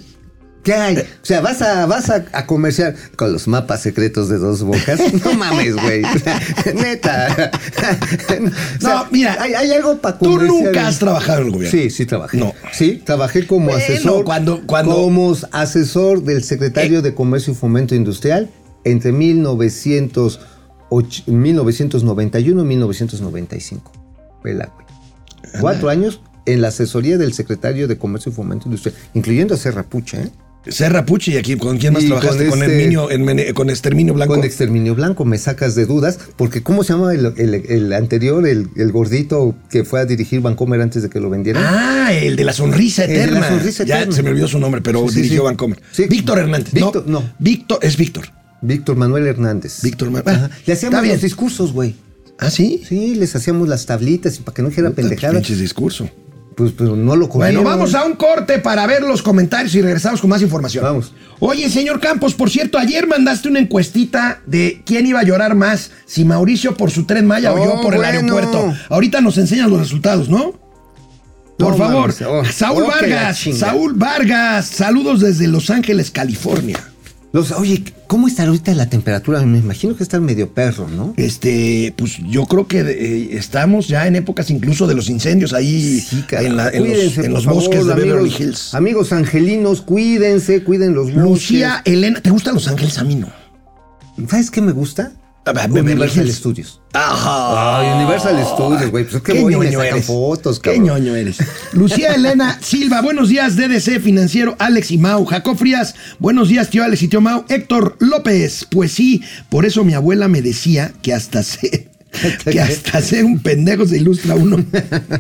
¿Qué 0.63 0.73
hay? 0.73 0.97
O 0.97 1.03
sea, 1.21 1.41
vas 1.41 1.61
a, 1.61 1.85
vas 1.85 2.09
a, 2.09 2.25
a 2.31 2.47
comerciar 2.47 2.95
con 3.15 3.31
los 3.31 3.47
mapas 3.47 3.83
secretos 3.83 4.29
de 4.29 4.39
dos 4.39 4.63
bocas. 4.63 4.99
No 5.23 5.33
mames, 5.35 5.75
güey. 5.75 6.03
O 6.15 6.17
sea, 6.19 6.41
Neta. 6.73 7.51
O 8.77 8.81
sea, 8.81 8.95
No, 8.95 9.07
mira, 9.11 9.37
hay, 9.39 9.53
hay 9.53 9.71
algo 9.73 9.99
para 9.99 10.17
Tú 10.17 10.39
nunca 10.41 10.87
has 10.87 10.97
trabajado 10.97 11.41
en 11.41 11.45
el 11.47 11.53
gobierno. 11.53 11.79
Sí, 11.79 11.91
sí 11.91 12.07
trabajé. 12.07 12.37
No. 12.37 12.51
Sí, 12.73 12.99
trabajé 13.05 13.45
como 13.45 13.65
Bueno, 13.67 13.77
asesor. 13.77 14.25
cuando- 14.25 14.65
cuando- 14.65 14.95
Como 14.95 15.37
asesor 15.51 16.23
del 16.23 16.43
secretario 16.43 16.99
Eh. 16.99 17.01
de 17.03 17.13
Comercio 17.13 17.53
y 17.53 17.55
Fomento 17.55 17.93
Industrial 17.93 18.49
entre 18.85 19.11
1908 19.11 20.39
1991 21.27 22.61
y 22.61 22.65
1995. 22.65 23.91
Vela, 24.43 24.71
güey. 24.75 24.85
Cuatro 25.61 25.89
años 25.89 26.21
en 26.45 26.61
la 26.61 26.67
asesoría 26.69 27.17
del 27.17 27.33
secretario 27.33 27.87
de 27.87 27.97
Comercio 27.97 28.31
y 28.31 28.35
Fomento 28.35 28.65
Industrial, 28.67 28.95
incluyendo 29.13 29.55
a 29.55 29.57
Serra 29.57 29.83
Pucha, 29.83 30.21
¿eh? 30.21 30.29
Serra 30.67 31.05
Puchi, 31.05 31.33
¿y 31.33 31.37
aquí 31.37 31.57
con 31.57 31.77
quién 31.77 31.93
más 31.93 32.01
Y 32.03 32.07
trabajaste? 32.07 32.47
con 32.47 32.59
Con, 32.59 32.63
este- 32.63 32.87
Herminio- 32.89 33.09
Hermene- 33.11 33.53
con 33.53 33.69
Exterminio 33.69 34.15
Blanco. 34.15 34.33
Con 34.33 34.43
Exterminio 34.43 34.95
Blanco 34.95 35.23
me 35.23 35.37
sacas 35.37 35.75
de 35.75 35.85
dudas, 35.85 36.17
porque 36.37 36.63
¿cómo 36.63 36.83
se 36.83 36.93
llama 36.93 37.13
el, 37.13 37.33
el- 37.37 37.53
el 37.69 37.93
anterior, 37.93 38.47
el, 38.47 38.69
el 38.75 38.91
gordito 38.91 39.53
que 39.69 39.83
fue 39.85 39.99
a 39.99 40.05
dirigir 40.05 40.41
Vancomer 40.41 40.81
antes 40.81 41.03
de 41.03 41.09
que 41.11 41.19
lo 41.19 41.29
vendieran? 41.29 41.63
Ah, 41.67 42.13
el 42.13 42.35
de 42.35 42.43
la 42.45 42.51
sonrisa 42.53 43.03
El 43.05 43.11
de 43.11 43.17
la 43.17 43.47
eterna. 43.47 43.85
Ya 43.85 44.11
se 44.11 44.23
me 44.23 44.31
olvidó 44.31 44.47
su 44.47 44.57
nombre, 44.57 44.81
pero 44.81 45.07
sí, 45.07 45.17
dirigió 45.17 45.41
sí. 45.41 45.45
Vancomer. 45.45 45.79
Sí. 45.91 46.05
Víctor 46.09 46.39
Hernández. 46.39 46.73
Víctor, 46.73 47.03
no. 47.05 47.19
no. 47.19 47.33
Víctor, 47.37 47.77
es 47.83 47.95
Víctor. 47.95 48.25
Víctor 48.67 48.95
Manuel 48.95 49.27
Hernández. 49.27 49.81
Víctor 49.81 50.11
Ma- 50.11 50.19
Ajá. 50.25 50.49
Ah, 50.51 50.55
Le 50.65 50.73
está 50.73 50.73
hacíamos 50.73 51.01
bien. 51.01 51.15
los 51.15 51.21
discursos, 51.21 51.71
güey. 51.73 51.95
Ah, 52.37 52.49
sí. 52.49 52.83
Sí, 52.87 53.15
les 53.15 53.35
hacíamos 53.35 53.67
las 53.67 53.85
tablitas 53.85 54.37
y 54.37 54.41
para 54.41 54.53
que 54.55 54.61
no 54.61 54.69
dijera 54.69 54.89
Puta, 54.89 55.01
pendejada. 55.01 55.33
pinches 55.33 55.59
discurso. 55.59 56.09
Pues, 56.55 56.71
pero 56.77 56.95
no 56.95 57.17
lo 57.17 57.27
Bueno, 57.27 57.29
comieron. 57.29 57.63
vamos 57.65 57.95
a 57.95 58.05
un 58.05 58.13
corte 58.15 58.59
para 58.59 58.87
ver 58.87 59.01
los 59.01 59.21
comentarios 59.21 59.75
y 59.75 59.81
regresamos 59.81 60.21
con 60.21 60.29
más 60.29 60.41
información. 60.41 60.85
Vamos. 60.85 61.11
Oye, 61.39 61.69
señor 61.69 61.99
Campos, 61.99 62.33
por 62.33 62.49
cierto, 62.49 62.77
ayer 62.77 63.07
mandaste 63.07 63.49
una 63.49 63.59
encuestita 63.59 64.41
de 64.45 64.81
quién 64.85 65.05
iba 65.05 65.19
a 65.19 65.23
llorar 65.23 65.53
más, 65.55 65.91
si 66.05 66.23
Mauricio 66.23 66.75
por 66.77 66.91
su 66.91 67.03
tren 67.05 67.25
Maya 67.27 67.51
o 67.53 67.57
yo 67.57 67.73
Oh, 67.73 67.81
por 67.81 67.93
el 67.93 67.99
bueno. 67.99 68.19
aeropuerto. 68.19 68.73
Ahorita 68.89 69.19
nos 69.19 69.37
enseñan 69.37 69.69
los 69.69 69.79
resultados, 69.79 70.29
¿no? 70.29 70.53
Por 71.57 71.71
No 71.71 71.77
favor, 71.77 72.01
mames, 72.01 72.21
oh, 72.21 72.43
Saúl 72.45 72.83
oh, 72.83 72.87
Vargas. 72.87 73.39
Saúl 73.57 73.93
Vargas, 73.93 74.65
saludos 74.67 75.19
desde 75.21 75.47
Los 75.47 75.69
Ángeles, 75.69 76.09
California. 76.11 76.79
Los- 77.35 77.51
oye, 77.51 77.83
¿cómo 78.07 78.29
está 78.29 78.43
ahorita 78.45 78.73
la 78.75 78.87
temperatura? 78.89 79.41
Me 79.45 79.57
imagino 79.57 79.93
que 79.97 80.03
está 80.03 80.21
medio 80.21 80.53
perro, 80.53 80.87
¿no? 80.87 81.13
Este, 81.17 81.93
pues 81.97 82.17
yo 82.29 82.45
creo 82.45 82.65
que 82.65 82.79
eh, 82.79 83.37
estamos 83.37 83.89
ya 83.89 84.07
en 84.07 84.15
épocas 84.15 84.49
incluso 84.49 84.87
de 84.87 84.95
los 84.95 85.09
incendios 85.09 85.51
ahí 85.51 86.01
en, 86.31 86.55
la- 86.55 86.69
en 86.69 86.85
los, 86.85 86.93
Cuídense, 86.93 87.19
en 87.19 87.25
por 87.25 87.31
los 87.33 87.43
favor, 87.43 87.61
bosques 87.63 87.85
de 87.85 87.93
Beverly 87.93 88.19
amigos, 88.19 88.39
Hills. 88.39 88.73
Amigos 88.73 89.11
angelinos, 89.11 89.81
cuídense, 89.81 90.63
cuiden 90.63 90.93
los 90.95 91.07
bosques. 91.07 91.23
Lucía 91.23 91.81
Elena, 91.83 92.21
¿te 92.21 92.29
gustan 92.29 92.53
Los 92.53 92.69
Ángeles? 92.69 92.97
A 92.99 93.03
mí 93.03 93.15
no. 93.15 93.27
¿Sabes 94.29 94.49
qué 94.49 94.61
me 94.61 94.71
gusta? 94.71 95.11
A 95.47 95.53
ver, 95.53 95.69
Beverly 95.69 95.91
Universal. 95.93 96.31
Studios. 96.31 96.81
Ajá. 96.93 97.79
Ay, 97.79 97.97
Universal 98.01 98.35
Studios, 98.43 98.89
güey. 98.89 99.03
Pues 99.03 99.15
es 99.17 99.21
que 99.21 99.33
Qué 99.33 99.41
voy 99.41 99.53
y 99.53 99.57
me 99.57 99.71
sacan 99.71 99.85
eres. 99.87 100.05
fotos, 100.07 100.59
Qué 100.59 100.71
cabrón. 100.71 100.85
ñoño 100.85 101.15
eres. 101.15 101.37
Lucía 101.73 102.13
Elena 102.15 102.57
Silva, 102.61 103.01
buenos 103.01 103.29
días, 103.29 103.55
DDC 103.55 103.99
Financiero, 104.01 104.55
Alex 104.57 104.89
y 104.91 104.97
Mau. 104.97 105.23
Jacob 105.25 105.55
Frías, 105.57 105.93
buenos 106.19 106.49
días, 106.49 106.69
tío 106.69 106.83
Alex 106.83 107.03
y 107.03 107.07
tío 107.09 107.21
Mau. 107.21 107.45
Héctor 107.47 107.95
López, 107.99 108.65
pues 108.71 108.91
sí, 108.93 109.21
por 109.49 109.65
eso 109.65 109.83
mi 109.83 109.93
abuela 109.93 110.27
me 110.27 110.41
decía 110.41 110.93
que 111.03 111.13
hasta 111.13 111.43
ser, 111.43 111.89
que 112.51 112.59
hasta 112.59 113.01
ser 113.01 113.25
un 113.25 113.39
pendejo 113.39 113.85
se 113.87 113.97
ilustra 113.97 114.35
uno. 114.35 114.63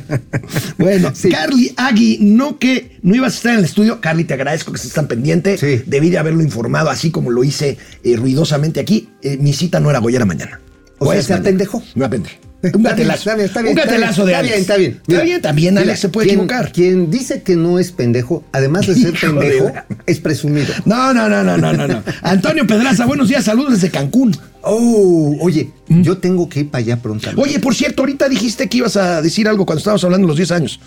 bueno, 0.77 1.11
Sí. 1.13 1.29
Carly 1.29 1.73
Agui, 1.77 2.17
no 2.21 2.59
que 2.59 2.97
no 3.01 3.15
ibas 3.15 3.33
a 3.33 3.37
estar 3.37 3.53
en 3.53 3.59
el 3.59 3.65
estudio. 3.65 4.01
Carly, 4.01 4.23
te 4.23 4.33
agradezco 4.33 4.71
que 4.71 4.77
estés 4.77 4.93
tan 4.93 5.07
pendiente. 5.07 5.57
Sí. 5.57 5.83
Debí 5.85 6.09
de 6.09 6.17
haberlo 6.17 6.41
informado 6.41 6.89
así 6.89 7.11
como 7.11 7.31
lo 7.31 7.43
hice 7.43 7.77
eh, 8.03 8.15
ruidosamente 8.15 8.79
aquí. 8.79 9.09
Eh, 9.21 9.37
mi 9.39 9.53
cita 9.53 9.79
no 9.79 9.89
era 9.89 9.99
Goyera 9.99 10.25
mañana. 10.25 10.59
O 10.97 11.05
sea, 11.11 11.19
es 11.19 11.25
se 11.25 11.33
mañana. 11.33 11.47
apendejó. 11.49 11.83
Me 11.95 12.05
apendejé. 12.05 12.39
Un 12.73 12.83
gatelazo. 12.83 13.19
Está 13.19 13.35
bien, 13.35 13.45
está 13.47 13.61
bien, 13.61 13.73
un 13.73 13.79
está 13.79 13.91
gatelazo 13.91 14.25
bien, 14.25 14.27
de 14.27 14.31
está 14.31 14.39
Alex. 14.39 14.51
bien, 14.53 14.61
está 14.61 14.77
bien. 14.77 15.01
Está 15.07 15.23
bien, 15.23 15.41
también 15.41 15.77
Alex 15.77 15.87
mira, 15.87 15.97
se 15.97 16.09
puede 16.09 16.27
quien- 16.27 16.39
equivocar. 16.39 16.71
Quien 16.71 17.11
dice 17.11 17.41
que 17.43 17.55
no 17.55 17.79
es 17.79 17.91
pendejo, 17.91 18.43
además 18.51 18.87
de 18.87 18.95
ser 18.95 19.13
pendejo, 19.19 19.71
es 20.05 20.19
presumido. 20.19 20.73
No, 20.85 21.13
no, 21.13 21.29
no, 21.29 21.43
no, 21.43 21.57
no, 21.57 21.73
no, 21.73 21.87
no. 21.87 22.03
Antonio 22.21 22.65
Pedraza, 22.67 23.05
buenos 23.05 23.27
días, 23.29 23.43
saludos 23.43 23.73
desde 23.73 23.89
Cancún. 23.91 24.35
Oh, 24.67 25.37
oye, 25.41 25.69
yo 25.87 26.17
tengo 26.17 26.49
que 26.49 26.61
ir 26.61 26.69
para 26.71 26.83
allá 26.83 26.97
pronto. 26.97 27.29
Oye, 27.37 27.59
por 27.59 27.75
cierto, 27.75 28.01
ahorita 28.01 28.27
dijiste 28.27 28.67
que 28.67 28.77
ibas 28.77 28.97
a 28.97 29.21
decir 29.21 29.47
algo 29.47 29.63
cuando 29.65 29.77
estábamos 29.79 30.03
hablando 30.03 30.25
de 30.25 30.29
los 30.29 30.37
10 30.37 30.51
años. 30.51 30.79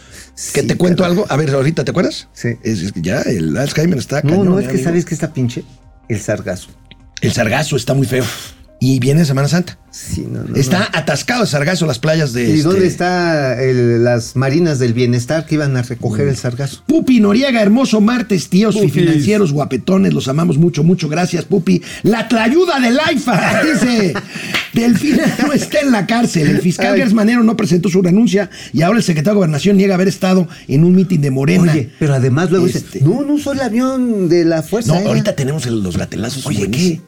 que 0.53 0.63
Sí, 0.63 0.67
te 0.67 0.77
cuento 0.77 1.05
algo. 1.05 1.27
A 1.29 1.37
ver, 1.37 1.51
ahorita, 1.51 1.85
¿te 1.85 1.93
acuerdas? 1.93 2.27
Sí. 2.33 2.49
Es, 2.65 2.81
es 2.83 2.93
que 2.93 3.03
ya 3.03 3.21
el 3.23 3.57
Alzheimer 3.57 3.99
está 3.99 4.21
no, 4.23 4.31
cañón, 4.31 4.47
no, 4.47 4.59
es 4.59 4.65
que 4.67 4.73
amigo. 4.73 4.85
sabes 4.85 5.05
que 5.05 5.15
está 5.15 5.33
pinche 5.33 5.63
el 6.09 6.19
sargazo. 6.21 6.71
El 7.21 7.33
sargazo 7.33 7.77
está 7.77 7.95
muy 7.95 8.07
feo. 8.07 8.25
Y 8.81 9.01
viene 9.01 9.25
Semana 9.25 9.49
Santa. 9.49 9.77
Sí, 9.91 10.25
no, 10.31 10.45
no. 10.45 10.55
está 10.55 10.89
atascado 10.93 11.43
el 11.43 11.49
sargazo 11.49 11.85
las 11.87 11.99
playas 11.99 12.33
de. 12.33 12.49
¿Y 12.49 12.53
este, 12.59 12.63
dónde 12.63 12.87
está 12.87 13.61
el- 13.61 14.05
las 14.05 14.37
marinas 14.37 14.79
del 14.79 14.93
bienestar 14.93 15.47
que 15.47 15.57
iban 15.57 15.77
a 15.77 15.83
recoger 15.83 16.29
el 16.29 16.37
sargazo? 16.37 16.85
Pupi 16.87 17.19
Noriega, 17.19 17.61
hermoso 17.61 18.01
martes, 18.01 18.49
tíos 18.49 18.77
y 18.77 18.81
Pupis. 18.81 18.93
financieros 18.93 19.53
guapetones, 19.53 20.13
los 20.15 20.29
amamos 20.29 20.59
mucho, 20.59 20.85
mucho, 20.85 21.09
gracias, 21.09 21.45
Pupi. 21.47 21.83
La 22.05 22.29
tlayuda 22.29 22.79
del 22.79 23.01
AIFA, 23.01 23.63
dice, 23.73 24.15
Delfina 24.75 25.25
no 25.45 25.53
está 25.53 25.81
en 25.81 25.91
la 25.91 26.07
cárcel, 26.07 26.49
el 26.49 26.61
fiscal 26.61 26.95
Ay. 26.95 27.01
Gers 27.01 27.15
Manero 27.15 27.43
no 27.43 27.57
presentó 27.57 27.89
su 27.89 28.01
renuncia 28.03 28.51
y 28.73 28.83
ahora 28.83 28.99
el 28.99 29.05
secretario 29.05 29.33
de 29.35 29.39
Gobernación 29.39 29.77
niega 29.77 29.95
haber 29.95 30.09
estado 30.09 30.47
en 30.69 30.85
un 30.85 30.95
mitin 30.95 31.21
de 31.23 31.31
Morena. 31.33 31.73
Oye, 31.73 31.91
pero 31.99 32.15
además 32.15 32.51
luego 32.51 32.67
Este- 32.67 32.99
dice, 32.99 33.01
no, 33.05 33.23
no 33.23 33.39
soy 33.39 33.57
el 33.57 33.63
avión 33.65 34.29
de 34.29 34.45
la 34.45 34.63
fuerza. 34.63 34.89
no, 34.89 34.95
Aérea". 34.95 35.09
ahorita 35.09 35.35
tenemos 35.35 35.67
los 35.67 35.97
gatelazos. 35.97 36.47
Oye. 36.47 36.71
¿qué? 36.71 37.01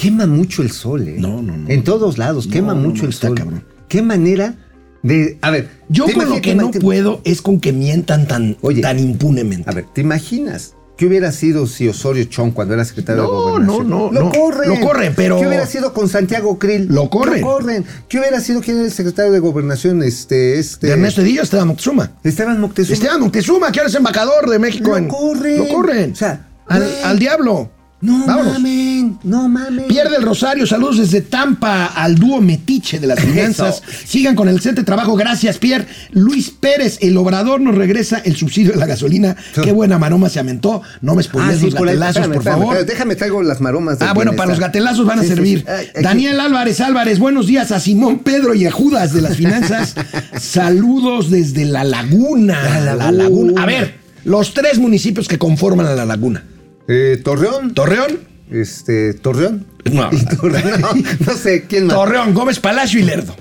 Quema 0.00 0.26
mucho 0.26 0.62
el 0.62 0.70
sol, 0.70 1.06
¿eh? 1.08 1.16
No, 1.18 1.42
no, 1.42 1.56
no. 1.56 1.68
En 1.68 1.84
todos 1.84 2.16
lados, 2.16 2.46
quema 2.46 2.74
No, 2.74 2.80
mucho 2.80 3.04
el 3.04 3.12
sol. 3.12 3.34
cabrón. 3.34 3.64
¿Qué 3.88 4.00
manera 4.02 4.54
de. 5.02 5.38
A 5.42 5.50
ver. 5.50 5.68
Yo 5.88 6.06
¿te 6.06 6.14
con 6.14 6.28
lo 6.30 6.40
que 6.40 6.54
no 6.54 6.70
puedo 6.70 7.20
es 7.24 7.42
con 7.42 7.60
que 7.60 7.72
mientan 7.72 8.26
tan, 8.26 8.56
Oye, 8.62 8.80
tan 8.80 8.98
impunemente. 8.98 9.68
A 9.68 9.74
ver, 9.74 9.84
¿te 9.92 10.00
imaginas? 10.00 10.74
¿Qué 10.96 11.06
hubiera 11.06 11.32
sido 11.32 11.66
si 11.66 11.88
Osorio 11.88 12.24
Chong, 12.24 12.52
cuando 12.52 12.74
era 12.74 12.84
secretario 12.84 13.22
No, 13.22 13.28
de 13.28 13.34
Gobernación? 13.36 13.88
no, 13.90 13.98
no, 14.06 14.12
Lo 14.12 14.20
no. 14.26 14.30
corren. 14.32 14.68
Lo 14.68 14.80
corren, 14.80 15.12
pero- 15.16 15.40
¿Qué 15.40 15.46
hubiera 15.46 15.66
sido 15.66 15.92
con 15.94 16.08
Santiago 16.10 16.58
Krill? 16.58 16.88
Lo 16.88 17.08
corren. 17.10 17.40
Lo 17.40 17.46
corren. 17.46 17.84
¿Qué 18.08 18.18
hubiera 18.20 18.40
sido 18.40 18.60
quién 18.60 18.76
era 18.78 18.86
el 18.86 18.92
secretario 18.92 19.32
de 19.32 19.38
Gobernación? 19.38 20.02
Este, 20.02 20.58
este. 20.58 20.86
de 20.88 20.92
Ernesto 20.94 21.22
Edillo, 21.22 21.42
Esteban 21.42 21.68
Moctezuma. 21.68 22.12
Esteban 22.22 22.60
Moctezuma. 22.60 22.94
Esteban 22.94 23.20
Moctezuma, 23.20 23.72
que 23.72 23.80
ahora 23.80 23.88
es 23.90 23.94
embajador 23.96 24.48
de 24.50 24.58
México 24.58 24.90
Lo 24.90 24.96
en. 24.98 25.08
corren. 25.08 25.58
Lo 25.58 25.68
corren. 25.68 26.12
O 26.12 26.16
sea, 26.16 26.48
al 26.68 27.18
diablo. 27.18 27.70
No 28.02 28.24
Vámonos. 28.26 28.54
mamen, 28.54 29.18
no 29.24 29.46
mamen. 29.46 29.86
Pierde 29.86 30.16
el 30.16 30.22
Rosario, 30.22 30.66
saludos 30.66 30.96
desde 30.96 31.20
Tampa 31.20 31.84
al 31.84 32.14
dúo 32.14 32.40
Metiche 32.40 32.98
de 32.98 33.06
las 33.06 33.20
finanzas. 33.20 33.82
Sigan 34.06 34.34
con 34.34 34.48
el 34.48 34.54
excelente 34.56 34.84
trabajo, 34.84 35.16
gracias 35.16 35.58
Pierre. 35.58 35.86
Luis 36.12 36.50
Pérez, 36.50 36.96
el 37.02 37.14
obrador 37.18 37.60
nos 37.60 37.74
regresa 37.74 38.18
el 38.24 38.36
subsidio 38.36 38.72
de 38.72 38.78
la 38.78 38.86
gasolina. 38.86 39.36
Qué 39.62 39.72
buena 39.72 39.98
maroma 39.98 40.30
se 40.30 40.38
aumentó. 40.38 40.80
No 41.02 41.14
me 41.14 41.20
Ah, 41.20 41.24
spoilees 41.24 41.58
sí, 41.58 41.64
los 41.66 41.74
gatelazos, 41.74 42.26
por 42.28 42.42
favor. 42.42 42.64
espérame, 42.76 42.86
déjame 42.86 43.16
traigo 43.16 43.42
las 43.42 43.60
maromas. 43.60 43.98
del 43.98 44.08
Ah, 44.08 44.14
bueno, 44.14 44.32
para 44.34 44.48
los 44.48 44.60
gatelazos 44.60 45.04
van 45.04 45.18
a 45.18 45.22
Sí, 45.22 45.28
servir. 45.28 45.58
sí. 45.58 45.64
Ay, 45.68 45.86
aquí- 45.94 46.02
Daniel 46.02 46.40
Álvarez 46.40 46.80
Álvarez, 46.80 47.18
buenos 47.18 47.46
días 47.48 47.70
a 47.70 47.80
Simón 47.80 48.20
Pedro 48.20 48.54
y 48.54 48.64
a 48.64 48.70
Judas 48.70 49.12
de 49.12 49.20
las 49.20 49.36
finanzas. 49.36 49.94
Saludos 50.40 51.30
desde 51.30 51.66
La 51.66 51.84
Laguna. 51.84 52.80
La 52.80 52.94
La 52.94 53.12
Laguna. 53.12 53.62
A 53.62 53.66
ver, 53.66 53.94
los 54.24 54.54
tres 54.54 54.78
municipios 54.78 55.28
que 55.28 55.36
conforman 55.38 55.84
a 55.86 55.94
La 55.94 56.06
Laguna. 56.06 56.44
Eh, 56.92 57.20
Torreón. 57.22 57.72
Torreón, 57.72 58.18
este, 58.50 59.14
Torreón. 59.14 59.64
No. 59.92 60.10
Torreón, 60.40 60.80
no, 60.80 60.88
no 61.26 61.34
sé 61.34 61.66
quién 61.68 61.86
más. 61.86 61.94
Torreón, 61.94 62.34
Gómez 62.34 62.58
Palacio 62.58 62.98
y 62.98 63.04
Lerdo. 63.04 63.36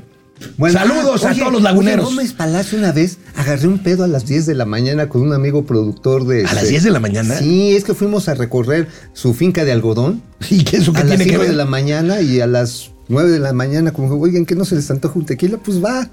Saludos 0.71 1.25
a 1.25 1.33
todos 1.33 1.51
los 1.51 1.61
laguneros. 1.61 2.05
oye, 2.05 2.15
Gómez 2.15 2.33
Palacio 2.33 2.77
una 2.77 2.91
vez 2.91 3.17
agarré 3.35 3.67
un 3.67 3.79
pedo 3.79 4.03
a 4.03 4.07
las 4.07 4.25
10 4.25 4.45
de 4.45 4.55
la 4.55 4.65
mañana 4.65 5.09
con 5.09 5.21
un 5.21 5.33
amigo 5.33 5.65
productor 5.65 6.25
de... 6.25 6.41
¿A 6.45 6.53
las 6.53 6.57
este- 6.63 6.69
10 6.69 6.83
de 6.85 6.91
la 6.91 6.99
mañana? 6.99 7.37
Sí, 7.39 7.75
es 7.75 7.83
que 7.83 7.93
fuimos 7.93 8.29
a 8.29 8.35
recorrer 8.35 8.87
su 9.13 9.33
finca 9.33 9.65
de 9.65 9.71
algodón 9.73 10.21
¿Y 10.49 10.63
qué 10.63 10.77
eso 10.77 10.93
que 10.93 10.99
a 10.99 11.03
las 11.03 11.09
tiene 11.17 11.25
que 11.25 11.31
5 11.31 11.41
ver? 11.41 11.49
de 11.51 11.57
la 11.57 11.65
mañana 11.65 12.21
y 12.21 12.39
a 12.39 12.47
las 12.47 12.91
9 13.09 13.31
de 13.31 13.39
la 13.39 13.51
mañana 13.51 13.91
como, 13.91 14.15
oigan, 14.15 14.45
¿qué 14.45 14.55
no 14.55 14.63
se 14.63 14.75
les 14.75 14.89
antoja 14.91 15.17
un 15.19 15.25
tequila? 15.25 15.57
Pues 15.57 15.83
va. 15.83 16.07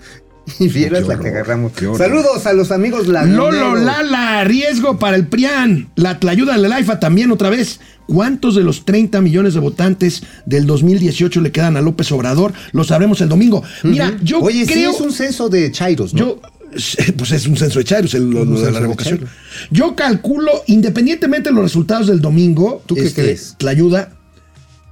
Y 0.60 0.68
vieras 0.68 1.00
Qué 1.02 1.08
la 1.08 1.14
horror, 1.14 1.22
que 1.24 1.28
agarramos. 1.30 1.72
horror. 1.76 1.98
Saludos 1.98 2.46
a 2.46 2.52
los 2.52 2.70
amigos 2.70 3.08
laguneros. 3.08 3.54
Lolo 3.54 3.74
Lala, 3.76 4.44
riesgo 4.44 4.98
para 4.98 5.16
el 5.16 5.26
PRIAN. 5.26 5.88
La 5.96 6.20
tlayuda 6.20 6.56
de 6.58 6.68
la 6.68 6.80
IFA 6.80 7.00
también 7.00 7.30
otra 7.32 7.50
vez. 7.50 7.80
¿Cuántos 8.06 8.54
de 8.54 8.62
los 8.62 8.84
30 8.84 9.20
millones 9.20 9.54
de 9.54 9.60
votantes 9.60 10.22
del 10.44 10.66
2018 10.66 11.40
le 11.40 11.50
quedan 11.50 11.76
a 11.76 11.80
López 11.80 12.12
Obrador? 12.12 12.52
Lo 12.72 12.84
sabremos 12.84 13.20
el 13.20 13.28
domingo. 13.28 13.64
Mira, 13.82 14.16
yo 14.22 14.38
Oye, 14.40 14.64
creo... 14.66 14.92
sí, 14.92 14.96
es 14.96 15.00
un 15.00 15.12
censo 15.12 15.48
de 15.48 15.72
Chairos, 15.72 16.14
¿no? 16.14 16.20
Yo, 16.20 16.40
pues 17.18 17.32
es 17.32 17.46
un 17.48 17.56
censo 17.56 17.80
de 17.80 17.84
Chairos, 17.84 18.14
el- 18.14 18.30
lo, 18.30 18.44
de 18.44 18.70
la 18.70 18.78
revocación. 18.78 19.26
Yo 19.72 19.96
calculo, 19.96 20.52
independientemente 20.68 21.48
de 21.48 21.54
los 21.56 21.64
resultados 21.64 22.06
del 22.06 22.20
domingo, 22.20 22.82
¿Tú 22.86 22.94
qué 22.94 23.12
crees? 23.12 23.56
La 23.58 23.72
ayuda, 23.72 24.10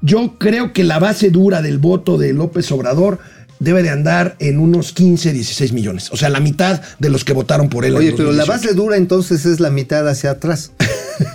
yo 0.02 0.34
creo 0.38 0.72
que 0.72 0.82
la 0.82 0.98
base 0.98 1.30
dura 1.30 1.62
del 1.62 1.78
voto 1.78 2.18
de 2.18 2.32
López 2.32 2.70
Obrador 2.72 3.20
debe 3.60 3.82
de 3.82 3.90
andar 3.90 4.36
en 4.40 4.58
unos 4.58 4.92
15, 4.92 5.32
16 5.32 5.72
millones. 5.72 6.10
O 6.12 6.16
sea, 6.16 6.28
la 6.28 6.40
mitad 6.40 6.80
de 6.98 7.08
los 7.10 7.24
que 7.24 7.32
votaron 7.32 7.68
por 7.68 7.84
él. 7.84 7.94
Oye, 7.96 8.12
pero 8.16 8.32
la 8.32 8.44
2018. 8.44 8.52
base 8.52 8.74
dura 8.74 8.96
entonces 8.96 9.46
es 9.46 9.60
la 9.60 9.70
mitad 9.70 10.06
hacia 10.08 10.30
atrás. 10.32 10.72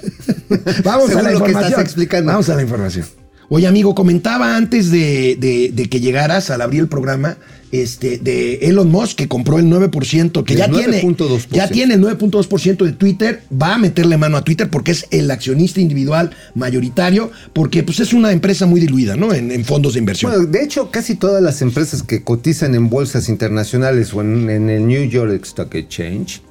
Vamos 0.84 1.12
a 1.12 1.22
la 1.22 1.32
lo 1.32 1.40
que 1.44 1.52
información. 1.52 1.64
estás 1.66 1.84
explicando. 1.84 2.32
Vamos 2.32 2.50
a 2.50 2.56
la 2.56 2.62
información. 2.62 3.06
Oye, 3.50 3.66
amigo, 3.68 3.96
comentaba 3.96 4.56
antes 4.56 4.92
de, 4.92 5.36
de- 5.40 5.72
de 5.74 5.90
que 5.90 6.00
llegaras 6.00 6.50
al 6.52 6.62
abrir 6.62 6.82
el 6.82 6.88
programa 6.88 7.38
este, 7.72 8.18
de 8.18 8.56
Elon 8.68 8.90
Musk 8.90 9.18
que 9.18 9.28
compró 9.28 9.60
el 9.60 9.66
9%, 9.66 10.44
que 10.44 10.54
El 10.54 10.60
ya 10.60 10.70
tiene, 10.70 11.02
9.2%. 11.02 11.48
ya 11.52 11.68
tiene 11.68 11.94
el 11.96 12.02
9.2% 12.02 12.86
de 12.86 12.92
Twitter, 12.94 13.44
va 13.52 13.76
a 13.76 13.78
meterle 13.78 14.18
mano 14.18 14.38
a 14.38 14.44
Twitter 14.44 14.70
porque 14.70 14.92
es 14.92 15.06
el 15.12 15.30
accionista 15.32 15.80
individual 15.80 16.32
mayoritario, 16.56 17.32
porque 17.54 17.84
pues 17.84 18.00
es 18.00 18.14
una 18.14 18.32
empresa 18.32 18.66
muy 18.66 18.80
diluida, 18.80 19.16
¿no? 19.16 19.34
En, 19.34 19.52
en 19.52 19.66
fondos 19.66 19.94
de 19.94 20.00
inversión. 20.00 20.32
Bueno, 20.32 20.46
de 20.48 20.64
hecho, 20.64 20.92
casi 20.92 21.16
todas 21.16 21.42
las 21.42 21.62
empresas 21.62 22.04
que 22.04 22.24
cotizan 22.24 22.76
en 22.76 22.90
bolsas 22.90 23.30
internacionales 23.30 24.14
o 24.14 24.22
en, 24.22 24.50
en 24.50 24.70
el 24.70 24.88
New 24.88 25.08
York 25.08 25.42
Stock 25.44 25.74
Exchange 25.76 26.42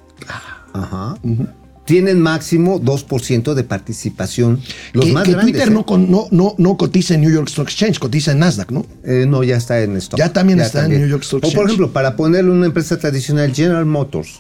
ajá, 0.73 1.17
tienen 1.89 2.21
máximo 2.21 2.83
2% 2.83 3.55
de 3.55 3.65
participación. 3.65 4.61
Los 4.93 5.07
que 5.07 5.13
más 5.13 5.25
que 5.25 5.33
grandes. 5.33 5.53
Twitter 5.55 5.69
¿eh? 5.69 5.71
no, 5.71 5.97
no, 5.97 6.29
no, 6.31 6.55
no 6.59 6.77
cotiza 6.77 7.15
en 7.15 7.23
New 7.23 7.31
York 7.33 7.49
Stock 7.49 7.67
Exchange, 7.67 7.99
cotiza 7.99 8.33
en 8.33 8.41
Nasdaq, 8.41 8.71
¿no? 8.71 8.85
Eh, 9.05 9.25
no, 9.27 9.43
ya 9.43 9.57
está 9.57 9.81
en 9.81 9.97
stock. 9.97 10.19
Ya 10.19 10.31
también 10.31 10.61
está 10.61 10.85
en 10.85 10.91
New 10.99 11.09
York 11.09 11.23
Stock 11.23 11.39
O 11.39 11.41
por 11.41 11.49
Exchange. 11.49 11.67
ejemplo, 11.69 11.91
para 11.91 12.15
ponerle 12.15 12.51
una 12.51 12.67
empresa 12.67 12.99
tradicional, 12.99 13.55
General 13.55 13.87
Motors, 13.87 14.39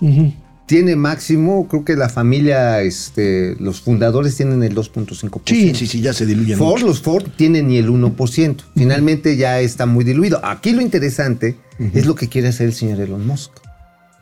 tiene 0.67 0.95
máximo, 0.95 1.67
creo 1.69 1.87
que 1.87 1.97
la 1.97 2.11
familia, 2.11 2.83
este, 2.83 3.57
los 3.59 3.81
fundadores 3.81 4.37
tienen 4.37 4.63
el 4.63 4.75
2.5%. 4.75 5.41
Sí, 5.47 5.75
sí, 5.75 5.87
sí, 5.87 6.03
ya 6.03 6.13
se 6.13 6.27
diluyen. 6.27 6.59
Ford, 6.59 6.73
mucho. 6.73 6.87
los 6.87 7.01
Ford 7.01 7.25
tienen 7.35 7.69
ni 7.69 7.79
el 7.79 7.89
1%. 7.89 8.57
Finalmente 8.77 9.39
ya 9.39 9.59
está 9.61 9.87
muy 9.87 10.05
diluido. 10.05 10.39
Aquí 10.45 10.73
lo 10.73 10.83
interesante 10.83 11.57
es 11.95 12.05
lo 12.05 12.15
que 12.15 12.29
quiere 12.29 12.49
hacer 12.49 12.67
el 12.67 12.75
señor 12.75 13.01
Elon 13.01 13.27
Musk. 13.27 13.53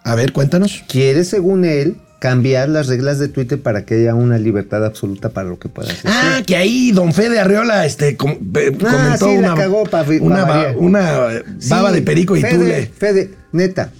A 0.04 0.14
ver, 0.14 0.32
cuéntanos. 0.32 0.84
Quiere, 0.86 1.24
según 1.24 1.64
él, 1.64 1.96
cambiar 2.18 2.68
las 2.68 2.86
reglas 2.88 3.18
de 3.18 3.28
Twitter 3.28 3.60
para 3.60 3.84
que 3.84 3.94
haya 3.96 4.14
una 4.14 4.38
libertad 4.38 4.84
absoluta 4.84 5.28
para 5.30 5.48
lo 5.48 5.58
que 5.58 5.68
pueda 5.68 5.90
hacer. 5.92 6.10
Ah, 6.12 6.40
que 6.46 6.56
ahí 6.56 6.90
don 6.92 7.12
Fede 7.12 7.38
Arriola 7.38 7.84
este, 7.86 8.16
com- 8.16 8.38
eh, 8.54 8.72
Ah, 8.84 8.90
comentó 9.18 9.26
sí, 9.30 9.36
una, 9.36 9.54
cagó 9.54 9.84
pa- 9.84 10.02
pa 10.04 10.10
una, 10.20 10.44
ba- 10.44 10.48
variar. 10.48 10.76
una, 10.78 11.32
eh, 11.34 11.42
Sí, 11.58 11.70
baba 11.70 11.92
de 11.92 12.02
perico 12.02 12.36
y 12.36 12.40
Fede, 12.40 12.54
tú 12.56 12.62
le... 12.64 12.86
Fede, 12.86 13.30
neta, 13.52 13.90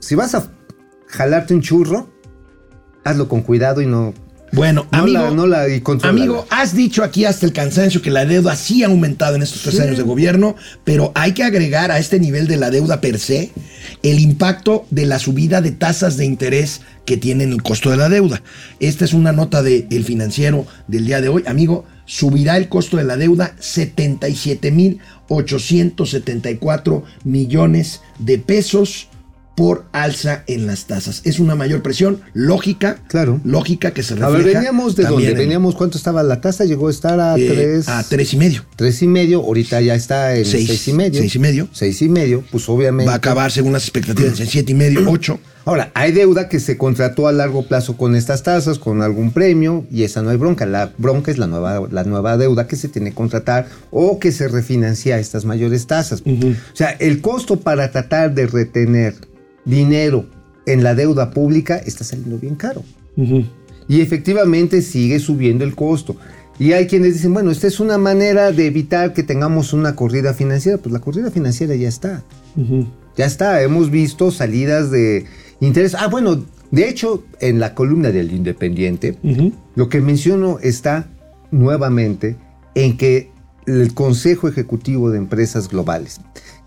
si 0.00 0.14
vas 0.14 0.34
a 0.34 0.50
jalarte 1.06 1.54
un 1.54 1.60
churro, 1.62 2.10
hazlo 3.04 3.28
con 3.28 3.42
cuidado 3.42 3.80
y 3.80 3.86
no... 3.86 4.14
Bueno, 4.52 4.86
No 4.90 4.98
amigo, 4.98 5.18
la- 5.18 5.30
no 5.30 5.46
la- 5.46 5.68
y 5.68 5.80
contrólala. 5.80 6.20
amigo, 6.22 6.46
has 6.50 6.74
dicho 6.74 7.04
aquí 7.04 7.24
hasta 7.24 7.46
el 7.46 7.52
cansancio 7.52 8.02
que 8.02 8.10
la 8.10 8.24
deuda 8.24 8.56
sí 8.56 8.82
ha 8.82 8.86
aumentado 8.88 9.36
en 9.36 9.42
estos 9.42 9.62
tres 9.62 9.78
años 9.80 9.96
de 9.96 10.02
gobierno, 10.02 10.56
pero 10.84 11.12
hay 11.14 11.32
que 11.32 11.44
agregar 11.44 11.90
a 11.92 11.98
este 11.98 12.18
nivel 12.18 12.48
de 12.48 12.56
la 12.56 12.70
deuda 12.70 13.00
per 13.00 13.18
se 13.20 13.50
el 14.02 14.18
impacto 14.18 14.86
de 14.90 15.06
la 15.06 15.18
subida 15.18 15.60
de 15.60 15.70
tasas 15.70 16.16
de 16.16 16.24
interés 16.24 16.80
que 17.04 17.16
tiene 17.16 17.44
en 17.44 17.52
el 17.52 17.62
costo 17.62 17.90
de 17.90 17.96
la 17.96 18.08
deuda. 18.08 18.42
Esta 18.80 19.04
es 19.04 19.12
una 19.14 19.32
nota 19.32 19.62
de 19.62 19.86
El 19.90 20.04
Financiero 20.04 20.66
del 20.88 21.06
día 21.06 21.20
de 21.20 21.28
hoy. 21.28 21.44
Amigo, 21.46 21.84
subirá 22.06 22.56
el 22.56 22.68
costo 22.68 22.96
de 22.96 23.04
la 23.04 23.16
deuda 23.16 23.54
77.874 25.70 27.02
millones 27.24 28.00
de 28.18 28.38
pesos 28.38 29.08
por 29.60 29.84
alza 29.92 30.42
en 30.46 30.66
las 30.66 30.86
tasas. 30.86 31.20
Es 31.24 31.38
una 31.38 31.54
mayor 31.54 31.82
presión 31.82 32.22
lógica, 32.32 32.96
Claro. 33.08 33.42
lógica 33.44 33.90
que 33.90 34.02
se 34.02 34.14
A 34.14 34.16
refleja. 34.16 34.38
ver, 34.44 34.54
veníamos 34.54 34.96
de 34.96 35.02
dónde? 35.04 35.32
en- 35.32 35.36
Veníamos, 35.36 35.74
¿cuánto 35.74 35.98
estaba 35.98 36.22
la 36.22 36.40
tasa? 36.40 36.64
Llegó 36.64 36.88
a 36.88 36.90
estar 36.90 37.20
a 37.20 37.36
eh, 37.36 37.46
tres... 37.46 37.86
a 37.90 38.02
tres 38.02 38.32
y 38.32 38.38
medio. 38.38 38.64
Tres 38.76 39.02
y 39.02 39.06
medio, 39.06 39.42
ahorita 39.42 39.82
ya 39.82 39.94
está 39.94 40.34
en 40.34 40.46
Seis, 40.46 40.66
seis, 40.66 40.88
y 40.88 40.94
medio. 40.94 41.20
seis 41.20 41.34
y 41.36 41.38
medio. 41.38 41.68
Seis 41.72 42.00
y 42.00 42.08
medio, 42.08 42.42
pues 42.50 42.66
obviamente. 42.70 43.06
Va 43.08 43.12
a 43.12 43.16
acabar 43.16 43.52
según 43.52 43.74
las 43.74 43.82
expectativas 43.82 44.40
en 44.40 44.46
siete 44.46 44.72
y 44.72 44.74
medio, 44.76 45.10
ocho. 45.10 45.38
Ahora, 45.66 45.90
hay 45.92 46.12
deuda 46.12 46.48
que 46.48 46.58
se 46.58 46.78
contrató 46.78 47.28
a 47.28 47.32
largo 47.32 47.66
plazo 47.68 47.98
con 47.98 48.16
estas 48.16 48.42
tasas, 48.42 48.78
con 48.78 49.02
algún 49.02 49.30
premio, 49.30 49.84
y 49.90 50.04
esa 50.04 50.22
no 50.22 50.30
hay 50.30 50.38
bronca. 50.38 50.64
La 50.64 50.94
bronca 50.96 51.30
es 51.30 51.36
la 51.36 51.46
nueva, 51.46 51.86
la 51.90 52.04
nueva 52.04 52.38
deuda 52.38 52.66
que 52.66 52.76
se 52.76 52.88
tiene 52.88 53.10
que 53.10 53.16
contratar 53.16 53.66
o 53.90 54.18
que 54.18 54.32
se 54.32 54.48
refinancia 54.48 55.16
a 55.16 55.18
estas 55.18 55.44
mayores 55.44 55.86
tasas. 55.86 56.22
O 56.26 56.54
sea, 56.76 56.92
el 56.98 57.20
costo 57.20 57.60
para 57.60 57.90
tratar 57.90 58.34
de 58.34 58.46
retener 58.46 59.16
dinero 59.64 60.26
en 60.66 60.82
la 60.82 60.94
deuda 60.94 61.30
pública 61.30 61.76
está 61.76 62.04
saliendo 62.04 62.38
bien 62.38 62.54
caro. 62.54 62.82
Y 63.88 64.00
efectivamente 64.00 64.82
sigue 64.82 65.18
subiendo 65.18 65.64
el 65.64 65.74
costo. 65.74 66.16
Y 66.58 66.72
hay 66.72 66.86
quienes 66.86 67.14
dicen, 67.14 67.32
bueno, 67.32 67.50
esta 67.50 67.66
es 67.66 67.80
una 67.80 67.98
manera 67.98 68.52
de 68.52 68.66
evitar 68.66 69.14
que 69.14 69.22
tengamos 69.22 69.72
una 69.72 69.96
corrida 69.96 70.34
financiera. 70.34 70.78
Pues 70.78 70.92
la 70.92 71.00
corrida 71.00 71.30
financiera 71.30 71.74
ya 71.74 71.88
está. 71.88 72.22
Ya 73.16 73.24
está, 73.24 73.62
hemos 73.62 73.90
visto 73.90 74.30
salidas 74.30 74.90
de 74.90 75.24
interés. 75.60 75.94
Ah, 75.94 76.08
bueno, 76.08 76.44
de 76.70 76.88
hecho, 76.88 77.24
en 77.40 77.58
la 77.58 77.74
columna 77.74 78.10
del 78.10 78.32
Independiente, 78.32 79.18
lo 79.74 79.88
que 79.88 80.00
menciono 80.00 80.58
está 80.60 81.08
nuevamente 81.50 82.36
en 82.74 82.96
que 82.96 83.30
el 83.66 83.92
Consejo 83.94 84.48
Ejecutivo 84.48 85.10
de 85.10 85.18
Empresas 85.18 85.68
Globales, 85.68 86.20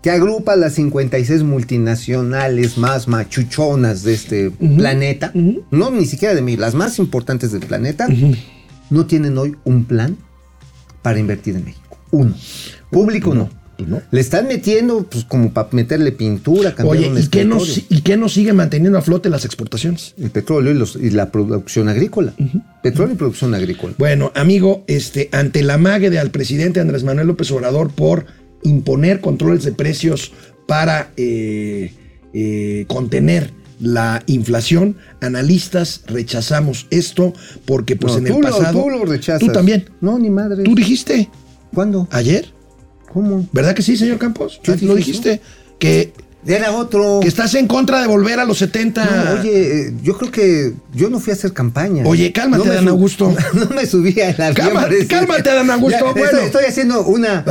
que 0.04 0.10
agrupa 0.10 0.54
las 0.54 0.74
56 0.74 1.44
multinacionales 1.44 2.76
más 2.76 3.08
machuchonas 3.08 4.02
de 4.02 4.12
este 4.12 4.50
planeta, 4.50 5.32
no 5.70 5.90
ni 5.90 6.04
siquiera 6.04 6.34
de 6.34 6.42
mí, 6.42 6.58
las 6.58 6.74
más 6.74 6.98
importantes 6.98 7.52
del 7.52 7.62
planeta, 7.62 8.06
no 8.90 9.06
tienen 9.06 9.38
hoy 9.38 9.56
un 9.64 9.86
plan 9.86 10.18
para 11.00 11.18
invertir 11.18 11.56
en 11.56 11.64
México. 11.64 11.96
Uno. 12.10 12.34
Público 12.90 13.34
no. 13.34 13.48
No. 13.78 14.02
Le 14.10 14.20
están 14.20 14.46
metiendo, 14.46 15.04
pues, 15.04 15.24
como 15.24 15.52
para 15.54 15.68
meterle 15.72 16.12
pintura, 16.12 16.74
cambiar 16.74 16.96
Oye, 16.98 17.08
un 17.10 17.18
¿y 17.18 17.26
qué, 17.26 17.44
nos. 17.46 17.78
¿y 17.88 18.02
qué 18.02 18.16
nos 18.18 18.34
sigue 18.34 18.52
manteniendo 18.52 18.98
a 18.98 19.02
flote 19.02 19.30
las 19.30 19.44
exportaciones? 19.46 20.14
El 20.16 20.30
petróleo 20.30 20.72
y, 20.72 20.76
los- 20.78 20.96
y 20.96 21.10
la 21.10 21.32
producción 21.32 21.88
agrícola. 21.88 22.34
Petróleo 22.82 23.14
y 23.14 23.16
producción 23.18 23.52
agrícola. 23.54 23.94
Bueno, 23.98 24.30
amigo, 24.36 24.84
este, 24.86 25.28
ante 25.32 25.62
la 25.62 25.76
mague 25.78 26.10
de 26.10 26.18
al 26.20 26.30
presidente 26.30 26.78
Andrés 26.78 27.02
Manuel 27.04 27.26
López 27.26 27.50
Obrador 27.50 27.90
por 27.90 28.26
imponer 28.64 29.20
controles 29.20 29.62
de 29.64 29.72
precios 29.72 30.32
para 30.66 31.12
eh, 31.16 31.92
eh, 32.32 32.84
contener 32.88 33.52
la 33.80 34.22
inflación, 34.26 34.96
analistas 35.20 36.02
rechazamos 36.06 36.86
esto 36.90 37.32
porque 37.66 37.96
pues 37.96 38.14
No, 38.14 38.18
en 38.20 38.26
el 38.28 38.32
tú 38.32 38.40
lo- 38.42 38.48
pasado... 38.48 38.82
tú 38.82 38.90
lo 38.90 39.04
rechazas. 39.04 39.40
Tú 39.46 39.52
también. 39.52 39.90
No, 40.00 40.18
ni 40.18 40.30
madre. 40.30 40.62
Tú 40.64 40.74
dijiste 40.74 41.28
¿Cuándo? 41.72 42.08
ayer, 42.10 42.46
¿Cómo? 43.12 43.46
¿verdad 43.52 43.74
que 43.74 43.82
sí, 43.82 43.96
señor 43.96 44.18
Campos? 44.18 44.60
Yo 44.64 44.72
Ah, 44.72 44.76
lo 44.80 44.86
eso. 44.88 44.94
dijiste, 44.96 45.40
que, 45.78 46.12
Era 46.46 46.72
otro. 46.72 47.20
que 47.20 47.28
estás 47.28 47.54
en 47.54 47.66
contra 47.66 48.00
de 48.00 48.06
volver 48.06 48.38
a 48.40 48.44
los 48.44 48.58
70. 48.58 49.04
No, 49.04 49.40
oye, 49.40 49.94
yo 50.02 50.16
creo 50.18 50.30
que 50.30 50.74
yo 50.92 51.08
no 51.10 51.20
fui 51.20 51.30
a 51.32 51.34
hacer 51.34 51.52
campaña. 51.52 52.04
Oye, 52.06 52.32
cálmate, 52.32 52.66
No 52.68 52.72
Dan 52.74 52.88
Augusto. 52.88 53.34
No 53.54 53.66
me 53.70 53.86
subí 53.86 54.20
al 54.20 54.40
avión. 54.40 54.54
Cálmate, 54.54 55.06
cálmate, 55.06 55.50
Dan 55.50 55.70
Augusto, 55.70 55.98
Ya, 56.06 56.12
bueno. 56.12 56.24
Estoy, 56.26 56.44
estoy 56.46 56.64
haciendo 56.66 57.04
una. 57.06 57.44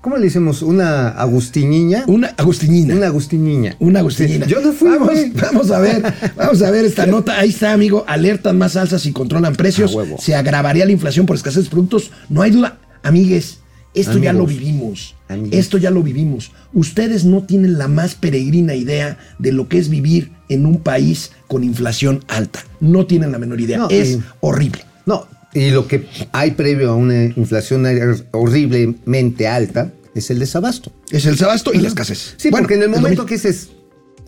¿Cómo 0.00 0.16
le 0.16 0.24
decimos? 0.24 0.62
Una 0.62 1.08
agustiniña. 1.08 2.04
Una 2.06 2.28
agustinina. 2.36 2.94
Una 2.94 3.06
agustiniña. 3.08 3.76
Una 3.80 3.98
agustinina. 4.00 4.46
Yo 4.46 4.60
no 4.60 4.72
fui, 4.72 4.90
Vamos, 4.90 5.08
güey. 5.08 5.30
vamos 5.30 5.70
a 5.70 5.78
ver, 5.80 6.02
vamos 6.36 6.62
a 6.62 6.70
ver 6.70 6.84
esta 6.84 7.06
nota. 7.06 7.38
Ahí 7.38 7.50
está, 7.50 7.72
amigo. 7.72 8.04
Alertan 8.06 8.56
más 8.58 8.76
alzas 8.76 9.04
y 9.06 9.12
controlan 9.12 9.54
precios. 9.56 9.96
Se 10.20 10.34
agravaría 10.34 10.84
la 10.86 10.92
inflación 10.92 11.26
por 11.26 11.36
escasez 11.36 11.64
de 11.64 11.70
productos. 11.70 12.10
No 12.28 12.42
hay 12.42 12.50
duda. 12.50 12.78
Amigues, 13.02 13.58
esto 13.94 14.18
ya 14.18 14.32
lo 14.32 14.46
vivimos. 14.46 15.14
Esto 15.50 15.78
ya 15.78 15.90
lo 15.90 16.02
vivimos. 16.02 16.52
Ustedes 16.72 17.24
no 17.24 17.42
tienen 17.42 17.78
la 17.78 17.88
más 17.88 18.14
peregrina 18.14 18.74
idea 18.74 19.18
de 19.38 19.52
lo 19.52 19.68
que 19.68 19.78
es 19.78 19.88
vivir 19.88 20.32
en 20.48 20.66
un 20.66 20.80
país 20.80 21.32
con 21.46 21.64
inflación 21.64 22.24
alta. 22.28 22.64
No 22.80 23.06
tienen 23.06 23.32
la 23.32 23.38
menor 23.38 23.60
idea. 23.60 23.78
No, 23.78 23.90
es 23.90 24.18
horrible. 24.40 24.82
No, 25.04 25.26
y 25.54 25.70
lo 25.70 25.86
que 25.86 26.06
hay 26.32 26.52
previo 26.52 26.90
a 26.90 26.94
una 26.94 27.24
inflación 27.24 27.86
horriblemente 28.32 29.48
alta 29.48 29.92
es 30.14 30.30
el 30.30 30.38
desabasto. 30.38 30.92
Es 31.10 31.26
el 31.26 31.36
sabasto 31.38 31.72
y 31.72 31.78
la 31.78 31.88
escasez. 31.88 32.34
Sí, 32.36 32.50
Bueno, 32.50 32.64
porque 32.64 32.74
en 32.74 32.82
el 32.82 32.90
momento 32.90 33.24
que 33.24 33.34
dices, 33.34 33.70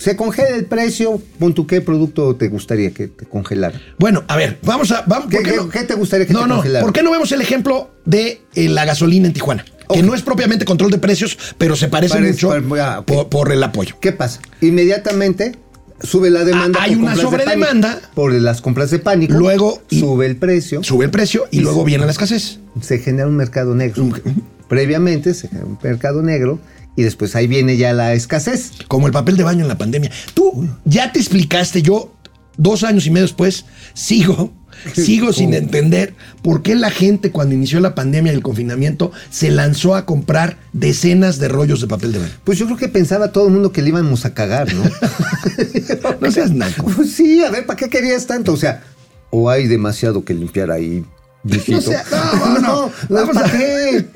se 0.00 0.16
congela 0.16 0.56
el 0.56 0.64
precio, 0.64 1.20
pon 1.38 1.52
tú 1.54 1.66
qué 1.66 1.82
producto 1.82 2.34
te 2.34 2.48
gustaría 2.48 2.90
que 2.92 3.06
te 3.08 3.26
congelara. 3.26 3.78
Bueno, 3.98 4.24
a 4.28 4.36
ver, 4.36 4.58
vamos 4.62 4.90
a. 4.92 5.04
Vamos, 5.06 5.28
¿Qué- 5.30 5.36
¿por 5.36 5.44
qué- 5.44 5.56
no? 5.56 5.68
qué 5.68 5.82
te 5.84 5.94
gustaría 5.94 6.26
que 6.26 6.32
no, 6.32 6.40
te 6.42 6.48
no, 6.48 6.54
congelara? 6.56 6.84
¿Por 6.84 6.92
qué 6.94 7.02
no 7.02 7.10
vemos 7.10 7.30
el 7.32 7.42
ejemplo 7.42 7.90
de 8.06 8.40
eh, 8.54 8.68
la 8.70 8.86
gasolina 8.86 9.26
en 9.28 9.34
Tijuana? 9.34 9.64
Que 9.92 10.02
no 10.02 10.14
es 10.14 10.22
propiamente 10.22 10.64
control 10.64 10.90
de 10.90 10.98
precios, 10.98 11.36
pero 11.58 11.76
se 11.76 11.88
parece 11.88 12.14
Parece- 12.14 12.46
mucho 12.46 12.52
ah, 12.80 13.02
por, 13.04 13.28
por 13.28 13.52
el 13.52 13.62
apoyo. 13.62 13.96
¿Qué 14.00 14.12
pasa? 14.12 14.40
Inmediatamente 14.62 15.56
sube 16.02 16.30
la 16.30 16.44
demanda. 16.44 16.78
Ah, 16.80 16.84
hay 16.84 16.94
por 16.94 17.02
una 17.04 17.14
de 17.16 17.20
sobredemanda. 17.22 17.88
pánico. 17.94 18.08
Por 18.14 18.32
las 18.32 18.60
compras 18.62 18.90
de 18.90 19.00
pánico. 19.00 19.34
Luego, 19.34 19.82
y- 19.90 20.00
sube 20.00 20.24
el 20.26 20.36
precio. 20.36 20.82
Sube 20.82 21.04
el 21.04 21.10
precio 21.10 21.44
y, 21.50 21.58
Y 21.58 21.60
luego 21.60 21.84
viene 21.84 22.06
la 22.06 22.12
escasez. 22.12 22.58
se 22.80 22.98
genera 23.00 23.28
un 23.28 23.36
mercado 23.36 23.74
negro. 23.74 24.08
Previamente 24.68 25.34
se 25.34 25.48
genera 25.48 25.66
un 25.66 25.78
mercado 25.82 26.22
negro 26.22 26.58
y 26.96 27.02
después 27.02 27.34
ahí 27.36 27.46
viene 27.46 27.76
ya 27.76 27.92
la 27.92 28.12
escasez. 28.14 28.72
Como 28.88 29.06
el 29.06 29.12
papel 29.12 29.36
de 29.36 29.44
baño 29.44 29.62
en 29.62 29.68
la 29.68 29.78
pandemia. 29.78 30.10
Tú 30.34 30.68
ya 30.84 31.12
te 31.12 31.18
explicaste, 31.18 31.82
yo 31.82 32.12
dos 32.56 32.84
años 32.84 33.06
y 33.06 33.10
medio 33.10 33.24
después 33.24 33.64
sigo, 33.94 34.52
sigo 34.92 35.32
sin 35.32 35.54
entender 35.54 36.14
por 36.42 36.62
qué 36.62 36.74
la 36.74 36.90
gente 36.90 37.30
cuando 37.30 37.54
inició 37.54 37.80
la 37.80 37.94
pandemia 37.94 38.32
y 38.32 38.36
el 38.36 38.42
confinamiento 38.42 39.12
se 39.30 39.50
lanzó 39.50 39.94
a 39.94 40.04
comprar 40.04 40.58
decenas 40.72 41.38
de 41.38 41.48
rollos 41.48 41.80
de 41.80 41.86
papel 41.86 42.12
de 42.12 42.18
baño. 42.18 42.32
Pues 42.44 42.58
yo 42.58 42.66
creo 42.66 42.76
que 42.76 42.88
pensaba 42.88 43.32
todo 43.32 43.46
el 43.46 43.52
mundo 43.52 43.72
que 43.72 43.82
le 43.82 43.88
íbamos 43.88 44.24
a 44.24 44.34
cagar, 44.34 44.72
¿no? 44.72 44.82
No 46.20 46.30
seas 46.30 46.52
naco. 46.52 46.84
Pues 46.84 47.12
sí, 47.12 47.42
a 47.42 47.50
ver, 47.50 47.64
¿para 47.64 47.76
qué 47.76 47.88
querías 47.88 48.26
tanto? 48.26 48.52
O 48.52 48.56
sea, 48.56 48.82
o 49.30 49.48
hay 49.48 49.66
demasiado 49.66 50.24
que 50.24 50.34
limpiar 50.34 50.70
ahí. 50.70 51.04
No 51.42 51.80
sea- 51.80 52.04
no, 52.10 52.58
no, 52.60 52.92
vamos 53.08 53.34
¿para 53.34 53.46
a- 53.46 53.50
qué? 53.50 54.06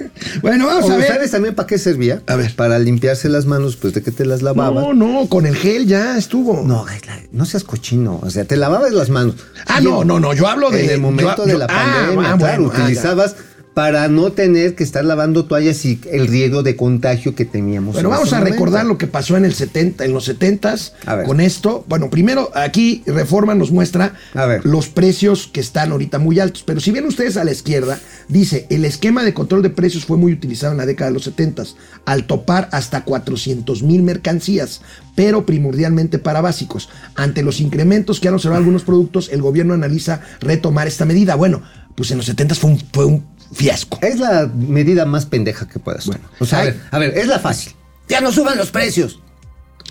Bueno, 0.42 0.66
vamos 0.66 0.90
a 0.90 0.96
ver. 0.96 1.08
¿Sabes 1.08 1.30
también 1.30 1.54
para 1.54 1.66
qué 1.66 1.78
servía? 1.78 2.22
A 2.26 2.36
ver. 2.36 2.54
Para 2.54 2.78
limpiarse 2.78 3.30
las 3.30 3.46
manos, 3.46 3.76
pues 3.76 3.94
de 3.94 4.02
que 4.02 4.10
te 4.10 4.26
las 4.26 4.42
lavabas. 4.42 4.84
No, 4.84 4.92
no, 4.92 5.26
con 5.28 5.46
el 5.46 5.56
gel 5.56 5.86
ya 5.86 6.18
estuvo. 6.18 6.62
No, 6.66 6.84
no 7.32 7.44
seas 7.46 7.64
cochino. 7.64 8.20
O 8.22 8.28
sea, 8.30 8.44
te 8.44 8.56
lavabas 8.58 8.92
las 8.92 9.08
manos. 9.08 9.36
Ah, 9.66 9.80
no, 9.80 10.04
no, 10.04 10.20
no, 10.20 10.34
yo 10.34 10.46
hablo 10.48 10.70
de- 10.70 10.84
En 10.84 10.90
el 10.90 11.00
momento 11.00 11.36
yo- 11.38 11.46
de 11.46 11.58
la 11.58 11.64
ah, 11.64 11.68
pandemia, 11.68 12.32
ah, 12.32 12.36
claro, 12.36 12.62
bueno, 12.64 12.72
ah, 12.76 12.82
utilizabas 12.82 13.36
para 13.74 14.06
no 14.06 14.30
tener 14.30 14.76
que 14.76 14.84
estar 14.84 15.04
lavando 15.04 15.46
toallas 15.46 15.84
y 15.84 16.00
el 16.12 16.28
riesgo 16.28 16.62
de 16.62 16.76
contagio 16.76 17.34
que 17.34 17.44
teníamos. 17.44 17.94
Bueno, 17.94 18.08
en 18.08 18.14
vamos 18.14 18.32
a 18.32 18.36
momento. 18.38 18.54
recordar 18.54 18.86
lo 18.86 18.98
que 18.98 19.08
pasó 19.08 19.36
en 19.36 19.44
el 19.44 19.52
70, 19.52 20.04
en 20.04 20.12
los 20.12 20.28
70s 20.28 20.92
A 21.06 21.16
ver. 21.16 21.26
con 21.26 21.40
esto. 21.40 21.84
Bueno, 21.88 22.08
primero 22.08 22.50
aquí 22.54 23.02
Reforma 23.04 23.56
nos 23.56 23.72
muestra 23.72 24.14
A 24.34 24.46
ver. 24.46 24.64
los 24.64 24.88
precios 24.88 25.48
que 25.52 25.58
están 25.58 25.90
ahorita 25.90 26.20
muy 26.20 26.38
altos, 26.38 26.62
pero 26.64 26.78
si 26.78 26.92
ven 26.92 27.04
ustedes 27.04 27.36
a 27.36 27.42
la 27.42 27.50
izquierda, 27.50 27.98
dice, 28.28 28.66
el 28.70 28.84
esquema 28.84 29.24
de 29.24 29.34
control 29.34 29.62
de 29.62 29.70
precios 29.70 30.04
fue 30.04 30.16
muy 30.18 30.32
utilizado 30.32 30.70
en 30.70 30.78
la 30.78 30.86
década 30.86 31.10
de 31.10 31.14
los 31.14 31.26
70s, 31.28 31.74
al 32.04 32.26
topar 32.28 32.68
hasta 32.70 33.02
400 33.02 33.82
mil 33.82 34.04
mercancías, 34.04 34.82
pero 35.16 35.46
primordialmente 35.46 36.20
para 36.20 36.40
básicos. 36.40 36.88
Ante 37.16 37.42
los 37.42 37.60
incrementos 37.60 38.20
que 38.20 38.28
han 38.28 38.34
observado 38.34 38.60
algunos 38.60 38.84
productos, 38.84 39.30
el 39.32 39.42
gobierno 39.42 39.74
analiza 39.74 40.20
retomar 40.40 40.86
esta 40.86 41.04
medida. 41.06 41.34
Bueno, 41.34 41.62
pues 41.96 42.10
en 42.10 42.18
los 42.18 42.28
70s 42.28 42.56
fue 42.56 42.70
un, 42.70 42.80
fue 42.92 43.04
un 43.04 43.33
fiasco. 43.54 43.98
Es 44.02 44.18
la 44.18 44.50
medida 44.54 45.06
más 45.06 45.26
pendeja 45.26 45.68
que 45.68 45.78
puedas. 45.78 46.06
Bueno, 46.06 46.22
o 46.38 46.44
sea, 46.46 46.58
a 46.58 46.60
hay- 46.62 46.66
ver, 46.68 46.80
a 46.90 46.98
ver, 46.98 47.18
es 47.18 47.26
la 47.28 47.38
fácil. 47.38 47.72
Ya 48.08 48.20
no 48.20 48.32
suban 48.32 48.58
los 48.58 48.70
precios. 48.70 49.20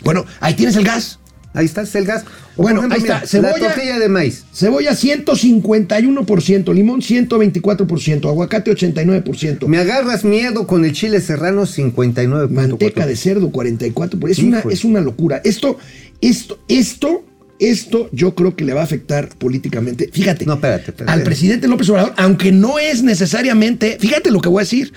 Bueno, 0.03 0.26
ahí 0.39 0.53
tienes 0.53 0.76
el 0.76 0.84
gas. 0.84 1.20
Ahí 1.55 1.66
está 1.66 1.82
el 1.84 2.05
gas. 2.05 2.26
O, 2.57 2.64
Bueno, 2.64 2.80
ejemplo, 2.80 2.95
ahí 2.95 3.01
está, 3.03 3.38
mira, 3.38 3.49
cebolla- 3.51 3.59
La 3.61 3.74
tortilla 3.76 3.99
de 3.99 4.09
maíz. 4.09 4.43
Cebolla 4.53 4.95
151%, 4.95 6.74
limón 6.74 7.01
124%, 7.01 8.28
aguacate 8.30 8.72
89%, 8.72 9.68
Me 9.68 9.78
agarras 9.78 10.24
miedo 10.24 10.66
con 10.68 10.84
el 10.86 10.93
chile 10.93 11.22
serrano 11.22 11.66
59. 11.66 12.47
manteca 12.53 13.05
de 13.05 13.16
cerdo 13.16 13.51
44%. 13.51 14.30
Es 14.32 14.39
una, 14.39 14.59
es 14.61 14.84
una 14.84 15.01
locura. 15.01 15.41
Esto, 15.43 15.78
esto, 16.22 16.59
esto, 16.68 17.24
esto 17.60 18.10
yo 18.12 18.36
creo 18.36 18.56
que 18.56 18.66
le 18.66 18.74
va 18.74 18.82
a 18.82 18.84
afectar 18.84 19.30
políticamente. 19.30 20.10
Fíjate, 20.12 20.45
No, 20.45 20.54
espérate, 20.56 20.91
espérate. 20.91 21.12
al 21.12 21.24
presidente 21.24 21.68
López 21.68 21.89
Obrador, 21.89 22.14
aunque 22.18 22.51
no 22.51 22.80
es 22.80 23.04
necesariamente, 23.04 23.97
fíjate 23.99 24.32
lo 24.32 24.41
que 24.41 24.49
voy 24.49 24.62
a 24.62 24.64
decir, 24.66 24.93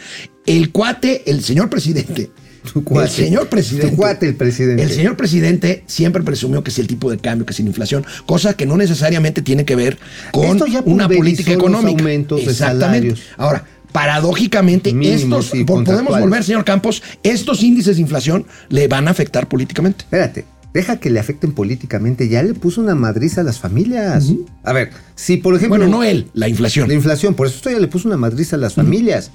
el 0.46 0.70
cuate, 0.72 1.22
el 1.26 1.42
señor 1.44 1.68
presidente. 1.70 2.30
Cuate. 2.84 3.04
El 3.08 3.10
señor 3.26 3.48
presidente. 3.48 3.94
Cuate, 3.94 4.26
el 4.26 4.34
presidente. 4.34 4.82
El 4.82 4.90
señor 4.90 5.16
presidente 5.16 5.84
siempre 5.86 6.24
presumió 6.24 6.64
que 6.64 6.70
es 6.70 6.78
el 6.80 6.88
tipo 6.88 7.08
de 7.12 7.18
cambio, 7.18 7.46
que 7.46 7.52
es 7.52 7.60
la 7.60 7.66
inflación, 7.66 8.04
cosa 8.26 8.54
que 8.54 8.66
no 8.66 8.76
necesariamente 8.76 9.40
tiene 9.40 9.64
que 9.64 9.76
ver 9.76 9.98
con 10.32 10.46
Esto 10.46 10.66
ya 10.66 10.80
una 10.84 11.08
política 11.08 11.52
económica. 11.52 12.00
aumentos 12.02 12.40
Exactamente. 12.40 12.80
salarios. 13.14 13.20
Ahora, 13.36 13.64
paradójicamente, 13.92 14.92
Mínimos 14.92 15.46
estos, 15.54 15.64
podemos 15.64 16.18
volver, 16.18 16.42
señor 16.44 16.64
Campos, 16.64 17.02
estos 17.22 17.62
índices 17.62 17.96
de 17.96 18.02
inflación 18.02 18.46
le 18.68 18.88
van 18.88 19.06
a 19.08 19.12
afectar 19.12 19.48
políticamente. 19.48 20.02
Espérate, 20.04 20.44
deja 20.76 20.98
que 20.98 21.10
le 21.10 21.18
afecten 21.18 21.52
políticamente. 21.52 22.28
Ya 22.28 22.42
le 22.42 22.54
puso 22.54 22.80
una 22.80 22.94
madriz 22.94 23.38
a 23.38 23.42
las 23.42 23.58
familias. 23.58 24.32
A 24.62 24.72
ver, 24.72 24.90
si 25.14 25.38
por 25.38 25.54
ejemplo. 25.54 25.78
Bueno, 25.78 25.90
no 25.90 26.04
él, 26.04 26.28
la 26.34 26.48
inflación. 26.48 26.88
La 26.88 26.94
inflación, 26.94 27.34
por 27.34 27.46
eso 27.48 27.56
esto 27.56 27.70
ya 27.70 27.80
le 27.80 27.88
puso 27.88 28.08
una 28.08 28.16
madriz 28.16 28.52
a 28.52 28.56
las 28.56 28.74
familias. 28.74 29.30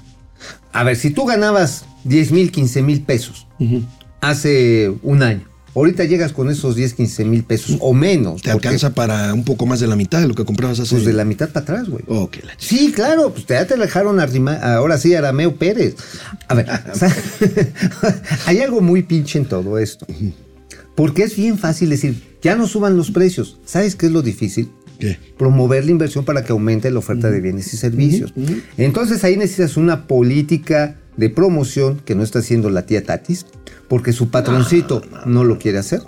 A 0.72 0.84
ver, 0.84 0.96
si 0.96 1.10
tú 1.10 1.24
ganabas 1.26 1.84
10 2.04 2.32
mil, 2.32 2.50
15 2.50 2.82
mil 2.82 3.02
pesos 3.02 3.46
hace 4.20 4.92
un 5.02 5.22
año 5.22 5.52
Ahorita 5.74 6.04
llegas 6.04 6.32
con 6.32 6.50
esos 6.50 6.76
10, 6.76 6.94
15 6.94 7.24
mil 7.24 7.44
pesos 7.44 7.78
o 7.80 7.94
menos. 7.94 8.42
Te 8.42 8.50
alcanza 8.50 8.90
para 8.90 9.32
un 9.32 9.42
poco 9.42 9.64
más 9.64 9.80
de 9.80 9.86
la 9.86 9.96
mitad 9.96 10.20
de 10.20 10.28
lo 10.28 10.34
que 10.34 10.44
comprabas 10.44 10.78
hace. 10.80 10.96
Pues 10.96 11.06
de 11.06 11.14
la 11.14 11.24
mitad 11.24 11.48
para 11.48 11.64
atrás, 11.64 11.88
güey. 11.88 12.04
Que 12.30 12.42
la 12.42 12.52
Sí, 12.58 12.92
claro, 12.92 13.32
pues 13.32 13.46
ya 13.46 13.66
te 13.66 13.76
dejaron 13.76 14.20
arrima- 14.20 14.60
ahora 14.60 14.98
sí 14.98 15.14
Arameo 15.14 15.56
Pérez. 15.56 15.96
A 16.48 16.54
ver, 16.54 16.66
hay 18.46 18.58
algo 18.60 18.82
muy 18.82 19.02
pinche 19.02 19.38
en 19.38 19.46
todo 19.46 19.78
esto. 19.78 20.06
Porque 20.94 21.22
es 21.22 21.36
bien 21.36 21.58
fácil 21.58 21.90
decir, 21.90 22.22
ya 22.42 22.54
no 22.54 22.66
suban 22.66 22.96
los 22.96 23.10
precios. 23.10 23.58
¿Sabes 23.64 23.96
qué 23.96 24.06
es 24.06 24.12
lo 24.12 24.22
difícil? 24.22 24.70
¿Qué? 24.98 25.18
Promover 25.38 25.84
la 25.84 25.90
inversión 25.90 26.24
para 26.24 26.44
que 26.44 26.52
aumente 26.52 26.90
la 26.90 26.98
oferta 26.98 27.30
de 27.30 27.40
bienes 27.40 27.72
y 27.72 27.76
servicios. 27.76 28.32
Entonces 28.76 29.24
ahí 29.24 29.36
necesitas 29.36 29.76
una 29.76 30.06
política 30.06 30.98
de 31.16 31.30
promoción 31.30 32.00
que 32.04 32.14
no 32.14 32.22
está 32.22 32.40
haciendo 32.40 32.70
la 32.70 32.86
tía 32.86 33.04
Tatis, 33.04 33.46
porque 33.88 34.12
su 34.12 34.30
patroncito 34.30 35.02
no, 35.26 35.44
lo 35.44 35.58
quiere 35.58 35.78
hacer. 35.78 36.02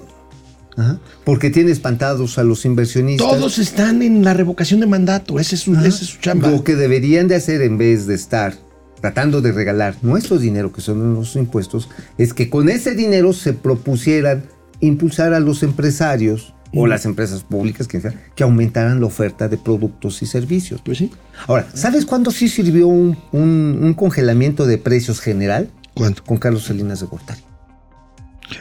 Ajá. 0.77 0.99
Porque 1.25 1.51
tiene 1.51 1.71
espantados 1.71 2.39
a 2.39 2.45
los 2.45 2.65
inversionistas. 2.65 3.29
Todos 3.29 3.59
están 3.59 4.03
en 4.03 4.25
la 4.25 4.35
revocación 4.35 4.81
de 4.81 4.87
mandato. 4.87 5.39
Ese 5.39 5.55
es 5.55 5.63
su, 5.63 5.75
ese 5.75 5.89
es 5.89 6.11
su 6.11 6.21
chamba. 6.21 6.51
Lo 6.51 6.65
que 6.65 6.75
deberían 6.75 7.29
de 7.29 7.37
hacer 7.37 7.63
en 7.63 7.79
vez 7.79 8.07
de 8.07 8.15
estar 8.15 8.55
tratando 9.01 9.41
de 9.41 9.53
regalar 9.53 9.97
nuestro 10.03 10.39
dinero, 10.39 10.73
que 10.73 10.81
son 10.81 11.15
los 11.15 11.37
impuestos, 11.37 11.91
es 12.17 12.33
que 12.33 12.49
con 12.49 12.71
ese 12.71 12.95
dinero 12.95 13.35
se 13.35 13.53
propusieran 13.53 14.45
impulsar 14.81 15.35
a 15.35 15.41
los 15.41 15.63
empresarios 15.63 16.55
o 16.77 16.87
las 16.89 17.05
empresas 17.05 17.45
públicas 17.45 17.87
que, 17.87 18.03
aumentaran 18.43 18.99
la 19.01 19.07
oferta 19.07 19.49
de 19.49 19.57
productos 19.57 20.23
y 20.23 20.27
servicios. 20.27 20.81
Pues 20.85 20.99
sí. 20.99 21.11
Ahora, 21.47 21.67
¿sabes 21.73 22.05
cuándo 22.05 22.31
sí 22.33 22.49
sirvió 22.49 22.89
un, 22.89 23.17
un- 23.33 23.79
un 23.81 23.95
congelamiento 23.95 24.67
de 24.67 24.79
precios 24.79 25.21
general? 25.21 25.71
¿Cuánto? 25.95 26.25
Con 26.25 26.39
Carlos 26.39 26.65
Salinas 26.65 26.99
de 27.01 27.07
Gortari. 27.07 27.41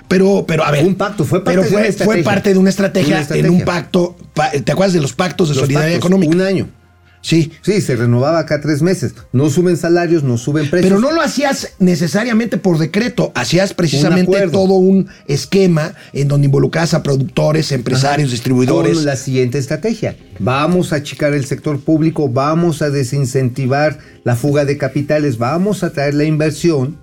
Pero, 0.08 0.46
pero, 0.48 0.64
a 0.64 0.72
ver. 0.72 0.86
Un 0.86 0.96
pacto, 0.96 1.26
fue 1.26 1.44
parte 1.44 1.60
pero 1.60 1.64
de 1.64 1.68
fue, 1.70 1.78
una 1.78 1.84
fue 1.86 1.90
estrategia. 1.90 2.24
parte 2.24 2.54
de 2.54 2.60
una 2.60 2.70
estrategia, 2.70 3.14
Una 3.16 3.22
estrategia. 3.22 3.48
en 3.50 3.54
un 3.56 3.66
pacto. 3.66 4.16
pa- 4.34 4.52
¿Te 4.52 4.72
acuerdas 4.72 4.94
de 4.94 5.02
los 5.02 5.14
pactos 5.14 5.50
de 5.50 5.56
Los 5.56 5.64
solidaridad 5.64 5.94
pactos, 5.96 6.08
económica? 6.10 6.36
Un 6.36 6.42
año. 6.42 6.68
Sí. 7.24 7.54
Sí, 7.62 7.80
se 7.80 7.96
renovaba 7.96 8.46
cada 8.46 8.62
tres 8.62 8.82
meses. 8.82 9.16
No 9.32 9.50
suben 9.50 9.78
salarios, 9.78 10.24
no 10.24 10.38
suben 10.38 10.70
precios. 10.70 10.92
Pero 10.92 11.02
no 11.02 11.16
lo 11.16 11.22
hacías 11.22 11.70
necesariamente 11.80 12.58
por 12.58 12.78
decreto, 12.78 13.32
hacías 13.34 13.74
precisamente 13.74 14.50
todo 14.50 14.74
un 14.74 15.08
esquema 15.28 15.94
en 16.12 16.28
donde 16.28 16.46
involucrabas 16.46 16.94
a 16.94 17.02
productores, 17.02 17.72
empresarios, 17.72 18.30
distribuidores. 18.30 18.98
Con 18.98 19.06
la 19.06 19.16
siguiente 19.16 19.58
estrategia. 19.58 20.18
Vamos 20.40 20.92
a 20.92 20.98
achicar 20.98 21.34
el 21.34 21.46
sector 21.46 21.80
público, 21.80 22.28
vamos 22.28 22.82
a 22.82 22.90
desincentivar 22.90 24.00
la 24.26 24.36
fuga 24.36 24.66
de 24.66 24.78
capitales, 24.78 25.38
vamos 25.38 25.84
a 25.84 25.92
traer 25.92 26.16
la 26.16 26.26
inversión. 26.26 26.98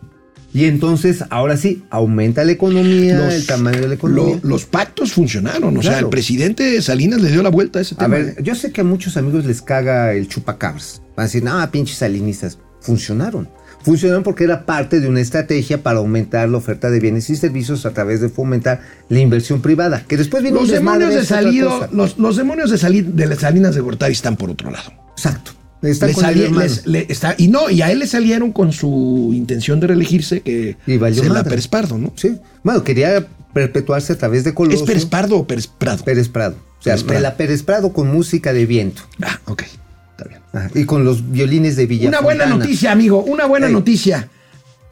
Y 0.52 0.64
entonces, 0.64 1.24
ahora 1.30 1.56
sí, 1.56 1.84
aumenta 1.90 2.42
la 2.44 2.50
economía, 2.52 3.18
Los- 3.18 3.34
el 3.34 3.46
tamaño 3.46 3.80
de 3.82 3.88
la 3.88 3.94
economía. 3.94 4.40
lo- 4.42 4.48
los 4.48 4.64
pactos 4.66 5.12
funcionaron. 5.12 5.76
O 5.76 5.82
sea, 5.82 5.98
el 6.00 6.08
presidente 6.08 6.82
Salinas 6.82 7.20
le 7.20 7.30
dio 7.30 7.42
la 7.42 7.50
vuelta 7.50 7.78
a 7.78 7.82
ese 7.82 7.94
a 7.94 7.98
tema. 7.98 8.16
ver, 8.16 8.42
yo 8.42 8.54
sé 8.56 8.72
que 8.72 8.80
a 8.80 8.84
muchos 8.84 9.16
amigos 9.16 9.44
les 9.44 9.62
caga 9.62 10.12
el 10.12 10.26
chupacabras. 10.28 11.02
Van 11.16 11.24
a 11.24 11.26
decir, 11.28 11.44
no, 11.44 11.70
pinches 11.70 11.98
salinistas. 11.98 12.58
Funcionaron. 12.80 13.48
Funcionaron 13.82 14.22
porque 14.24 14.44
era 14.44 14.66
parte 14.66 15.00
de 15.00 15.08
una 15.08 15.20
estrategia 15.20 15.82
para 15.82 16.00
aumentar 16.00 16.48
la 16.48 16.58
oferta 16.58 16.90
de 16.90 16.98
bienes 17.00 17.30
y 17.30 17.36
servicios 17.36 17.86
a 17.86 17.90
través 17.94 18.20
de 18.20 18.28
fomentar 18.28 18.80
la 19.08 19.20
inversión 19.20 19.62
privada. 19.62 20.04
Que 20.06 20.16
después 20.16 20.42
viene 20.42 20.58
los 20.58 20.68
demonios 20.68 21.14
de 21.14 21.24
salido, 21.24 21.88
los, 21.92 22.18
los 22.18 22.36
demonios 22.36 22.70
de 22.70 22.76
salir 22.78 23.06
de 23.06 23.26
las 23.26 23.38
Salinas 23.38 23.74
de 23.74 23.80
Gortari 23.80 24.12
están 24.12 24.36
por 24.36 24.50
otro 24.50 24.70
lado. 24.70 24.92
Exacto. 25.12 25.52
Está 25.82 26.06
Le 26.06 26.12
con 26.12 26.24
el 26.26 26.54
les- 26.58 26.86
le- 26.86 27.06
está, 27.08 27.34
y 27.38 27.48
no, 27.48 27.70
y 27.70 27.80
a 27.80 27.90
él 27.90 28.00
le 28.00 28.06
salieron 28.06 28.52
con 28.52 28.72
su 28.72 29.30
intención 29.34 29.80
de 29.80 29.86
reelegirse 29.86 30.42
que 30.42 30.76
Y 30.86 30.98
valió 30.98 31.22
se 31.22 31.28
la. 31.30 31.42
Pérez 31.42 31.68
Pardo, 31.68 31.96
¿no? 31.96 32.12
Sí. 32.16 32.36
Bueno, 32.62 32.84
quería 32.84 33.26
perpetuarse 33.54 34.12
a 34.12 34.18
través 34.18 34.44
de 34.44 34.52
Colosio. 34.54 34.80
¿Es 34.80 34.86
Pérez 34.86 35.06
Pardo 35.06 35.36
o 35.38 35.46
Pérez 35.46 35.66
Prado? 35.66 36.04
Pérez 36.04 36.28
Prado. 36.28 36.56
O 36.78 36.82
sea, 36.82 36.92
Pérez 36.94 37.04
Prado. 37.04 37.22
la 37.22 37.36
Pérez 37.36 37.62
Prado 37.62 37.92
con 37.92 38.12
música 38.12 38.52
de 38.52 38.66
viento. 38.66 39.02
Ah, 39.22 39.40
ok. 39.46 39.62
Está 39.62 40.24
bien. 40.28 40.40
Ajá, 40.52 40.70
Y 40.74 40.84
con 40.84 41.04
los 41.04 41.30
violines 41.30 41.76
de 41.76 41.86
Villa 41.86 42.08
Una 42.08 42.20
buena 42.20 42.44
noticia, 42.46 42.92
amigo, 42.92 43.22
una 43.24 43.46
buena 43.46 43.68
noticia. 43.68 44.28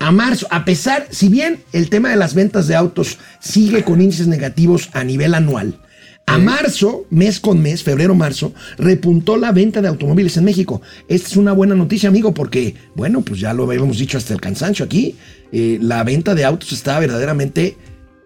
A 0.00 0.10
marzo, 0.12 0.46
a 0.50 0.64
pesar, 0.64 1.06
si 1.10 1.28
bien 1.28 1.60
el 1.72 1.90
tema 1.90 2.08
de 2.10 2.16
las 2.16 2.32
ventas 2.34 2.66
de 2.68 2.76
autos 2.76 3.18
sigue 3.40 3.82
con 3.84 4.00
índices 4.00 4.28
negativos 4.28 4.90
a 4.92 5.02
nivel 5.04 5.34
anual, 5.34 5.80
a 6.28 6.38
marzo, 6.38 7.06
mes 7.10 7.40
con 7.40 7.60
mes, 7.60 7.82
febrero-marzo, 7.82 8.52
repuntó 8.76 9.36
la 9.36 9.52
venta 9.52 9.80
de 9.80 9.88
automóviles 9.88 10.36
en 10.36 10.44
México. 10.44 10.82
Esta 11.08 11.28
es 11.28 11.36
una 11.36 11.52
buena 11.52 11.74
noticia, 11.74 12.08
amigo, 12.08 12.34
porque, 12.34 12.74
bueno, 12.94 13.22
pues 13.22 13.40
ya 13.40 13.54
lo 13.54 13.64
habíamos 13.64 13.98
dicho 13.98 14.18
hasta 14.18 14.34
el 14.34 14.40
cansancio 14.40 14.84
aquí, 14.84 15.16
eh, 15.52 15.78
la 15.80 16.04
venta 16.04 16.34
de 16.34 16.44
autos 16.44 16.72
está 16.72 16.98
verdaderamente 16.98 17.76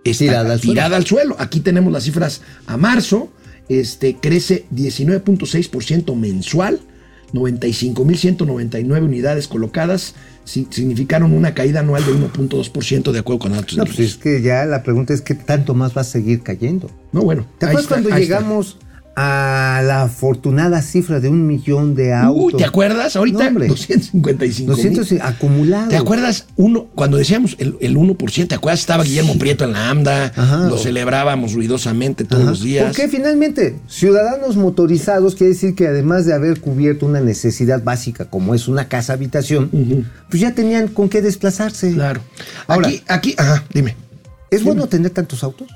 está 0.04 0.24
Tirada 0.24 0.52
al 0.52 0.60
suelo. 0.60 0.82
al 0.82 1.06
suelo. 1.06 1.36
Aquí 1.38 1.60
tenemos 1.60 1.92
las 1.92 2.04
cifras 2.04 2.42
a 2.66 2.76
marzo, 2.76 3.32
este, 3.68 4.16
crece 4.16 4.66
19.6% 4.74 6.16
mensual, 6.16 6.80
95.199 7.32 9.02
unidades 9.04 9.48
colocadas, 9.48 10.14
si- 10.44 10.66
significaron 10.70 11.32
una 11.32 11.54
caída 11.54 11.80
anual 11.80 12.04
de 12.04 12.12
1.2% 12.12 13.12
de 13.12 13.18
acuerdo 13.18 13.38
con 13.40 13.52
datos 13.52 13.76
No, 13.76 13.84
pues 13.84 13.98
es 14.00 14.16
que 14.16 14.42
ya 14.42 14.64
la 14.64 14.82
pregunta 14.82 15.12
es 15.14 15.20
qué 15.22 15.34
tanto 15.34 15.74
más 15.74 15.96
va 15.96 16.02
a 16.02 16.04
seguir 16.04 16.42
cayendo. 16.42 16.90
No, 17.12 17.22
bueno. 17.22 17.46
¿Te 17.58 17.66
acuerdas 17.66 17.84
está, 17.84 17.94
cuando 17.94 18.08
está. 18.10 18.16
A 19.14 19.82
la 19.84 20.02
afortunada 20.04 20.80
cifra 20.80 21.20
de 21.20 21.28
un 21.28 21.46
millón 21.46 21.94
de 21.94 22.14
autos? 22.14 22.44
Uy, 22.44 22.54
¿te 22.54 22.64
acuerdas? 22.64 23.14
Ahorita 23.16 23.40
No, 23.44 23.48
hombre. 23.48 23.66
255 23.68 24.66
mil. 24.76 24.94
200 24.94 25.12
acumulados. 25.22 25.88
¿Te 25.90 25.96
acuerdas? 25.96 26.46
Uno, 26.56 26.86
cuando 26.94 27.18
decíamos 27.18 27.56
el, 27.58 27.76
el 27.80 27.96
1%, 27.96 28.48
¿te 28.48 28.54
acuerdas? 28.54 28.80
Estaba 28.80 29.04
Guillermo 29.04 29.36
Prieto 29.38 29.64
en 29.64 29.72
la 29.72 29.90
AMDA, 29.90 30.32
Ajá. 30.34 30.56
lo 30.68 30.78
celebrábamos 30.78 31.52
ruidosamente 31.52 32.24
todos 32.24 32.42
Ajá. 32.42 32.50
los 32.50 32.62
días. 32.62 32.86
Porque 32.86 33.08
finalmente, 33.08 33.78
ciudadanos 33.86 34.56
motorizados 34.56 35.34
quiere 35.34 35.52
decir 35.52 35.74
que 35.74 35.86
además 35.88 36.24
de 36.24 36.34
haber 36.34 36.60
cubierto 36.60 37.04
una 37.06 37.20
necesidad 37.20 37.82
básica 37.82 38.24
como 38.26 38.54
es 38.54 38.66
una 38.68 38.88
casa 38.88 39.12
habitación, 39.12 39.70
pues 40.30 40.40
ya 40.40 40.54
tenían 40.54 40.88
con 40.88 41.08
qué 41.08 41.20
desplazarse. 41.20 41.92
Claro. 41.92 42.20
Ahora, 42.66 42.88
aquí, 42.88 43.02
aquí, 43.08 43.34
ajá, 43.36 43.64
dime. 43.74 43.96
¿es 44.50 44.62
bueno 44.64 44.86
tener 44.86 45.10
tantos 45.10 45.42
autos? 45.44 45.68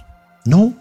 No, 0.45 0.75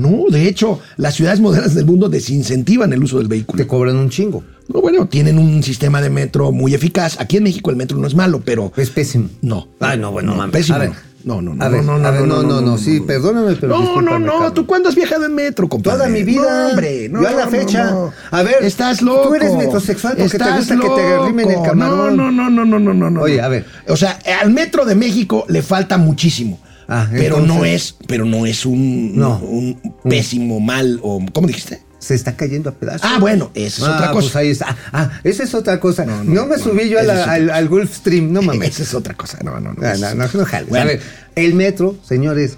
no, 0.00 0.24
de 0.30 0.48
hecho, 0.48 0.80
las 0.96 1.14
ciudades 1.14 1.40
modernas 1.40 1.74
del 1.74 1.86
mundo 1.86 2.08
desincentivan 2.08 2.92
el 2.92 3.02
uso 3.02 3.18
del 3.18 3.28
vehículo. 3.28 3.62
Te 3.62 3.66
cobran 3.66 3.96
un 3.96 4.10
chingo. 4.10 4.42
No, 4.72 4.80
bueno, 4.80 5.06
tienen 5.08 5.38
un 5.38 5.62
sistema 5.62 6.00
de 6.00 6.10
metro 6.10 6.52
muy 6.52 6.74
eficaz. 6.74 7.18
Aquí 7.20 7.36
en 7.38 7.42
México 7.44 7.70
el 7.70 7.76
metro 7.76 7.98
no 7.98 8.06
es 8.06 8.14
malo, 8.14 8.40
pero 8.44 8.72
Es 8.76 8.90
pésimo. 8.90 9.28
no. 9.42 9.68
Ay, 9.80 9.98
no, 9.98 10.12
bueno, 10.12 10.34
mames. 10.34 10.52
Pésimo. 10.52 10.76
A 10.76 10.78
ver. 10.78 10.92
no, 11.24 11.42
no, 11.42 11.54
no, 11.54 11.64
A 11.64 11.68
ver, 11.68 11.82
no, 11.84 11.98
no, 11.98 12.06
a 12.06 12.10
ver, 12.12 12.22
no, 12.26 12.42
no, 12.44 12.60
no, 12.60 12.78
sí, 12.78 13.00
perdóname, 13.00 13.56
pero 13.56 13.76
No, 13.78 14.00
no, 14.00 14.18
no. 14.20 14.52
¿tú 14.52 14.66
cuándo 14.66 14.88
has 14.88 14.94
viajado 14.94 15.26
en 15.26 15.34
metro, 15.34 15.68
compadre? 15.68 15.98
Toda 15.98 16.08
mi 16.08 16.22
vida. 16.22 16.42
No, 16.62 16.68
hombre, 16.70 17.08
no. 17.08 17.20
Yo 17.20 17.28
a 17.28 17.32
la 17.32 17.44
no, 17.46 17.50
fecha. 17.50 17.90
no. 17.90 18.12
A 18.30 18.42
ver, 18.44 18.56
estás 18.62 19.02
loco. 19.02 19.28
tú 19.28 19.34
eres 19.34 19.54
metrosexual 19.56 20.14
porque 20.16 20.30
te 20.30 20.36
Estás 20.36 20.56
gusta 20.58 20.76
que 20.76 20.88
te 20.88 21.12
arrimen 21.14 21.48
el 21.48 21.54
loco. 21.56 21.66
camarón. 21.66 22.16
No, 22.16 22.30
no, 22.30 22.48
no, 22.50 22.64
no, 22.64 22.78
no, 22.78 22.94
no, 22.94 23.10
no. 23.10 23.20
Oye, 23.22 23.38
no. 23.38 23.44
a 23.44 23.48
ver. 23.48 23.64
O 23.88 23.96
sea, 23.96 24.18
al 24.40 24.50
metro 24.52 24.84
de 24.84 24.94
México 24.94 25.44
le 25.48 25.62
falta 25.62 25.98
muchísimo. 25.98 26.60
Ah, 26.90 27.08
pero 27.10 27.38
entonces- 27.38 27.56
no 27.56 27.64
es, 27.64 27.96
pero 28.06 28.24
no 28.24 28.46
es 28.46 28.66
un, 28.66 29.16
No. 29.16 29.38
un 29.38 29.80
pésimo 30.04 30.60
mal 30.60 30.98
o 31.02 31.24
¿cómo 31.32 31.46
dijiste? 31.46 31.82
Se 32.00 32.14
está 32.14 32.34
cayendo 32.36 32.70
a 32.70 32.72
pedazos. 32.74 33.02
Ah, 33.04 33.18
bueno, 33.20 33.50
esa 33.54 33.82
es 33.82 33.88
Ah, 33.88 33.94
otra 33.96 34.12
pues 34.12 34.24
cosa. 34.26 34.38
ahí 34.38 34.48
está. 34.48 34.76
Ah, 34.92 35.10
esa 35.22 35.42
es 35.44 35.54
otra 35.54 35.78
cosa. 35.78 36.04
No, 36.06 36.24
No, 36.24 36.32
no, 36.34 36.46
me 36.46 36.58
subí 36.58 36.88
yo 36.88 36.98
a 36.98 37.02
la- 37.02 37.24
al, 37.24 37.50
al 37.50 37.68
Gulfstream, 37.68 38.32
no 38.32 38.40
mames. 38.42 38.70
Esa 38.70 38.82
es 38.84 38.94
otra 38.94 39.14
cosa. 39.14 39.38
No, 39.44 39.60
no, 39.60 39.74
no. 39.74 39.86
Ah, 39.86 39.94
no, 39.98 40.14
no, 40.14 40.28
no 40.32 40.44
jales. 40.46 40.68
Bueno. 40.68 40.84
A 40.84 40.86
ver, 40.88 41.00
el 41.36 41.54
metro, 41.54 41.96
señores, 42.02 42.56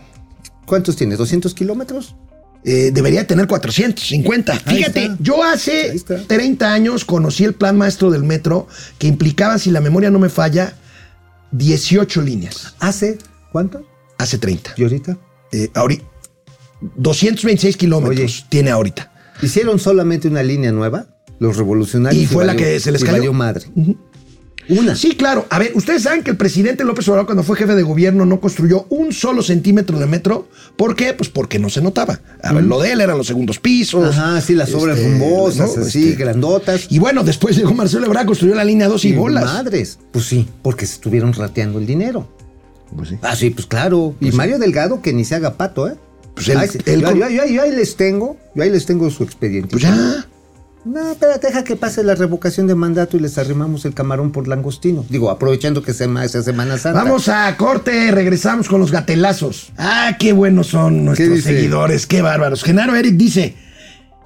¿cuántos 0.65 0.95
tiene? 0.97 1.17
¿200 1.17 1.53
kilómetros? 1.55 2.15
Eh, 2.65 2.93
debería 2.95 3.27
tener 3.27 3.49
450. 3.49 4.53
Ahí 4.65 4.77
Fíjate, 4.77 5.11
yo 5.19 5.43
hace 5.43 5.89
está. 5.89 6.23
30 6.29 6.73
años 6.73 7.05
conocí 7.05 7.43
el 7.43 7.55
plan 7.55 7.77
maestro 7.77 8.13
del 8.13 8.23
metro 8.23 8.69
que 8.99 9.09
implicaba, 9.09 9.59
si 9.59 9.73
la 9.73 9.81
memoria 9.81 10.11
no 10.13 10.21
me 10.21 10.29
falla, 10.29 10.75
18 11.51 12.23
líneas. 12.23 12.75
¿Hace 12.79 13.19
cuánto? 13.51 13.85
Hace 14.23 14.39
30. 14.39 14.75
¿Y 14.77 14.83
ahorita? 14.83 15.19
Eh, 15.53 15.69
ahorita, 15.75 16.05
226 16.97 17.77
kilómetros 17.77 18.19
Oye. 18.21 18.45
tiene 18.49 18.71
ahorita. 18.71 19.13
Hicieron 19.43 19.79
solamente 19.79 20.29
una 20.29 20.43
línea 20.43 20.73
nueva, 20.73 21.07
los 21.39 21.57
revolucionarios. 21.57 22.23
Y 22.23 22.27
fue 22.27 22.45
la 22.45 22.53
valió- 22.55 22.67
que 22.67 22.81
se 22.81 22.93
les 22.93 23.03
y 23.03 23.05
cayó. 23.05 23.17
valió 23.19 23.33
madre. 23.33 23.65
Una. 24.69 24.95
Sí, 24.95 25.17
claro. 25.17 25.45
A 25.51 25.59
ver, 25.59 25.73
ustedes 25.75 26.05
saben 26.05 26.23
que 26.23 26.31
el 26.31 26.37
presidente 26.37 26.85
López 26.85 27.09
Obrador, 27.09 27.27
cuando 27.27 27.43
fue 27.43 27.57
jefe 27.57 27.75
de 27.75 27.83
gobierno, 27.83 28.25
no 28.25 28.39
construyó 28.41 28.87
un 28.91 29.13
solo 29.13 29.43
centímetro 29.43 29.99
de 29.99 30.07
metro. 30.07 30.49
¿Por 30.77 30.95
qué? 30.95 31.15
Pues 31.15 31.29
porque 31.31 31.59
no 31.59 31.69
se 31.69 31.83
notaba. 31.83 32.21
A 32.45 32.53
ver, 32.53 32.63
lo 32.63 32.81
de 32.81 32.93
él 32.93 33.01
eran 33.01 33.19
los 33.19 33.27
segundos 33.27 33.59
pisos. 33.59 34.17
Ajá, 34.17 34.41
sí, 34.41 34.55
las 34.55 34.73
obras 34.73 34.99
este, 34.99 35.11
rumbosas, 35.19 35.77
¿no? 35.77 35.83
así, 35.83 36.11
Este, 36.11 36.23
grandotas. 36.23 36.87
Y 36.91 37.01
bueno, 37.01 37.25
después 37.25 37.57
llegó 37.57 37.75
Marcelo 37.75 38.07
Ebrard, 38.07 38.27
construyó 38.27 38.55
la 38.55 38.65
línea 38.65 38.87
2 38.87 39.05
y, 39.05 39.13
bolas. 39.15 39.45
Madres. 39.45 39.99
Pues 40.13 40.27
sí, 40.27 40.47
porque 40.63 40.87
se 40.87 40.95
estuvieron 40.95 41.33
rateando 41.33 41.81
el 41.81 41.87
dinero. 41.87 42.29
Pues 42.97 43.09
sí. 43.11 43.19
Ah, 43.23 43.35
sí, 43.37 43.51
pues 43.51 43.67
claro. 43.67 44.15
y 44.21 44.33
Mario 44.33 44.59
Delgado, 44.59 45.01
que 45.03 45.13
ni 45.13 45.25
se 45.25 45.35
haga 45.35 45.55
pato, 45.55 45.89
¿eh? 45.89 45.95
Pues 46.35 46.49
él- 46.49 46.59
Ay, 46.59 46.69
sí. 46.69 46.79
él 46.87 47.01
yo, 47.03 47.13
yo- 47.15 47.29
yo- 47.31 47.47
yo 47.47 47.63
ahí 47.63 47.73
les 47.73 47.97
tengo, 47.97 48.37
yo 48.55 48.63
ahí 48.63 48.71
les 48.71 48.87
tengo 48.87 49.11
su 49.11 49.23
expediente. 49.23 49.69
Pues 49.71 49.83
ya. 49.83 50.27
No, 50.85 51.13
espérate, 51.13 51.47
deja 51.47 51.63
que 51.63 51.77
pase 51.77 52.03
la 52.03 52.17
revocación 52.17 52.67
de 52.67 52.75
mandato 52.75 53.17
y 53.17 53.21
les 53.21 53.39
arrimamos 53.39 53.85
el 53.85 53.95
camarón 53.95 54.33
por 54.33 54.49
langostino. 54.49 55.05
Digo, 55.09 55.31
aprovechando 55.31 55.81
que 55.83 55.93
se 55.95 56.09
sea 56.29 56.43
Semana 56.43 56.77
Santa. 56.77 57.05
Vamos 57.05 57.29
a 57.29 57.57
corte, 57.57 58.11
regresamos 58.11 58.69
con 58.69 58.81
los 58.81 58.91
gatelazos. 58.91 59.73
Ah, 59.79 60.17
qué 60.19 60.33
buenos 60.33 60.67
son 60.69 61.05
nuestros 61.05 61.43
seguidores, 61.43 62.09
qué 62.09 62.21
bárbaros. 62.21 62.65
Genaro 62.65 62.97
Eric 62.97 63.15
dice, 63.15 63.55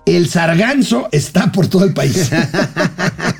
el 0.06 0.30
sarganzo 0.30 1.08
está 1.12 1.52
por 1.52 1.66
todo 1.66 1.84
el 1.84 1.92
país. 1.92 2.30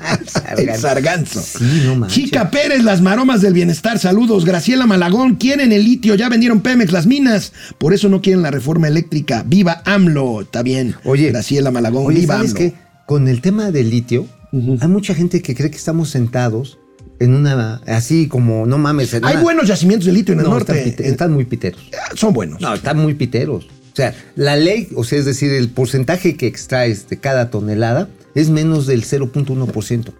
el 0.57 0.75
sarganzo. 0.75 1.41
Sí, 1.41 1.81
no 1.85 1.95
manches. 1.95 2.15
Chica 2.23 2.49
Pérez, 2.51 2.83
las 2.83 3.01
maromas 3.01 3.41
del 3.41 3.53
bienestar, 3.53 3.99
saludos. 3.99 4.45
Graciela 4.45 4.85
Malagón, 4.85 5.35
quieren 5.35 5.71
el 5.71 5.83
litio, 5.83 6.15
ya 6.15 6.29
vendieron 6.29 6.61
Pemex 6.61 6.91
las 6.91 7.05
minas, 7.07 7.53
por 7.77 7.93
eso 7.93 8.09
no 8.09 8.21
quieren 8.21 8.41
la 8.41 8.51
reforma 8.51 8.87
eléctrica. 8.87 9.43
Viva 9.45 9.81
AMLO, 9.85 10.41
está 10.41 10.61
bien. 10.63 10.95
Oye, 11.03 11.29
Graciela 11.31 11.71
Malagón, 11.71 12.05
Oye, 12.07 12.19
viva 12.21 12.35
¿sabes 12.35 12.51
AMLO. 12.51 12.59
qué? 12.59 12.73
Con 13.05 13.27
el 13.27 13.41
tema 13.41 13.71
del 13.71 13.89
litio, 13.89 14.27
hay 14.51 14.87
mucha 14.87 15.13
gente 15.13 15.41
que 15.41 15.55
cree 15.55 15.69
que 15.71 15.77
estamos 15.77 16.09
sentados 16.09 16.77
en 17.19 17.33
una, 17.33 17.81
así 17.87 18.27
como, 18.27 18.65
no 18.65 18.77
mames. 18.77 19.13
Hay 19.15 19.19
una- 19.21 19.41
buenos 19.41 19.67
yacimientos 19.67 20.05
de 20.05 20.11
litio 20.13 20.33
en 20.33 20.39
el 20.39 20.45
No, 20.45 20.51
norte. 20.51 20.73
Están, 20.73 20.91
pite- 20.93 21.07
están 21.09 21.33
muy 21.33 21.45
piteros. 21.45 21.89
Son 22.15 22.33
buenos. 22.33 22.61
No, 22.61 22.73
están 22.73 22.99
muy 22.99 23.13
piteros. 23.15 23.65
O 23.65 23.95
sea, 23.97 24.13
la 24.35 24.55
ley, 24.55 24.89
o 24.95 25.03
sea, 25.03 25.17
es 25.17 25.25
decir, 25.25 25.51
el 25.51 25.69
porcentaje 25.69 26.37
que 26.37 26.45
extraes 26.45 27.09
de 27.09 27.17
cada 27.17 27.49
tonelada 27.49 28.07
es 28.37 28.49
menos 28.51 28.85
del 28.85 29.03
0.1%. 29.03 30.13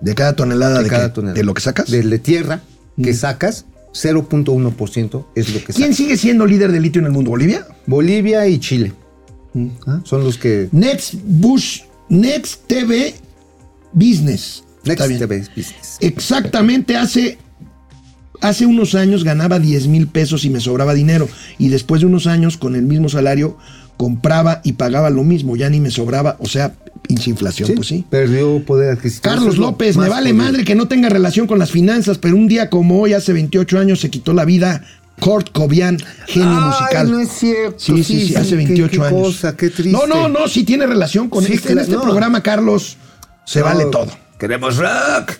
De 0.00 0.14
cada 0.16 0.34
tonelada 0.34 0.78
de, 0.78 0.84
de 0.84 0.90
cada 0.90 1.08
qué? 1.08 1.14
tonelada. 1.14 1.38
¿De 1.38 1.44
lo 1.44 1.54
que 1.54 1.60
sacas. 1.60 1.88
De, 1.88 2.02
de 2.02 2.18
tierra 2.18 2.60
que 3.00 3.14
sacas, 3.14 3.66
0.1% 3.94 5.26
es 5.36 5.54
lo 5.54 5.60
que 5.60 5.72
¿Quién 5.72 5.76
sacas. 5.92 5.96
sigue 5.96 6.16
siendo 6.16 6.44
líder 6.44 6.72
de 6.72 6.80
litio 6.80 6.98
en 7.00 7.06
el 7.06 7.12
mundo? 7.12 7.30
¿Bolivia? 7.30 7.66
Bolivia 7.86 8.46
y 8.48 8.58
Chile. 8.58 8.92
¿Ah? 9.86 10.00
Son 10.04 10.24
los 10.24 10.38
que... 10.38 10.68
Next 10.72 11.14
Bush, 11.24 11.82
Next 12.08 12.66
TV 12.66 13.14
Business. 13.92 14.64
Next. 14.84 15.06
TV 15.06 15.38
Business. 15.38 15.98
Exactamente 16.00 16.96
hace, 16.96 17.38
hace 18.40 18.66
unos 18.66 18.96
años 18.96 19.22
ganaba 19.22 19.60
10 19.60 19.86
mil 19.86 20.08
pesos 20.08 20.44
y 20.44 20.50
me 20.50 20.58
sobraba 20.58 20.94
dinero. 20.94 21.28
Y 21.58 21.68
después 21.68 22.00
de 22.00 22.08
unos 22.08 22.26
años, 22.26 22.56
con 22.56 22.74
el 22.74 22.82
mismo 22.82 23.08
salario, 23.08 23.56
compraba 23.96 24.60
y 24.64 24.72
pagaba 24.72 25.10
lo 25.10 25.22
mismo. 25.22 25.54
Ya 25.56 25.70
ni 25.70 25.78
me 25.78 25.92
sobraba. 25.92 26.36
O 26.40 26.46
sea, 26.46 26.74
pinche 27.02 27.30
inflación, 27.30 27.68
Sí, 27.68 27.74
pues 27.74 27.88
sí. 27.88 28.04
Perdió 28.08 28.64
poder 28.64 28.92
adquisitivo. 28.92 29.34
Carlos 29.34 29.58
López, 29.58 29.96
me 29.96 30.08
vale 30.08 30.32
madre 30.32 30.64
que 30.64 30.74
no 30.74 30.88
tenga 30.88 31.08
relación 31.08 31.46
con 31.46 31.58
las 31.58 31.70
finanzas, 31.70 32.18
pero 32.18 32.36
un 32.36 32.48
día 32.48 32.70
como 32.70 33.00
hoy, 33.00 33.12
hace 33.12 33.32
28 33.32 33.78
años, 33.78 34.00
se 34.00 34.10
quitó 34.10 34.32
la 34.32 34.44
vida 34.44 34.84
Kurt 35.20 35.50
Cobian, 35.52 35.98
genio 36.26 36.48
Ay, 36.50 36.64
musical. 36.68 37.10
no 37.10 37.20
es 37.20 37.28
cierto. 37.28 37.78
Sí, 37.78 38.02
sí, 38.02 38.26
sí, 38.28 38.34
hace 38.36 38.50
qué- 38.50 38.56
28 38.56 39.00
qué 39.02 39.06
años. 39.08 39.22
cosa, 39.28 39.56
qué 39.56 39.68
triste. 39.70 39.92
No, 39.92 40.06
no, 40.06 40.28
no, 40.28 40.48
sí 40.48 40.64
tiene 40.64 40.86
relación 40.86 41.28
con 41.28 41.44
Sí, 41.44 41.52
este, 41.54 41.72
en 41.72 41.78
este 41.78 41.92
no. 41.92 42.02
programa, 42.02 42.42
Carlos. 42.42 42.96
Se 43.44 43.58
No, 43.60 43.66
vale 43.66 43.84
todo. 43.86 44.08
Queremos 44.38 44.76
rock. 44.76 45.32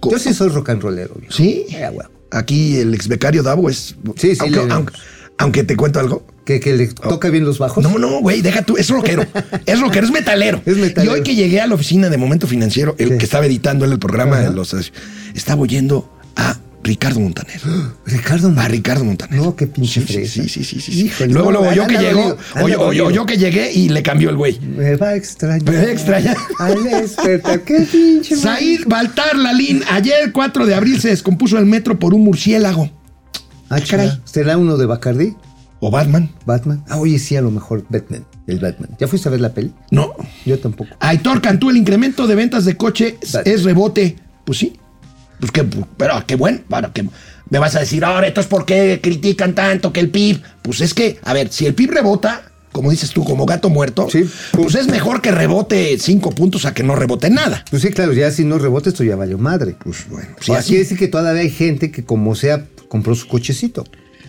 Co- 0.00 0.10
Yo 0.12 0.18
sí 0.18 0.32
soy 0.32 0.48
rock 0.48 0.70
and 0.70 0.82
rollero. 0.82 1.14
viejo. 1.16 1.32
¿Sí? 1.34 1.66
Eh. 1.70 1.88
Aquí 2.30 2.76
el 2.76 2.94
ex 2.94 3.08
becario 3.08 3.42
Davo 3.42 3.68
es. 3.68 3.96
Sí, 4.16 4.34
sí, 4.34 4.36
Aunque, 4.40 4.60
aunque, 4.70 4.92
aunque 5.38 5.64
te 5.64 5.76
cuento 5.76 5.98
algo. 6.00 6.26
Que, 6.48 6.60
que 6.60 6.74
le 6.74 6.86
toca 6.86 7.28
bien 7.28 7.44
los 7.44 7.58
bajos. 7.58 7.84
No, 7.84 7.98
no, 7.98 8.20
güey, 8.20 8.40
deja 8.40 8.62
tú. 8.62 8.78
Es 8.78 8.88
rockero. 8.88 9.26
Es 9.66 9.78
rockero, 9.80 10.06
es 10.06 10.12
metalero. 10.12 10.62
Es 10.64 10.78
metalero. 10.78 11.12
Y 11.12 11.18
hoy 11.18 11.22
que 11.22 11.34
llegué 11.34 11.60
a 11.60 11.66
la 11.66 11.74
oficina 11.74 12.08
de 12.08 12.16
Momento 12.16 12.46
Financiero, 12.46 12.94
el 12.96 13.18
que 13.18 13.24
estaba 13.26 13.44
editando 13.44 13.84
el 13.84 13.98
programa, 13.98 14.38
de 14.38 14.50
los, 14.50 14.74
estaba 15.34 15.60
oyendo 15.60 16.10
a 16.36 16.56
Ricardo 16.82 17.20
Montaner. 17.20 17.60
Ricardo 18.06 18.50
A 18.58 18.66
Ricardo 18.66 19.04
Montaner. 19.04 19.38
No, 19.38 19.54
qué 19.54 19.66
pinche 19.66 20.00
Sí, 20.06 20.26
sí, 20.26 20.48
sí, 20.48 20.64
sí, 20.64 20.80
sí. 20.80 21.04
Híjole, 21.04 21.34
luego, 21.34 21.52
no, 21.52 21.58
luego 21.60 21.74
yo 21.74 21.86
que 21.86 21.98
llegó, 21.98 22.38
o 22.62 22.68
yo- 22.94 23.10
yo- 23.10 23.26
que 23.26 23.36
llegué 23.36 23.70
y 23.70 23.90
le 23.90 24.02
cambió 24.02 24.30
el 24.30 24.36
güey. 24.36 24.58
Me 24.58 24.96
va 24.96 25.08
a 25.08 25.16
extrañar. 25.16 25.62
Me 25.70 25.76
va 25.76 25.82
a 25.82 25.92
extrañar. 25.92 26.36
Al 26.60 26.82
despertar. 26.82 27.60
Qué 27.60 27.80
pinche. 27.92 28.36
Said 28.40 28.84
Baltar 28.86 29.36
Lalín, 29.36 29.82
ayer 29.90 30.32
4 30.32 30.64
de 30.64 30.74
abril 30.74 30.98
se 30.98 31.08
descompuso 31.10 31.58
el 31.58 31.66
metro 31.66 31.98
por 31.98 32.14
un 32.14 32.24
murciélago. 32.24 32.90
Ah, 33.68 33.80
caray. 33.86 34.18
¿Será 34.24 34.56
uno 34.56 34.78
de 34.78 34.86
Bacardi? 34.86 35.36
¿O 35.80 35.90
Batman? 35.90 36.30
Batman. 36.44 36.84
Ah, 36.88 36.96
oye, 36.98 37.18
sí, 37.18 37.36
a 37.36 37.40
lo 37.40 37.50
mejor 37.50 37.84
Batman. 37.88 38.24
El 38.46 38.58
Batman. 38.58 38.90
¿Ya 38.98 39.06
fuiste 39.06 39.28
a 39.28 39.32
ver 39.32 39.40
la 39.40 39.54
peli? 39.54 39.72
No. 39.90 40.12
Yo 40.44 40.58
tampoco. 40.58 40.90
Aitor 41.00 41.40
Cantú, 41.40 41.70
el 41.70 41.76
incremento 41.76 42.26
de 42.26 42.34
ventas 42.34 42.64
de 42.64 42.76
coche 42.76 43.16
es- 43.44 43.62
rebote. 43.64 44.16
Pues 44.44 44.58
sí. 44.58 44.78
Pues 45.38 45.52
que, 45.52 45.62
pero 45.96 46.14
qué 46.26 46.34
bueno. 46.34 46.60
Que 46.92 47.06
me 47.50 47.58
vas 47.60 47.76
a 47.76 47.80
decir, 47.80 48.04
ahora, 48.04 48.26
entonces, 48.26 48.50
¿por 48.50 48.64
qué 48.64 48.98
critican 49.02 49.54
tanto 49.54 49.92
que 49.92 50.00
el 50.00 50.10
PIB? 50.10 50.42
Pues 50.62 50.80
es 50.80 50.94
que, 50.94 51.18
a 51.22 51.32
ver, 51.32 51.52
si 51.52 51.64
el 51.66 51.74
PIB 51.74 51.92
rebota, 51.92 52.42
como 52.72 52.90
dices 52.90 53.10
tú, 53.10 53.22
como 53.24 53.46
gato 53.46 53.70
muerto, 53.70 54.08
Sí. 54.10 54.28
pues 54.52 54.74
es 54.74 54.88
mejor 54.88 55.22
que 55.22 55.30
rebote 55.30 55.96
cinco 56.00 56.30
puntos 56.30 56.64
a 56.64 56.74
que 56.74 56.82
no 56.82 56.96
rebote 56.96 57.30
nada. 57.30 57.64
Pues 57.70 57.82
sí, 57.82 57.90
claro, 57.90 58.12
ya 58.14 58.30
si 58.32 58.44
no 58.44 58.58
rebote 58.58 58.88
esto 58.90 59.04
ya 59.04 59.14
valió 59.14 59.38
madre. 59.38 59.76
Pues 59.82 60.08
bueno, 60.10 60.28
sí, 60.40 60.50
así 60.50 60.54
así 60.58 60.68
quiere 60.70 60.82
decir 60.82 60.98
que 60.98 61.08
todavía 61.08 61.42
hay 61.42 61.50
gente 61.50 61.92
que 61.92 62.04
como 62.04 62.34
sea 62.34 62.64
compró 62.88 63.14
su 63.14 63.28
cochecito. 63.28 63.84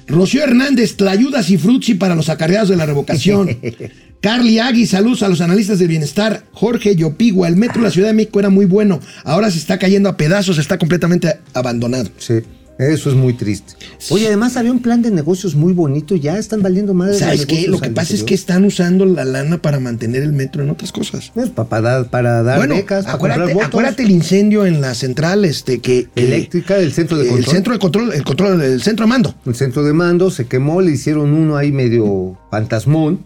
Rocío 0.10 0.44
Hernández, 0.44 0.96
Tlayudas 0.98 1.50
y 1.50 1.58
Frutzi 1.58 1.94
para 1.94 2.16
los 2.16 2.30
acarreados 2.30 2.70
de 2.70 2.76
la 2.76 2.86
revocación. 2.86 3.58
Carly 4.22 4.60
Agui, 4.60 4.86
saludos 4.86 5.24
a 5.24 5.30
los 5.30 5.40
analistas 5.40 5.80
del 5.80 5.88
bienestar. 5.88 6.44
Jorge 6.52 6.96
Yopigua, 6.96 7.48
el 7.48 7.56
metro 7.56 7.82
de 7.82 7.88
la 7.88 7.92
Ciudad 7.92 8.10
de 8.10 8.14
México 8.14 8.40
era 8.40 8.50
muy 8.50 8.66
bueno. 8.66 9.00
Ahora 9.24 9.50
se 9.50 9.60
está 9.60 9.80
cayendo 9.80 10.10
a 10.10 10.18
pedazos, 10.18 10.58
está 10.58 10.78
completamente 10.78 11.40
abandonado. 11.54 12.10
Sí. 12.18 12.42
Eso 12.80 13.10
es 13.10 13.16
muy 13.18 13.34
triste. 13.34 13.74
Oye, 14.10 14.28
además 14.28 14.56
había 14.56 14.72
un 14.72 14.82
plan 14.82 15.02
de 15.02 15.12
negocios 15.12 15.54
muy 15.54 15.74
bonito, 15.74 16.16
ya 16.16 16.38
están 16.38 16.62
valiendo 16.62 16.94
madre. 16.94 17.12
los 17.12 17.20
¿Sabes 17.20 17.46
qué? 17.46 17.68
Lo 17.68 17.78
que 17.80 17.90
pasa 17.90 18.14
es 18.14 18.24
que 18.24 18.34
están 18.34 18.64
usando 18.64 19.06
la 19.06 19.26
lana 19.26 19.62
para 19.62 19.82
mantener 19.82 20.24
el 20.24 20.32
metro 20.32 20.64
en 20.64 20.70
otras 20.70 20.94
cosas. 20.94 21.34
Es 21.36 21.50
pa- 21.50 21.68
para, 21.68 21.82
dar- 21.82 22.10
para 22.10 22.42
dar 22.42 22.58
bueno, 22.58 22.76
becas, 22.76 23.04
para 23.04 23.16
acuérdate, 23.18 23.40
comprar 23.42 23.56
votos. 23.56 23.68
acuérdate 23.68 24.04
el 24.04 24.12
incendio 24.12 24.66
en 24.66 24.80
la 24.80 24.96
central, 24.96 25.44
este, 25.44 25.80
que 25.80 26.08
Eléctrica, 26.16 26.78
el 26.78 26.94
centro 26.94 27.18
de 27.18 27.24
el 27.26 27.30
control. 27.32 27.54
centro 27.54 27.74
de 27.74 27.80
control, 27.80 28.14
el 28.14 28.24
control, 28.24 28.62
el 28.62 28.82
centro 28.82 29.06
de 29.06 29.10
mando. 29.10 29.36
El 29.46 29.56
centro 29.56 29.84
de 29.84 29.92
mando 29.92 30.32
se 30.32 30.48
quemó, 30.48 30.80
le 30.80 30.92
hicieron 30.92 31.34
uno 31.34 31.58
ahí 31.58 31.74
medio 31.74 32.38
fantasmón, 32.50 33.20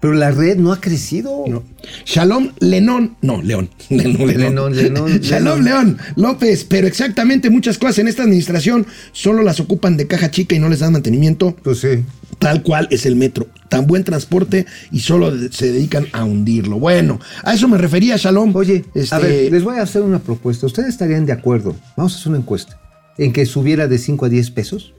pero 0.00 0.14
la 0.14 0.30
red 0.30 0.56
no 0.58 0.72
ha 0.72 0.80
crecido. 0.80 1.44
No. 1.46 1.62
Shalom 2.04 2.52
Lenón, 2.60 3.16
no, 3.22 3.42
León. 3.42 3.70
Lenón, 3.88 4.26
Lenón, 4.36 4.76
Lenón, 4.76 5.18
Shalom 5.20 5.62
León 5.62 5.98
López, 6.16 6.64
pero 6.64 6.86
exactamente 6.86 7.50
muchas 7.50 7.78
cosas 7.78 7.98
en 8.00 8.08
esta 8.08 8.22
administración 8.22 8.86
solo 9.12 9.42
las 9.42 9.60
ocupan 9.60 9.96
de 9.96 10.06
caja 10.06 10.30
chica 10.30 10.54
y 10.54 10.58
no 10.58 10.68
les 10.68 10.80
dan 10.80 10.92
mantenimiento. 10.92 11.56
Pues 11.62 11.78
sí. 11.80 12.04
Tal 12.38 12.62
cual 12.62 12.86
es 12.90 13.06
el 13.06 13.16
metro. 13.16 13.46
Tan 13.70 13.86
buen 13.86 14.04
transporte 14.04 14.66
y 14.92 15.00
solo 15.00 15.32
se 15.50 15.72
dedican 15.72 16.06
a 16.12 16.24
hundirlo. 16.24 16.78
Bueno, 16.78 17.18
a 17.42 17.54
eso 17.54 17.66
me 17.66 17.78
refería, 17.78 18.16
Shalom. 18.16 18.54
Oye, 18.54 18.84
Este, 18.94 19.14
a 19.14 19.18
ver, 19.18 19.50
les 19.50 19.64
voy 19.64 19.78
a 19.78 19.82
hacer 19.82 20.02
una 20.02 20.18
propuesta. 20.18 20.66
¿Ustedes 20.66 20.90
estarían 20.90 21.24
de 21.24 21.32
acuerdo? 21.32 21.74
Vamos 21.96 22.14
a 22.14 22.18
hacer 22.18 22.28
una 22.28 22.38
encuesta. 22.38 22.78
¿En 23.16 23.32
que 23.32 23.46
subiera 23.46 23.88
de 23.88 23.96
5 23.98 24.26
a 24.26 24.28
10 24.28 24.50
pesos? 24.50 24.92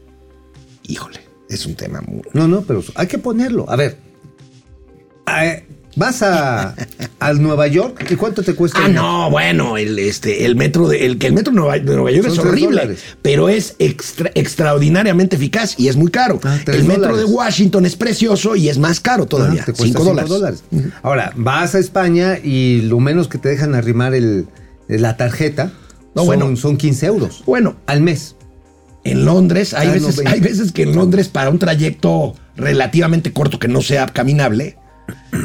híjole, 0.87 1.19
es 1.49 1.65
un 1.65 1.75
tema 1.75 2.01
muy. 2.01 2.21
No, 2.33 2.47
no, 2.47 2.61
pero 2.61 2.83
hay 2.95 3.07
que 3.07 3.17
ponerlo. 3.17 3.69
A 3.69 3.75
ver. 3.75 3.97
Eh, 5.28 5.63
Vas 5.95 6.21
a, 6.21 6.75
a 7.19 7.34
Nueva 7.34 7.65
York 7.65 8.05
y 8.11 8.15
cuánto 8.17 8.43
te 8.43 8.53
cuesta. 8.53 8.78
Ah, 8.84 8.88
no, 8.88 9.32
bueno, 9.32 9.78
el, 9.78 9.97
este, 9.97 10.45
el 10.45 10.55
metro 10.55 10.88
de, 10.88 11.07
el, 11.07 11.17
que 11.17 11.25
el 11.25 11.34
metro 11.34 11.51
de 11.51 11.57
Nueva, 11.59 11.73
de 11.80 11.95
Nueva 11.95 12.11
York 12.11 12.28
Son 12.30 12.34
es 12.34 12.39
horrible, 12.45 12.97
pero 13.23 13.49
es 13.49 13.75
extra- 13.80 14.30
extraordinariamente 14.36 15.38
eficaz 15.38 15.73
y 15.80 15.88
es 15.88 15.95
muy 15.95 16.11
caro. 16.11 16.39
Ah, 16.43 16.59
el 16.67 16.84
metro 16.84 17.07
dólares. 17.07 17.28
de 17.28 17.34
Washington 17.36 17.88
es 17.88 17.95
precioso 17.95 18.55
y 18.55 18.69
es 18.69 18.78
más 18.78 18.99
caro 18.99 19.25
todavía, 19.25 19.61
Ah, 19.63 19.65
te 19.65 19.73
cuesta 19.73 19.97
5 19.97 20.13
cinco 20.15 20.28
dólares. 20.28 20.63
Ahora, 21.01 21.34
vas 21.36 21.73
a 21.73 21.80
España 21.80 22.38
y 22.43 22.82
lo 22.84 22.99
menos 22.99 23.28
que 23.28 23.39
te 23.39 23.49
dejan 23.49 23.73
arrimar 23.73 24.13
el, 24.13 24.45
la 24.88 25.17
tarjeta 25.17 25.71
No, 26.13 26.25
son, 26.25 26.25
bueno. 26.28 26.55
son 26.57 26.78
15 26.78 27.05
euros. 27.07 27.43
Bueno. 27.47 27.78
Al 27.88 28.01
mes. 28.01 28.36
En 29.03 29.25
Londres, 29.25 29.73
hay, 29.73 29.88
Ah, 29.88 29.91
veces, 29.93 30.21
hay 30.28 30.41
veces 30.41 30.71
que 30.71 30.84
en 30.84 30.93
Londres 30.95 31.28
para 31.28 31.49
un 31.49 31.57
trayecto 31.57 32.36
relativamente 32.55 33.34
corto 33.34 33.57
que 33.57 33.67
no 33.67 33.82
sea 33.82 34.05
caminable, 34.05 34.78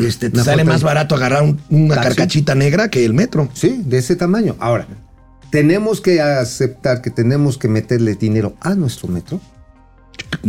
este, 0.06 0.30
te 0.30 0.42
sale 0.42 0.64
más 0.64 0.82
barato 0.82 1.14
agarrar 1.14 1.42
un- 1.42 1.60
una 1.70 1.94
Taxi. 1.96 2.08
carcachita 2.08 2.54
negra 2.54 2.88
que 2.88 3.04
el 3.04 3.14
metro. 3.14 3.48
Sí, 3.54 3.82
de 3.84 3.98
ese 3.98 4.16
tamaño. 4.16 4.56
Ahora, 4.58 4.86
tenemos 5.50 6.00
que 6.00 6.20
aceptar 6.20 7.02
que 7.02 7.10
tenemos 7.10 7.58
que 7.58 7.68
meterle 7.68 8.14
dinero 8.14 8.54
a 8.60 8.74
nuestro 8.74 9.08
metro. 9.08 9.40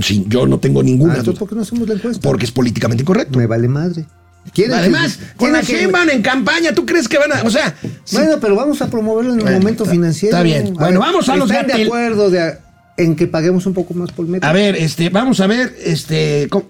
Sí, 0.01 0.25
yo 0.27 0.47
no 0.47 0.59
tengo 0.59 0.81
Ah, 0.81 0.83
ninguna 0.83 1.15
duda, 1.17 1.37
¿por 1.37 1.49
qué 1.49 1.55
no 1.55 1.61
hacemos 1.61 1.87
la 1.87 1.95
encuesta? 1.95 2.21
porque 2.27 2.45
es 2.45 2.51
políticamente 2.51 3.03
incorrecto. 3.03 3.37
me 3.37 3.45
vale 3.47 3.67
madre. 3.67 4.05
¿Quieren 4.53 4.73
Además, 4.73 5.19
con 5.37 5.53
Sheinbaum 5.53 6.09
en 6.09 6.21
campaña, 6.21 6.73
¿tú 6.73 6.85
crees 6.85 7.07
que 7.07 7.17
van 7.17 7.31
a...? 7.31 7.43
O 7.43 7.49
sea, 7.49 7.73
sí, 8.03 8.17
Bueno, 8.17 8.39
pero 8.41 8.55
vamos 8.57 8.81
a 8.81 8.87
promoverlo 8.89 9.31
en 9.33 9.39
el 9.39 9.43
Bueno, 9.45 9.59
momento 9.59 9.83
está- 9.83 9.93
financiero. 9.93 10.35
está 10.35 10.43
bien. 10.43 10.73
Bueno, 10.73 10.99
vamos 10.99 11.29
a 11.29 11.37
los 11.37 11.49
¿están 11.49 11.67
de 11.67 11.83
acuerdo 11.85 12.29
de- 12.29 12.57
en 12.97 13.15
que 13.15 13.27
paguemos 13.27 13.65
un 13.65 13.73
poco 13.73 13.93
más 13.93 14.11
por 14.11 14.27
metro? 14.27 14.47
A 14.49 14.51
ver, 14.51 14.75
este, 14.75 15.09
vamos 15.09 15.39
a 15.39 15.47
ver, 15.47 15.73
este, 15.85 16.47
¿cómo? 16.49 16.65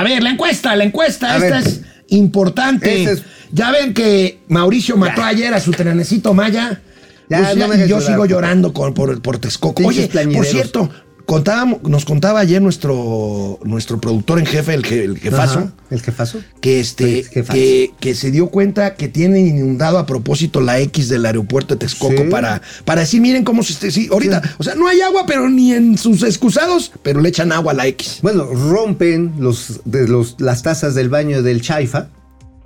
A 0.00 0.02
ver, 0.04 0.22
la 0.22 0.30
encuesta, 0.30 0.74
la 0.76 0.84
encuesta, 0.84 1.32
A 1.32 1.36
esta 1.36 1.58
ver. 1.58 1.66
es 1.66 1.80
importante. 2.08 3.04
Es- 3.04 3.22
Ya 3.52 3.70
ven 3.70 3.94
que 3.94 4.40
Mauricio 4.48 4.96
mató 4.96 5.22
ayer 5.22 5.54
a 5.54 5.60
su 5.60 5.70
trenecito 5.70 6.34
Maya. 6.34 6.80
Ya, 7.28 7.38
Pues 7.42 7.56
no 7.56 7.68
me 7.68 7.76
y 7.76 7.80
yo 7.80 7.86
llorar, 7.86 8.02
sigo 8.06 8.26
llorando 8.26 8.72
con- 8.72 8.92
por, 8.94 9.20
por 9.22 9.38
Texcoco. 9.38 9.82
Oye, 9.84 10.08
por 10.34 10.44
cierto, 10.46 10.90
Contábamos- 11.26 11.82
nos 11.82 12.04
contaba 12.04 12.38
ayer 12.38 12.62
nuestro, 12.62 13.58
nuestro 13.64 14.00
productor 14.00 14.38
en 14.38 14.46
jefe, 14.46 14.74
el, 14.74 14.84
je- 14.84 15.02
el 15.02 15.18
jefazo, 15.18 15.58
Ajá, 15.58 15.72
¿El 15.90 16.00
jefazo? 16.00 16.38
que, 16.60 16.78
este, 16.78 17.18
El 17.20 17.26
jefazo. 17.26 17.52
que, 17.58 17.90
que 17.98 18.14
se 18.14 18.30
dio 18.30 18.46
cuenta 18.46 18.94
que 18.94 19.08
tienen 19.08 19.44
inundado 19.48 19.98
a 19.98 20.06
propósito 20.06 20.60
la 20.60 20.78
X 20.78 21.08
del 21.08 21.26
aeropuerto 21.26 21.74
de 21.74 21.80
Texcoco 21.80 22.22
Sí. 22.22 22.28
para, 22.30 22.62
para 22.84 23.00
decir, 23.00 23.20
miren 23.20 23.42
cómo 23.42 23.64
se 23.64 23.72
esté, 23.72 23.90
sí, 23.90 24.08
ahorita, 24.10 24.40
o 24.58 24.62
sea, 24.62 24.76
no 24.76 24.86
hay 24.86 25.00
agua, 25.00 25.24
pero 25.26 25.50
ni 25.50 25.72
en 25.72 25.98
sus 25.98 26.22
excusados, 26.22 26.92
pero 27.02 27.20
le 27.20 27.28
echan 27.28 27.50
agua 27.50 27.72
a 27.72 27.74
la 27.74 27.86
X. 27.88 28.20
Bueno, 28.22 28.44
rompen 28.44 29.32
los, 29.40 29.80
de 29.84 30.06
los, 30.06 30.36
las 30.38 30.62
tazas 30.62 30.94
del 30.94 31.08
baño 31.08 31.42
del 31.42 31.60
Chaifa. 31.60 32.06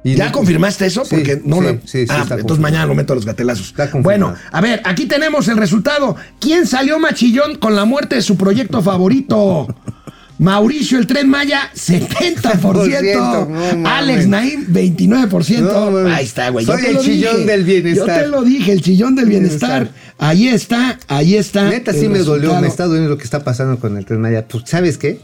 Y 0.03 0.15
¿Ya 0.15 0.27
no- 0.27 0.33
confirmaste 0.33 0.87
eso? 0.87 1.05
Sí, 1.05 1.17
Porque 1.17 1.41
no 1.45 1.57
sí, 1.57 1.63
lo. 1.63 1.71
sí, 1.73 1.81
sí, 1.85 2.07
ah, 2.09 2.27
entonces 2.31 2.59
mañana 2.61 2.87
lo 2.87 2.95
meto 2.95 3.13
a 3.13 3.17
los 3.17 3.27
gatelazos. 3.27 3.75
Bueno, 4.03 4.35
a 4.51 4.61
ver, 4.61 4.81
aquí 4.85 5.07
tenemos 5.07 5.47
el 5.49 5.57
resultado. 5.59 6.17
¿Quién 6.41 6.67
salió 6.67 6.99
machillón 6.99 7.57
con 7.57 7.77
la 7.77 7.85
muerte 7.85 8.17
de 8.17 8.23
su 8.23 8.37
proyecto 8.37 8.83
favorito? 8.83 9.69
Mauricio 10.39 10.99
el 10.99 11.07
Tren 11.07 11.29
Maya, 11.29 11.71
70%. 11.75 13.75
No. 13.77 13.89
Alex 13.89 14.27
Naim, 14.27 14.67
29%. 14.73 15.61
No 15.61 16.09
ahí 16.15 16.25
está, 16.25 16.49
güey. 16.49 16.65
Soy 16.65 16.83
el 16.87 16.99
chillón 16.99 17.37
dije. 17.39 17.47
del 17.51 17.65
bienestar. 17.65 18.09
Yo 18.09 18.15
te 18.25 18.29
lo 18.29 18.43
dije, 18.43 18.73
el 18.73 18.81
chillón 18.81 19.15
del 19.17 19.27
bienestar. 19.27 19.83
Bienestar. 19.83 20.15
Ahí 20.19 20.49
está, 20.49 20.99
ahí 21.09 21.37
está. 21.37 21.69
Neta, 21.69 21.93
sí 21.93 22.09
me 22.09 22.21
dolió, 22.21 22.59
me 22.61 22.69
está 22.69 22.87
doliendo 22.87 23.11
lo 23.11 23.19
que 23.19 23.25
está 23.25 23.45
pasando 23.45 23.79
con 23.79 23.97
el 23.99 24.05
Tren 24.07 24.21
Maya. 24.21 24.47
Pues, 24.49 24.65
¿sabes 24.67 24.97
qué? 24.99 25.21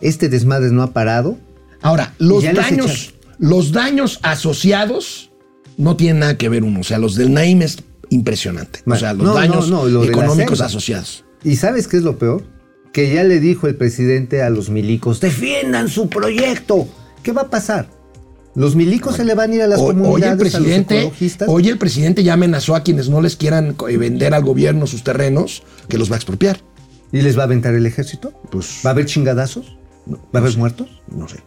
Este 0.00 0.28
desmadre 0.28 0.70
no 0.70 0.82
ha 0.82 0.92
parado. 0.92 1.38
Ahora, 1.82 2.14
los 2.18 2.42
daños, 2.42 3.13
los 3.38 3.72
daños 3.72 4.18
asociados 4.22 5.30
no 5.76 5.96
tienen 5.96 6.20
nada 6.20 6.38
que 6.38 6.48
ver 6.48 6.62
uno. 6.64 6.80
O 6.80 6.84
sea, 6.84 6.98
los 6.98 7.14
del 7.16 7.32
Naim 7.32 7.62
es 7.62 7.78
impresionante. 8.10 8.80
O 8.86 8.94
sea, 8.96 9.12
los 9.12 9.26
no, 9.26 9.34
daños 9.34 9.68
no, 9.70 9.84
no, 9.84 9.88
lo 9.88 10.00
de 10.02 10.06
la 10.08 10.12
económicos 10.12 10.60
asociados. 10.60 11.24
¿Y 11.42 11.56
sabes 11.56 11.88
qué 11.88 11.96
es 11.96 12.02
lo 12.02 12.18
peor? 12.18 12.44
Que 12.92 13.12
ya 13.12 13.24
le 13.24 13.40
dijo 13.40 13.66
el 13.66 13.74
presidente 13.76 14.42
a 14.42 14.50
los 14.50 14.70
milicos, 14.70 15.20
defiendan 15.20 15.88
su 15.88 16.08
proyecto. 16.08 16.86
¿Qué 17.22 17.32
va 17.32 17.42
a 17.42 17.50
pasar? 17.50 17.88
Los 18.54 18.76
milicos 18.76 19.16
se 19.16 19.24
le 19.24 19.34
van 19.34 19.50
a 19.50 19.54
ir 19.56 19.62
a 19.62 19.66
las 19.66 19.80
O- 19.80 19.86
Hoy 19.86 19.90
el 19.96 20.00
comunidades, 20.02 20.32
a 20.32 20.44
los 20.44 20.52
presidente, 20.52 20.98
ecologistas. 21.00 21.48
hoy 21.50 21.68
el 21.68 21.76
presidente 21.78 22.22
ya 22.22 22.34
amenazó 22.34 22.76
a 22.76 22.84
quienes 22.84 23.08
no 23.08 23.20
les 23.20 23.34
quieran 23.34 23.74
eh, 23.88 23.96
vender 23.96 24.32
al 24.32 24.44
gobierno 24.44 24.86
sus 24.86 25.02
terrenos 25.02 25.64
que 25.88 25.98
los 25.98 26.08
va 26.08 26.14
a 26.14 26.18
expropiar. 26.18 26.58
¿Y 27.10 27.20
les 27.22 27.36
va 27.36 27.42
a 27.42 27.44
aventar 27.46 27.74
el 27.74 27.84
ejército? 27.84 28.32
Pues 28.52 28.80
¿Va 28.86 28.90
a 28.90 28.92
haber 28.92 29.06
chingadazos? 29.06 29.76
¿Va 30.08 30.18
a 30.34 30.38
haber 30.38 30.56
muertos? 30.56 30.88
no 31.10 31.26
sé. 31.28 31.40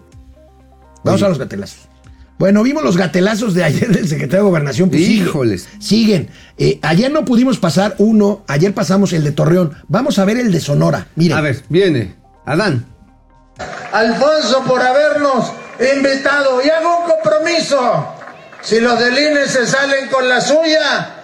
Vamos 1.04 1.24
a 1.24 1.30
los 1.30 1.40
gatelazos. 1.40 1.88
Bueno, 2.38 2.62
vimos 2.62 2.84
los 2.84 2.98
gatelazos 2.98 3.56
de 3.56 3.64
ayer 3.64 3.90
del 3.90 4.08
secretario 4.08 4.44
de 4.44 4.50
Gobernación. 4.50 4.90
Pues 4.90 5.04
sigue. 5.04 5.24
Híjoles. 5.24 5.68
Siguen. 5.80 6.30
Eh, 6.58 6.80
ayer 6.84 7.12
no 7.12 7.26
pudimos 7.26 7.58
pasar 7.58 7.96
uno, 7.98 8.44
ayer 8.48 8.74
pasamos 8.74 9.12
el 9.14 9.24
de 9.24 9.32
Torreón. 9.32 9.76
Vamos 9.88 10.20
a 10.20 10.26
ver 10.26 10.38
el 10.38 10.52
de 10.52 10.60
Sonora. 10.60 11.08
Miren. 11.16 11.38
A 11.38 11.42
ver, 11.42 11.64
viene. 11.70 12.16
Adán. 12.46 12.86
Alfonso 13.92 14.64
por 14.68 14.82
habernos 14.82 15.52
invitado 15.96 16.62
y 16.64 16.70
hago 16.70 17.00
un 17.00 17.12
compromiso. 17.12 18.14
Si 18.62 18.80
los 18.80 19.00
del 19.00 19.18
INE 19.18 19.48
se 19.48 19.66
salen 19.66 20.08
con 20.10 20.28
la 20.30 20.40
suya, 20.42 21.17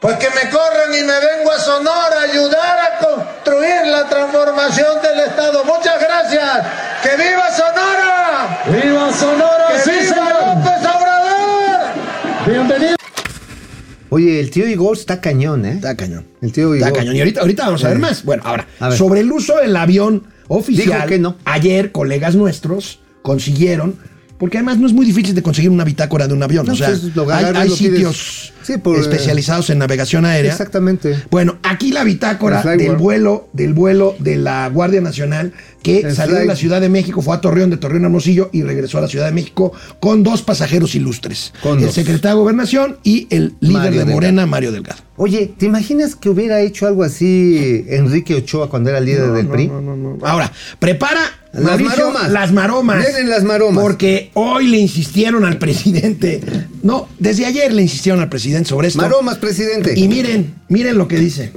pues 0.00 0.16
que 0.18 0.26
me 0.30 0.50
corran 0.50 0.92
y 0.94 1.02
me 1.02 1.14
vengo 1.14 1.50
a 1.52 1.58
Sonora 1.58 2.20
a 2.20 2.22
ayudar 2.30 2.78
a 2.78 2.98
construir 2.98 3.86
la 3.90 4.08
transformación 4.08 5.02
del 5.02 5.20
Estado. 5.20 5.64
Muchas 5.64 6.00
gracias. 6.00 6.66
¡Que 7.02 7.16
viva 7.16 7.50
Sonora! 7.50 8.62
¡Viva 8.66 9.12
Sonora! 9.12 9.66
¡Que 9.84 9.90
viva 9.90 10.54
López 10.54 10.90
Obrador! 10.94 12.46
Bienvenido. 12.46 12.96
Oye, 14.10 14.38
el 14.40 14.50
tío 14.50 14.68
Igor 14.68 14.96
está 14.96 15.20
cañón, 15.20 15.64
¿eh? 15.66 15.72
Está 15.72 15.96
cañón. 15.96 16.26
El 16.40 16.52
tío 16.52 16.74
Está 16.74 16.88
Igor. 16.88 16.98
cañón. 16.98 17.16
Y 17.16 17.20
ahorita, 17.20 17.40
ahorita 17.40 17.64
vamos 17.64 17.84
a 17.84 17.88
ver 17.88 17.98
más. 17.98 18.24
Bueno, 18.24 18.42
ahora, 18.46 18.66
A 18.78 18.88
ver. 18.90 18.98
sobre 18.98 19.20
el 19.20 19.32
uso 19.32 19.56
del 19.56 19.74
avión 19.76 20.26
oficial. 20.48 20.86
Dijo 20.98 21.06
que 21.08 21.18
no. 21.18 21.36
Ayer, 21.44 21.90
colegas 21.90 22.34
nuestros 22.36 23.00
consiguieron, 23.22 23.98
porque 24.38 24.58
además 24.58 24.78
no 24.78 24.86
es 24.86 24.92
muy 24.92 25.06
difícil 25.06 25.34
de 25.34 25.42
conseguir 25.42 25.70
una 25.70 25.84
bitácora 25.84 26.26
de 26.26 26.34
un 26.34 26.42
avión. 26.42 26.66
No, 26.66 26.72
o 26.72 26.76
sea, 26.76 26.88
pues, 26.88 27.14
lo 27.14 27.30
hay, 27.32 27.68
lo 27.68 27.76
sitios 27.76 28.52
Sí, 28.66 28.78
por, 28.78 28.96
eh, 28.96 29.00
especializados 29.00 29.70
en 29.70 29.78
navegación 29.78 30.24
aérea. 30.24 30.50
Exactamente. 30.50 31.16
Bueno, 31.30 31.58
aquí 31.62 31.92
la 31.92 32.02
bitácora 32.02 32.62
del 32.62 32.96
vuelo, 32.96 33.48
del 33.52 33.74
vuelo 33.74 34.16
de 34.18 34.36
la 34.36 34.68
Guardia 34.68 35.00
Nacional 35.00 35.52
que 35.84 36.00
El 36.00 36.16
salió 36.16 36.34
de 36.34 36.46
la 36.46 36.56
Ciudad 36.56 36.80
de 36.80 36.88
México, 36.88 37.22
fue 37.22 37.36
a 37.36 37.40
Torreón, 37.40 37.70
de 37.70 37.76
Torreón 37.76 38.02
a 38.02 38.06
Hermosillo 38.06 38.50
y 38.52 38.64
regresó 38.64 38.98
a 38.98 39.02
la 39.02 39.06
Ciudad 39.06 39.26
de 39.26 39.32
México 39.32 39.72
con 40.00 40.24
dos 40.24 40.42
pasajeros 40.42 40.96
ilustres. 40.96 41.52
Con 41.62 41.78
el 41.78 41.84
dos. 41.84 41.94
secretario 41.94 42.38
de 42.38 42.42
Gobernación 42.42 42.96
y 43.04 43.28
el 43.30 43.54
líder 43.60 43.74
Mario 43.74 43.90
de 43.90 43.98
Delgado. 43.98 44.14
Morena, 44.14 44.46
Mario 44.46 44.72
Delgado. 44.72 45.00
Oye, 45.16 45.54
¿te 45.56 45.66
imaginas 45.66 46.16
que 46.16 46.28
hubiera 46.28 46.60
hecho 46.60 46.88
algo 46.88 47.04
así 47.04 47.84
Enrique 47.88 48.34
Ochoa 48.34 48.68
cuando 48.68 48.90
era 48.90 48.98
líder 48.98 49.30
del 49.30 49.46
PRI? 49.46 49.70
Ahora, 50.22 50.50
prepara 50.80 51.20
Las 51.56 51.80
maromas. 51.80 52.30
las 52.30 52.52
maromas. 52.52 52.98
Vienen 52.98 53.30
las 53.30 53.44
maromas. 53.44 53.82
Porque 53.82 54.30
hoy 54.34 54.66
le 54.66 54.78
insistieron 54.78 55.44
al 55.44 55.58
presidente. 55.58 56.40
No, 56.82 57.08
desde 57.18 57.46
ayer 57.46 57.72
le 57.72 57.82
insistieron 57.82 58.20
al 58.20 58.28
presidente 58.28 58.68
sobre 58.68 58.88
esto. 58.88 59.00
Maromas, 59.00 59.38
presidente. 59.38 59.94
Y 59.98 60.08
miren, 60.08 60.54
miren 60.68 60.98
lo 60.98 61.08
que 61.08 61.16
dice. 61.16 61.52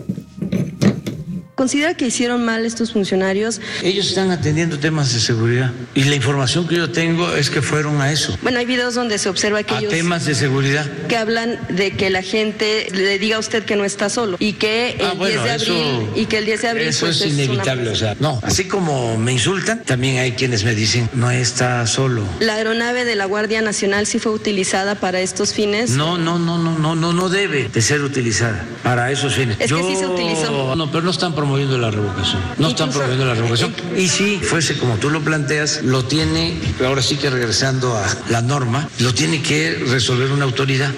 ¿Considera 1.59 1.93
que 1.93 2.07
hicieron 2.07 2.45
mal 2.45 2.65
estos 2.65 2.93
funcionarios? 2.93 3.59
Ellos 3.83 4.07
están 4.07 4.31
atendiendo 4.31 4.79
temas 4.79 5.13
de 5.13 5.19
seguridad 5.19 5.73
y 5.93 6.05
la 6.05 6.15
información 6.15 6.65
que 6.69 6.77
yo 6.77 6.89
tengo 6.89 7.35
es 7.35 7.49
que 7.49 7.61
fueron 7.61 7.99
a 7.99 8.13
eso, 8.13 8.37
Bueno, 8.41 8.59
hay 8.59 8.65
videos 8.65 8.95
donde 8.95 9.17
se 9.17 9.27
observa 9.27 9.61
que 9.63 9.73
a 9.73 9.79
ellos 9.79 9.91
temas 9.91 10.23
de 10.23 10.35
seguridad. 10.35 10.85
que 11.09 11.17
hablan 11.17 11.59
de 11.67 11.91
que 11.91 12.09
la 12.09 12.21
gente 12.21 12.87
le 12.93 13.19
diga 13.19 13.35
a 13.35 13.39
usted 13.39 13.65
que 13.65 13.75
no 13.75 13.83
está 13.83 14.07
solo 14.07 14.37
y 14.39 14.53
que 14.53 14.91
el 14.99 15.05
Ah, 15.05 15.13
bueno, 15.17 15.43
10 15.43 15.59
de 15.59 15.63
eso, 15.65 15.73
abril 15.73 16.09
y 16.15 16.25
que 16.27 16.37
el 16.37 16.45
10 16.45 16.61
de 16.61 16.67
abril 16.69 16.87
eso 16.87 17.05
pues, 17.07 17.17
es 17.19 17.33
una- 17.33 17.43
inevitable, 17.43 17.89
o 17.89 17.95
sea, 17.97 18.15
no, 18.21 18.39
así 18.41 18.63
como 18.63 19.17
me 19.17 19.33
insultan, 19.33 19.83
también 19.83 20.19
hay 20.19 20.31
quienes 20.31 20.63
me 20.63 20.73
dicen 20.75 21.09
no 21.11 21.29
está 21.29 21.85
solo. 21.87 22.23
La 22.39 22.53
aeronave 22.53 23.03
de 23.03 23.17
la 23.17 23.25
Guardia 23.25 23.61
Nacional 23.61 24.07
sí 24.07 24.17
fue 24.19 24.31
utilizada 24.31 24.95
para 24.95 25.19
estos 25.19 25.53
fines. 25.53 25.89
No, 25.89 26.17
no, 26.17 26.39
no, 26.39 26.57
no, 26.57 26.79
no, 26.79 26.95
no, 26.95 27.11
no 27.11 27.27
debe 27.27 27.67
de 27.67 27.81
ser 27.81 27.99
utilizada 28.01 28.63
para 28.81 29.11
esos 29.11 29.35
fines. 29.35 29.57
Es 29.59 29.69
que 29.73 29.83
sí 29.83 29.97
se 29.97 30.05
utilizó. 30.07 30.73
No, 30.77 30.89
pero 30.89 31.03
no 31.03 31.11
están 31.11 31.33
promoviendo 31.35 31.48
la 31.57 31.91
revocación. 31.91 32.41
No 32.57 32.69
están 32.69 32.89
promoviendo 32.89 33.25
la 33.25 33.33
revocación. 33.33 33.73
Y 33.97 34.07
si 34.07 34.37
fuese 34.37 34.77
como 34.77 34.95
tú 34.95 35.09
lo 35.09 35.21
planteas, 35.21 35.81
lo 35.83 36.05
tiene, 36.05 36.53
ahora 36.85 37.01
sí 37.01 37.15
que 37.15 37.29
regresando 37.29 37.95
a 37.95 38.05
la 38.29 38.41
norma, 38.41 38.87
lo 38.99 39.13
tiene 39.13 39.41
que 39.41 39.73
resolver 39.87 40.31
una 40.31 40.45
autoridad. 40.45 40.93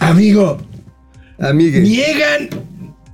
Amigo, 0.00 0.58
Amigue. 1.40 1.80
niegan, 1.80 2.48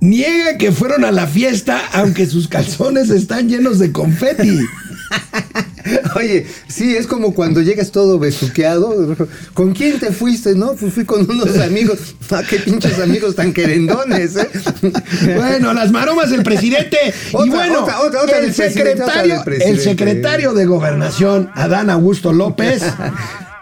niegan 0.01 0.57
que 0.57 0.71
fueron 0.71 1.03
a 1.03 1.11
la 1.11 1.25
fiesta, 1.25 1.81
aunque 1.93 2.27
sus 2.27 2.47
calzones 2.47 3.09
están 3.09 3.49
llenos 3.49 3.79
de 3.79 3.91
confeti. 3.91 4.59
Oye, 6.15 6.45
sí, 6.67 6.95
es 6.95 7.07
como 7.07 7.33
cuando 7.33 7.61
llegas 7.61 7.91
todo 7.91 8.19
besuqueado. 8.19 9.15
¿Con 9.53 9.73
quién 9.73 9.99
te 9.99 10.11
fuiste, 10.11 10.55
no? 10.55 10.73
Pues 10.73 10.93
fui 10.93 11.05
con 11.05 11.29
unos 11.29 11.57
amigos. 11.59 12.15
Ah, 12.31 12.41
qué 12.47 12.59
pinches 12.59 12.99
amigos 12.99 13.35
tan 13.35 13.53
querendones, 13.53 14.35
¿eh? 14.35 14.49
Bueno, 15.35 15.73
las 15.73 15.91
maromas 15.91 16.29
del 16.29 16.43
presidente. 16.43 16.97
y 17.05 17.11
Otra, 17.35 17.55
bueno, 17.55 17.83
otra, 17.83 17.99
otra, 18.01 18.21
otra 18.23 18.39
el, 18.39 18.53
secretario, 18.53 19.43
el 19.45 19.79
secretario 19.79 20.53
de 20.53 20.65
Gobernación, 20.65 21.51
Adán 21.53 21.89
Augusto 21.89 22.33
López, 22.33 22.83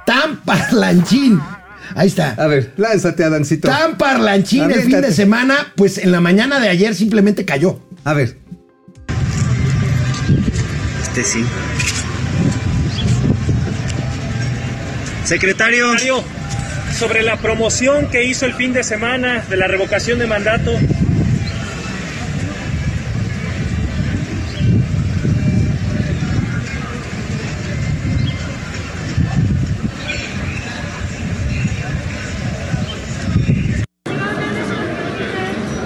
tan 0.05 0.41
parlanchín. 0.41 1.39
Ahí 1.95 2.07
está. 2.07 2.31
A 2.37 2.47
ver, 2.47 2.73
lánzate, 2.77 3.23
Adancito. 3.23 3.67
Tan 3.67 3.97
parlanchín 3.97 4.71
el 4.71 4.81
fin 4.81 5.01
de 5.01 5.11
semana, 5.11 5.73
pues 5.75 5.97
en 5.97 6.11
la 6.11 6.21
mañana 6.21 6.59
de 6.59 6.69
ayer 6.69 6.95
simplemente 6.95 7.45
cayó. 7.45 7.79
A 8.03 8.13
ver. 8.13 8.37
Este 11.01 11.23
sí. 11.23 11.45
Secretario. 15.31 15.91
Secretario, 15.91 16.23
sobre 16.93 17.23
la 17.23 17.37
promoción 17.37 18.09
que 18.09 18.25
hizo 18.25 18.45
el 18.45 18.53
fin 18.53 18.73
de 18.73 18.83
semana 18.83 19.41
de 19.49 19.55
la 19.55 19.65
revocación 19.65 20.19
de 20.19 20.27
mandato. 20.27 20.71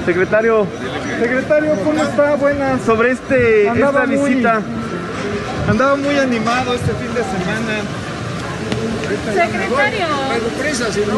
Secretario, 0.07 0.65
secretario, 1.21 1.75
¿cómo 1.83 2.03
está? 2.03 2.33
Buena. 2.33 2.79
Sobre 2.83 3.11
este 3.11 3.67
esta 3.67 4.05
visita. 4.07 4.61
Andaba 5.69 5.95
muy 5.97 6.17
animado 6.17 6.73
este 6.73 6.93
fin 6.93 7.13
de 7.13 7.23
semana. 7.23 8.04
Secretario. 9.33 10.07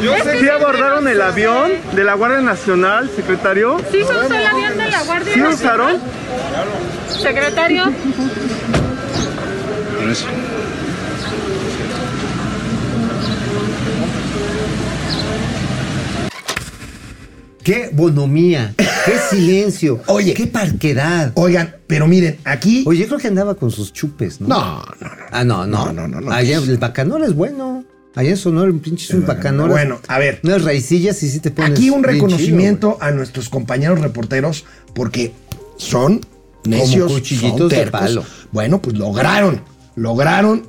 Yo 0.02 0.16
sé 0.18 0.32
que 0.32 0.40
sí 0.40 0.50
abordaron 0.50 1.08
el 1.08 1.22
avión 1.22 1.72
de 1.94 2.04
la 2.04 2.14
Guardia 2.16 2.42
Nacional, 2.42 3.10
secretario. 3.16 3.80
¿Sí 3.92 3.98
se 4.00 4.04
usó 4.04 4.24
el 4.34 4.46
avión 4.46 4.78
de 4.78 4.90
la 4.90 5.04
Guardia 5.04 5.34
¿Sí 5.34 5.40
Nacional? 5.40 5.96
usaron? 5.96 6.02
Secretario. 7.22 7.84
Qué 17.68 17.90
bonomía, 17.92 18.74
qué 18.78 19.14
silencio, 19.30 20.02
Oye. 20.08 20.34
qué 20.34 20.48
parquedad. 20.48 21.34
Oigan, 21.36 21.76
pero 21.86 22.08
miren, 22.08 22.38
aquí. 22.46 22.84
Oye, 22.88 23.02
yo 23.02 23.08
creo 23.08 23.20
que 23.20 23.28
andaba 23.28 23.56
con 23.56 23.72
sus 23.72 23.92
chupes, 23.92 24.40
¿no? 24.40 24.48
No, 24.48 24.86
no, 25.02 25.08
no. 25.10 25.16
Ah, 25.32 25.44
no, 25.44 25.68
no. 25.68 25.86
No, 25.88 25.94
no, 25.94 26.08
no, 26.08 26.22
no. 26.22 26.32
Allá 26.32 26.58
el 26.60 26.78
bacanora 26.78 27.26
es 27.26 27.34
bueno. 27.36 27.84
Allá 28.16 28.30
en 28.32 28.38
Sonora, 28.38 28.72
un 28.72 28.80
pinche 28.80 29.16
un 29.16 29.26
bacanora. 29.26 29.70
Bueno, 29.72 30.00
a 30.08 30.18
ver. 30.18 30.40
Unas 30.44 30.64
raicillas 30.64 31.22
y 31.24 31.30
sí 31.30 31.40
te 31.42 31.52
pones. 31.52 31.72
Aquí 31.72 31.90
un 31.90 32.04
reconocimiento 32.04 32.98
a 33.02 33.12
nuestros 33.12 33.50
compañeros 33.50 34.00
reporteros 34.00 34.64
porque 34.96 35.34
son 35.76 36.22
necios, 36.64 37.12
cuchillitos 37.12 37.60
son 37.60 37.86
de 37.86 37.92
palo. 37.92 38.24
Bueno, 38.54 38.82
pues 38.82 38.98
lograron, 38.98 39.62
lograron 39.96 40.68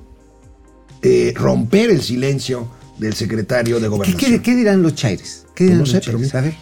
eh, 1.03 1.33
romper 1.37 1.91
el 1.91 2.03
silencio 2.03 2.69
del 2.99 3.15
secretario 3.15 3.77
de 3.77 3.83
chido, 3.83 3.97
güey. 3.97 4.03
¿Qué, 4.11 4.13
gobernación. 4.13 4.43
qué- 4.43 4.51
qué 4.51 4.57
dirán 4.57 4.83
los 4.83 4.95
chaires? 4.97 5.47
¿Qué 5.55 5.65
dirán 5.65 5.79
No 5.79 5.85
los 5.85 5.91
sé, 5.93 6.01
pero? 6.05 6.19
A 6.19 6.41
ver. 6.43 6.55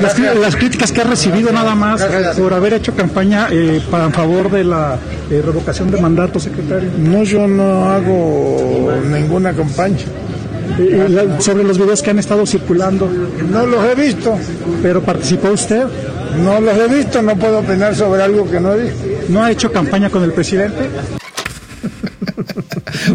Las, 0.00 0.56
críticas 0.56 0.92
que 0.92 1.00
ha 1.00 1.04
recibido 1.04 1.50
nada 1.52 1.74
más 1.74 2.02
por 2.38 2.52
haber 2.52 2.74
hecho 2.74 2.94
campaña 2.94 3.48
eh, 3.50 3.80
para 3.90 4.04
en 4.04 4.12
favor 4.12 4.50
de 4.50 4.64
la 4.64 4.98
eh, 5.30 5.42
revocación 5.44 5.90
de 5.90 6.00
mandato, 6.00 6.38
secretario. 6.38 6.90
No, 6.98 7.22
yo 7.24 7.46
no 7.46 7.90
hago 7.90 8.92
ninguna 9.10 9.52
campaña. 9.54 10.04
Eh, 10.78 11.06
la- 11.08 11.40
sobre 11.40 11.64
los 11.64 11.78
videos 11.78 12.02
que 12.02 12.10
han 12.10 12.18
estado 12.18 12.44
circulando, 12.44 13.08
No 13.50 13.66
los 13.66 13.84
he 13.86 13.94
visto. 13.94 14.36
pero 14.82 15.00
participó 15.02 15.50
usted. 15.50 15.84
No 16.44 16.60
los 16.60 16.76
he 16.76 16.88
visto, 16.88 17.22
no 17.22 17.34
puedo 17.36 17.60
opinar 17.60 17.94
sobre 17.94 18.22
algo 18.22 18.50
que 18.50 18.60
no 18.60 18.74
he 18.74 18.82
visto. 18.82 18.98
¿No 19.30 19.42
ha 19.42 19.50
hecho 19.50 19.72
campaña 19.72 20.10
con 20.10 20.22
el 20.22 20.32
presidente? 20.32 20.90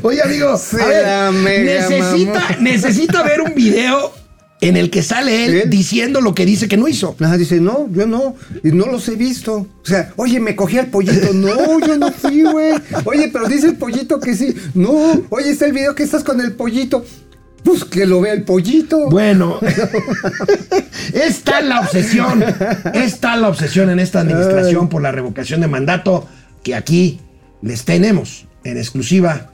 Oye, 0.02 0.22
amigo, 0.24 0.50
a 0.50 0.86
ver, 0.88 1.34
necesita, 1.34 2.42
necesita 2.60 3.24
ver 3.24 3.42
un 3.42 3.54
video 3.54 4.12
en 4.62 4.78
el 4.78 4.92
que 4.92 5.02
sale 5.02 5.46
él 5.46 5.54
¿Él? 5.56 5.70
diciendo 5.70 6.22
lo 6.22 6.36
que 6.36 6.46
dice 6.46 6.68
que 6.68 6.78
no 6.78 6.88
hizo. 6.88 7.16
Ajá, 7.20 7.36
dice, 7.38 7.60
no, 7.60 7.90
yo 7.92 8.06
no, 8.06 8.36
y 8.64 8.72
no 8.72 8.86
los 8.86 9.08
he 9.10 9.16
visto. 9.16 9.56
O 9.56 9.86
sea, 9.86 10.14
oye, 10.16 10.40
me 10.40 10.56
cogí 10.56 10.78
al 10.78 10.88
pollito. 10.88 11.34
No, 11.42 11.80
yo 11.80 11.98
no 11.98 12.12
fui, 12.12 12.44
güey. 12.44 12.74
Oye, 13.06 13.30
pero 13.34 13.48
dice 13.48 13.68
el 13.68 13.76
pollito 13.76 14.20
que 14.20 14.36
sí. 14.36 14.54
No, 14.76 15.24
oye, 15.30 15.50
está 15.50 15.66
el 15.66 15.74
video 15.74 15.96
que 15.96 16.04
estás 16.04 16.24
con 16.24 16.40
el 16.40 16.54
pollito. 16.54 17.04
Pues 17.64 17.84
que 17.84 18.06
lo 18.06 18.22
vea 18.22 18.34
el 18.34 18.44
pollito. 18.44 19.10
Bueno, 19.10 19.60
es 21.14 21.42
tal 21.42 21.70
la 21.70 21.80
obsesión, 21.80 22.44
es 22.94 23.20
tal 23.20 23.42
la 23.42 23.50
obsesión 23.50 23.90
en 23.90 24.00
esta 24.00 24.22
administración 24.22 24.90
por 24.90 25.02
la 25.02 25.12
revocación 25.12 25.62
de 25.62 25.68
mandato 25.68 26.28
que 26.64 26.76
aquí 26.76 27.20
les 27.62 27.86
tenemos 27.86 28.48
en 28.64 28.78
exclusiva 28.78 29.52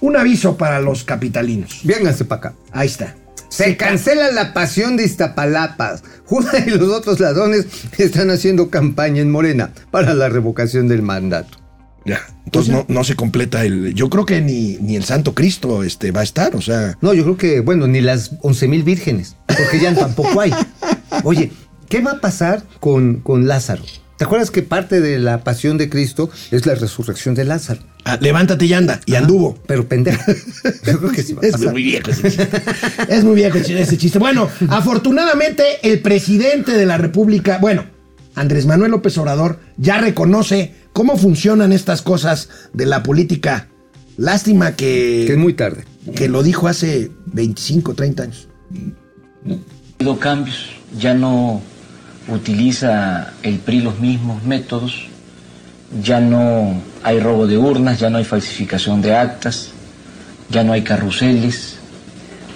un 0.00 0.16
aviso 0.16 0.56
para 0.56 0.80
los 0.80 1.04
capitalinos. 1.04 1.80
Vénganse 1.84 2.24
para 2.24 2.38
acá. 2.38 2.54
Ahí 2.72 2.86
está. 2.86 3.16
Se 3.48 3.76
cancela 3.76 4.30
la 4.32 4.52
pasión 4.52 4.96
de 4.96 5.04
Iztapalapas. 5.04 6.02
Juna 6.24 6.52
y 6.66 6.70
los 6.70 6.88
otros 6.88 7.20
ladrones 7.20 7.66
están 7.98 8.30
haciendo 8.30 8.70
campaña 8.70 9.22
en 9.22 9.30
Morena 9.30 9.72
para 9.90 10.14
la 10.14 10.28
revocación 10.28 10.88
del 10.88 11.02
mandato. 11.02 11.58
Ya. 12.04 12.20
Entonces 12.44 12.72
no, 12.74 12.84
no 12.88 13.04
se 13.04 13.16
completa 13.16 13.64
el. 13.64 13.94
Yo 13.94 14.10
creo 14.10 14.26
que 14.26 14.40
ni, 14.40 14.76
ni 14.76 14.96
el 14.96 15.04
Santo 15.04 15.34
Cristo 15.34 15.82
este, 15.82 16.10
va 16.12 16.20
a 16.20 16.24
estar, 16.24 16.54
o 16.54 16.60
sea. 16.60 16.98
No, 17.00 17.14
yo 17.14 17.22
creo 17.24 17.36
que, 17.36 17.60
bueno, 17.60 17.86
ni 17.86 18.00
las 18.00 18.32
11 18.42 18.68
mil 18.68 18.82
vírgenes, 18.82 19.36
porque 19.46 19.80
ya 19.80 19.94
tampoco 19.94 20.40
hay. 20.40 20.52
Oye, 21.24 21.50
¿qué 21.88 22.00
va 22.00 22.12
a 22.12 22.20
pasar 22.20 22.62
con, 22.80 23.20
con 23.20 23.46
Lázaro? 23.46 23.84
¿Te 24.16 24.24
acuerdas 24.24 24.50
que 24.50 24.62
parte 24.62 25.00
de 25.00 25.18
la 25.18 25.42
pasión 25.42 25.76
de 25.76 25.88
Cristo 25.90 26.30
es 26.52 26.66
la 26.66 26.74
resurrección 26.74 27.34
de 27.34 27.44
Lázaro? 27.44 27.80
ah, 28.04 28.16
levántate 28.20 28.66
y 28.66 28.72
anda. 28.72 29.00
Y 29.06 29.16
anduvo. 29.16 29.58
Pero 29.66 29.88
pendejo. 29.88 30.22
Yo 30.86 30.98
creo 30.98 31.10
que 31.10 31.22
sí 31.22 31.32
va 31.32 31.42
a 31.42 31.46
Es 31.46 31.58
muy 31.60 31.82
viejo 31.82 32.10
ese 32.10 32.22
chiste. 32.30 32.62
Es 33.08 33.24
muy 33.24 33.34
viejo 33.34 33.58
ese 33.58 33.98
chiste. 33.98 34.18
Bueno, 34.18 34.48
afortunadamente 34.68 35.64
el 35.82 36.00
presidente 36.00 36.72
de 36.72 36.86
la 36.86 36.96
República, 36.96 37.58
bueno, 37.58 37.86
Andrés 38.36 38.66
Manuel 38.66 38.92
López 38.92 39.18
Obrador, 39.18 39.58
ya 39.78 39.98
reconoce 39.98 40.74
cómo 40.92 41.16
funcionan 41.16 41.72
estas 41.72 42.02
cosas 42.02 42.48
de 42.72 42.86
la 42.86 43.02
política. 43.02 43.68
Lástima 44.16 44.76
que, 44.76 45.24
Que 45.26 45.32
es 45.32 45.38
muy 45.38 45.54
tarde. 45.54 45.84
que 46.14 46.28
lo 46.28 46.44
dijo 46.44 46.68
hace 46.68 47.10
25, 47.26 47.94
30 47.94 48.22
años. 48.22 48.48
Ha 49.48 49.54
habido 49.98 50.18
cambios, 50.20 50.68
ya 50.98 51.14
no 51.14 51.62
utiliza 52.28 53.32
el 53.42 53.58
PRI 53.58 53.80
los 53.80 53.98
mismos 54.00 54.42
métodos, 54.44 55.06
ya 56.02 56.20
no 56.20 56.80
hay 57.02 57.20
robo 57.20 57.46
de 57.46 57.58
urnas, 57.58 58.00
ya 58.00 58.10
no 58.10 58.18
hay 58.18 58.24
falsificación 58.24 59.02
de 59.02 59.14
actas, 59.14 59.70
ya 60.50 60.64
no 60.64 60.72
hay 60.72 60.82
carruseles. 60.82 61.76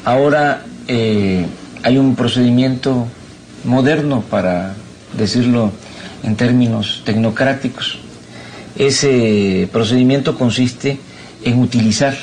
Ahora 0.04 0.62
eh, 0.88 1.46
hay 1.82 1.98
un 1.98 2.16
procedimiento 2.16 3.06
moderno, 3.64 4.22
para 4.22 4.74
decirlo 5.16 5.72
en 6.22 6.36
términos 6.36 7.02
tecnocráticos. 7.04 7.98
Ese 8.76 9.68
procedimiento 9.72 10.36
consiste 10.38 10.98
en 11.44 11.58
utilizar 11.58 12.16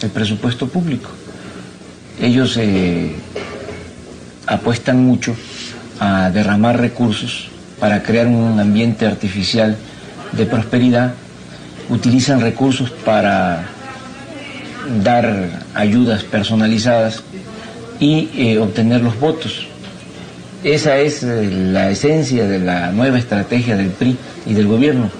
el 0.00 0.10
presupuesto 0.10 0.68
público. 0.68 1.10
Ellos 2.20 2.56
eh, 2.56 3.14
apuestan 4.46 5.04
mucho 5.04 5.34
a 6.00 6.30
derramar 6.30 6.80
recursos 6.80 7.48
para 7.80 8.02
crear 8.02 8.26
un 8.26 8.58
ambiente 8.58 9.06
artificial 9.06 9.76
de 10.32 10.46
prosperidad, 10.46 11.14
utilizan 11.88 12.40
recursos 12.40 12.90
para 12.90 13.64
dar 15.02 15.64
ayudas 15.74 16.24
personalizadas 16.24 17.22
y 18.00 18.30
eh, 18.34 18.58
obtener 18.58 19.00
los 19.00 19.18
votos. 19.18 19.66
Esa 20.64 20.98
es 20.98 21.22
eh, 21.22 21.48
la 21.50 21.90
esencia 21.90 22.46
de 22.46 22.58
la 22.58 22.90
nueva 22.90 23.18
estrategia 23.18 23.76
del 23.76 23.90
PRI 23.90 24.16
y 24.46 24.54
del 24.54 24.66
gobierno, 24.66 25.10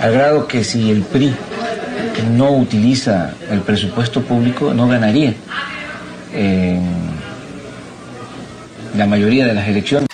al 0.00 0.12
grado 0.12 0.46
que 0.46 0.64
si 0.64 0.90
el 0.90 1.02
PRI 1.02 1.32
no 2.34 2.50
utiliza 2.52 3.32
el 3.50 3.60
presupuesto 3.60 4.22
público, 4.22 4.74
no 4.74 4.88
ganaría 4.88 5.34
la 8.96 9.06
mayoría 9.06 9.46
de 9.46 9.54
las 9.54 9.68
elecciones. 9.68 10.11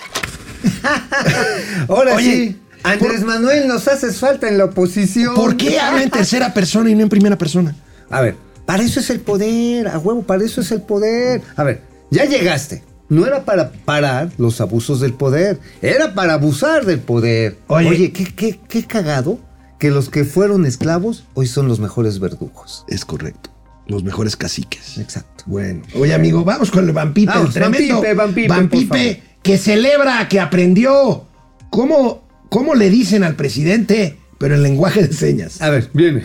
Ahora 1.87 2.15
Oye, 2.15 2.31
sí, 2.31 2.59
Andrés 2.83 3.23
Manuel, 3.23 3.67
nos 3.67 3.87
haces 3.87 4.19
falta 4.19 4.47
en 4.47 4.57
la 4.57 4.65
oposición. 4.65 5.35
¿Por 5.35 5.57
qué 5.57 5.79
habla 5.79 6.03
en 6.03 6.09
tercera 6.09 6.53
persona 6.53 6.89
y 6.89 6.95
no 6.95 7.03
en 7.03 7.09
primera 7.09 7.37
persona? 7.37 7.75
A 8.09 8.21
ver, 8.21 8.35
para 8.65 8.83
eso 8.83 8.99
es 8.99 9.09
el 9.09 9.19
poder, 9.19 9.87
a 9.87 9.97
huevo, 9.97 10.23
para 10.23 10.43
eso 10.43 10.61
es 10.61 10.71
el 10.71 10.81
poder. 10.81 11.41
A 11.55 11.63
ver, 11.63 11.81
ya 12.09 12.25
llegaste. 12.25 12.83
No 13.09 13.25
era 13.25 13.43
para 13.43 13.71
parar 13.71 14.29
los 14.37 14.61
abusos 14.61 14.99
del 14.99 15.13
poder, 15.13 15.59
era 15.81 16.13
para 16.13 16.33
abusar 16.33 16.85
del 16.85 16.99
poder. 16.99 17.57
Oye. 17.67 17.89
Oye, 17.89 18.11
qué, 18.11 18.25
qué, 18.25 18.59
qué 18.67 18.85
cagado 18.85 19.39
que 19.79 19.89
los 19.89 20.09
que 20.09 20.25
fueron 20.25 20.65
esclavos 20.65 21.25
hoy 21.33 21.47
son 21.47 21.67
los 21.67 21.79
mejores 21.79 22.19
verdugos. 22.19 22.85
Es 22.87 23.05
correcto. 23.05 23.49
Los 23.87 24.03
mejores 24.03 24.35
caciques. 24.35 24.99
Exacto. 24.99 25.43
Bueno, 25.47 25.81
oye 25.95 26.13
amigo, 26.13 26.43
vamos 26.43 26.69
con 26.69 26.85
el 26.85 26.93
Vampipe, 26.93 27.31
Vamos, 27.31 27.47
el 27.47 27.53
tremendo 27.53 27.95
Vampipe, 27.95 28.13
Vampipe, 28.13 28.47
Vampipe 28.47 29.23
que 29.43 29.57
celebra, 29.57 30.27
que 30.27 30.39
aprendió. 30.39 31.25
¿Cómo, 31.69 32.27
¿Cómo 32.49 32.75
le 32.75 32.89
dicen 32.89 33.23
al 33.23 33.35
presidente, 33.35 34.17
pero 34.37 34.55
en 34.55 34.63
lenguaje 34.63 35.03
de 35.07 35.13
señas? 35.13 35.61
A 35.61 35.69
ver, 35.69 35.89
viene. 35.93 36.23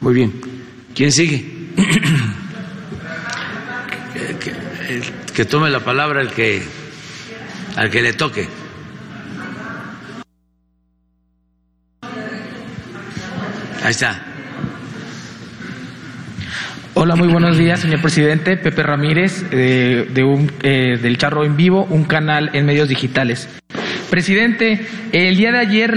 Muy 0.00 0.14
bien. 0.14 0.32
¿Quién 0.94 1.12
sigue? 1.12 1.44
que, 4.14 4.36
que- 4.38 4.94
el- 4.94 5.02
que 5.34 5.44
tome 5.44 5.68
la 5.70 5.80
palabra 5.84 6.20
el 6.22 6.30
que 6.30 6.62
al 7.76 7.90
que 7.90 8.02
le 8.02 8.12
toque. 8.14 8.48
Ahí 13.82 13.90
está. 13.90 14.25
Hola, 16.98 17.14
muy 17.14 17.28
buenos 17.28 17.58
días, 17.58 17.80
señor 17.80 18.00
presidente. 18.00 18.56
Pepe 18.56 18.82
Ramírez, 18.82 19.44
eh, 19.50 20.08
de 20.10 20.24
un, 20.24 20.50
eh, 20.62 20.96
del 20.96 21.18
Charro 21.18 21.44
en 21.44 21.54
Vivo, 21.54 21.86
un 21.90 22.04
canal 22.04 22.48
en 22.54 22.64
medios 22.64 22.88
digitales. 22.88 23.50
Presidente, 24.08 24.86
el 25.12 25.36
día 25.36 25.52
de 25.52 25.58
ayer 25.58 25.96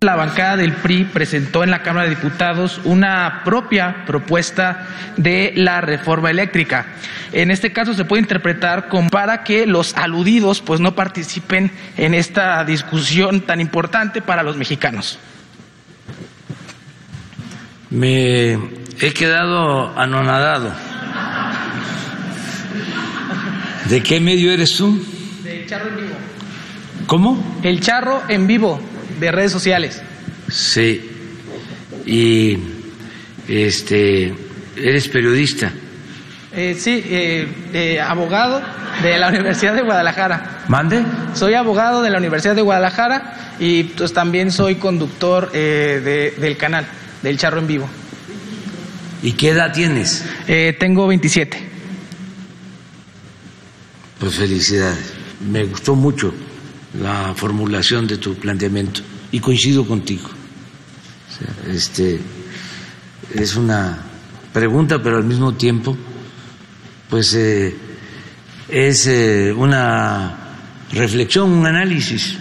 la 0.00 0.16
bancada 0.16 0.56
del 0.56 0.72
PRI 0.72 1.04
presentó 1.04 1.62
en 1.64 1.70
la 1.70 1.82
Cámara 1.82 2.08
de 2.08 2.14
Diputados 2.14 2.80
una 2.84 3.42
propia 3.44 4.06
propuesta 4.06 4.86
de 5.18 5.52
la 5.54 5.82
reforma 5.82 6.30
eléctrica. 6.30 6.86
En 7.32 7.50
este 7.50 7.74
caso 7.74 7.92
se 7.92 8.06
puede 8.06 8.22
interpretar 8.22 8.88
como 8.88 9.10
para 9.10 9.44
que 9.44 9.66
los 9.66 9.94
aludidos 9.98 10.62
pues 10.62 10.80
no 10.80 10.94
participen 10.94 11.70
en 11.98 12.14
esta 12.14 12.64
discusión 12.64 13.42
tan 13.42 13.60
importante 13.60 14.22
para 14.22 14.42
los 14.42 14.56
mexicanos. 14.56 15.18
Me 17.90 18.52
he 19.00 19.12
quedado 19.14 19.96
anonadado. 19.98 20.72
¿De 23.88 24.02
qué 24.02 24.20
medio 24.20 24.52
eres 24.52 24.76
tú? 24.76 25.02
Del 25.42 25.66
Charro 25.66 25.88
en 25.88 25.96
Vivo. 25.96 26.14
¿Cómo? 27.06 27.58
El 27.62 27.80
Charro 27.80 28.22
en 28.28 28.46
Vivo 28.46 28.80
de 29.18 29.32
redes 29.32 29.52
sociales. 29.52 30.02
Sí. 30.50 31.10
Y 32.04 32.58
este 33.48 34.34
eres 34.76 35.08
periodista. 35.08 35.70
Eh, 36.52 36.74
sí, 36.78 37.02
eh, 37.06 37.46
eh, 37.72 38.00
abogado 38.00 38.60
de 39.02 39.18
la 39.18 39.28
Universidad 39.30 39.74
de 39.74 39.82
Guadalajara. 39.82 40.64
¿Mande? 40.68 41.02
Soy 41.34 41.54
abogado 41.54 42.02
de 42.02 42.10
la 42.10 42.18
Universidad 42.18 42.54
de 42.54 42.62
Guadalajara 42.62 43.54
y 43.58 43.84
pues 43.84 44.12
también 44.12 44.50
soy 44.52 44.74
conductor 44.74 45.50
eh, 45.54 46.00
de- 46.04 46.40
del 46.40 46.56
canal, 46.56 46.86
del 47.22 47.38
Charro 47.38 47.58
en 47.58 47.66
Vivo. 47.66 47.88
¿Y 49.22 49.32
qué 49.32 49.50
edad 49.50 49.72
tienes? 49.72 50.24
Eh, 50.46 50.76
tengo 50.78 51.06
27. 51.06 51.58
Pues 54.18 54.34
felicidades. 54.34 55.12
Me 55.50 55.64
gustó 55.64 55.94
mucho 55.94 56.32
la 57.00 57.32
formulación 57.34 58.06
de 58.06 58.18
tu 58.18 58.34
planteamiento 58.34 59.00
y 59.30 59.40
coincido 59.40 59.86
contigo. 59.86 60.28
O 60.28 61.32
sea, 61.38 61.72
este 61.72 62.20
es 63.34 63.56
una 63.56 63.98
pregunta, 64.52 65.02
pero 65.02 65.18
al 65.18 65.24
mismo 65.24 65.54
tiempo, 65.54 65.96
pues 67.08 67.34
eh, 67.34 67.76
es 68.68 69.06
eh, 69.06 69.52
una 69.56 70.36
reflexión, 70.92 71.50
un 71.50 71.66
análisis. 71.66 72.36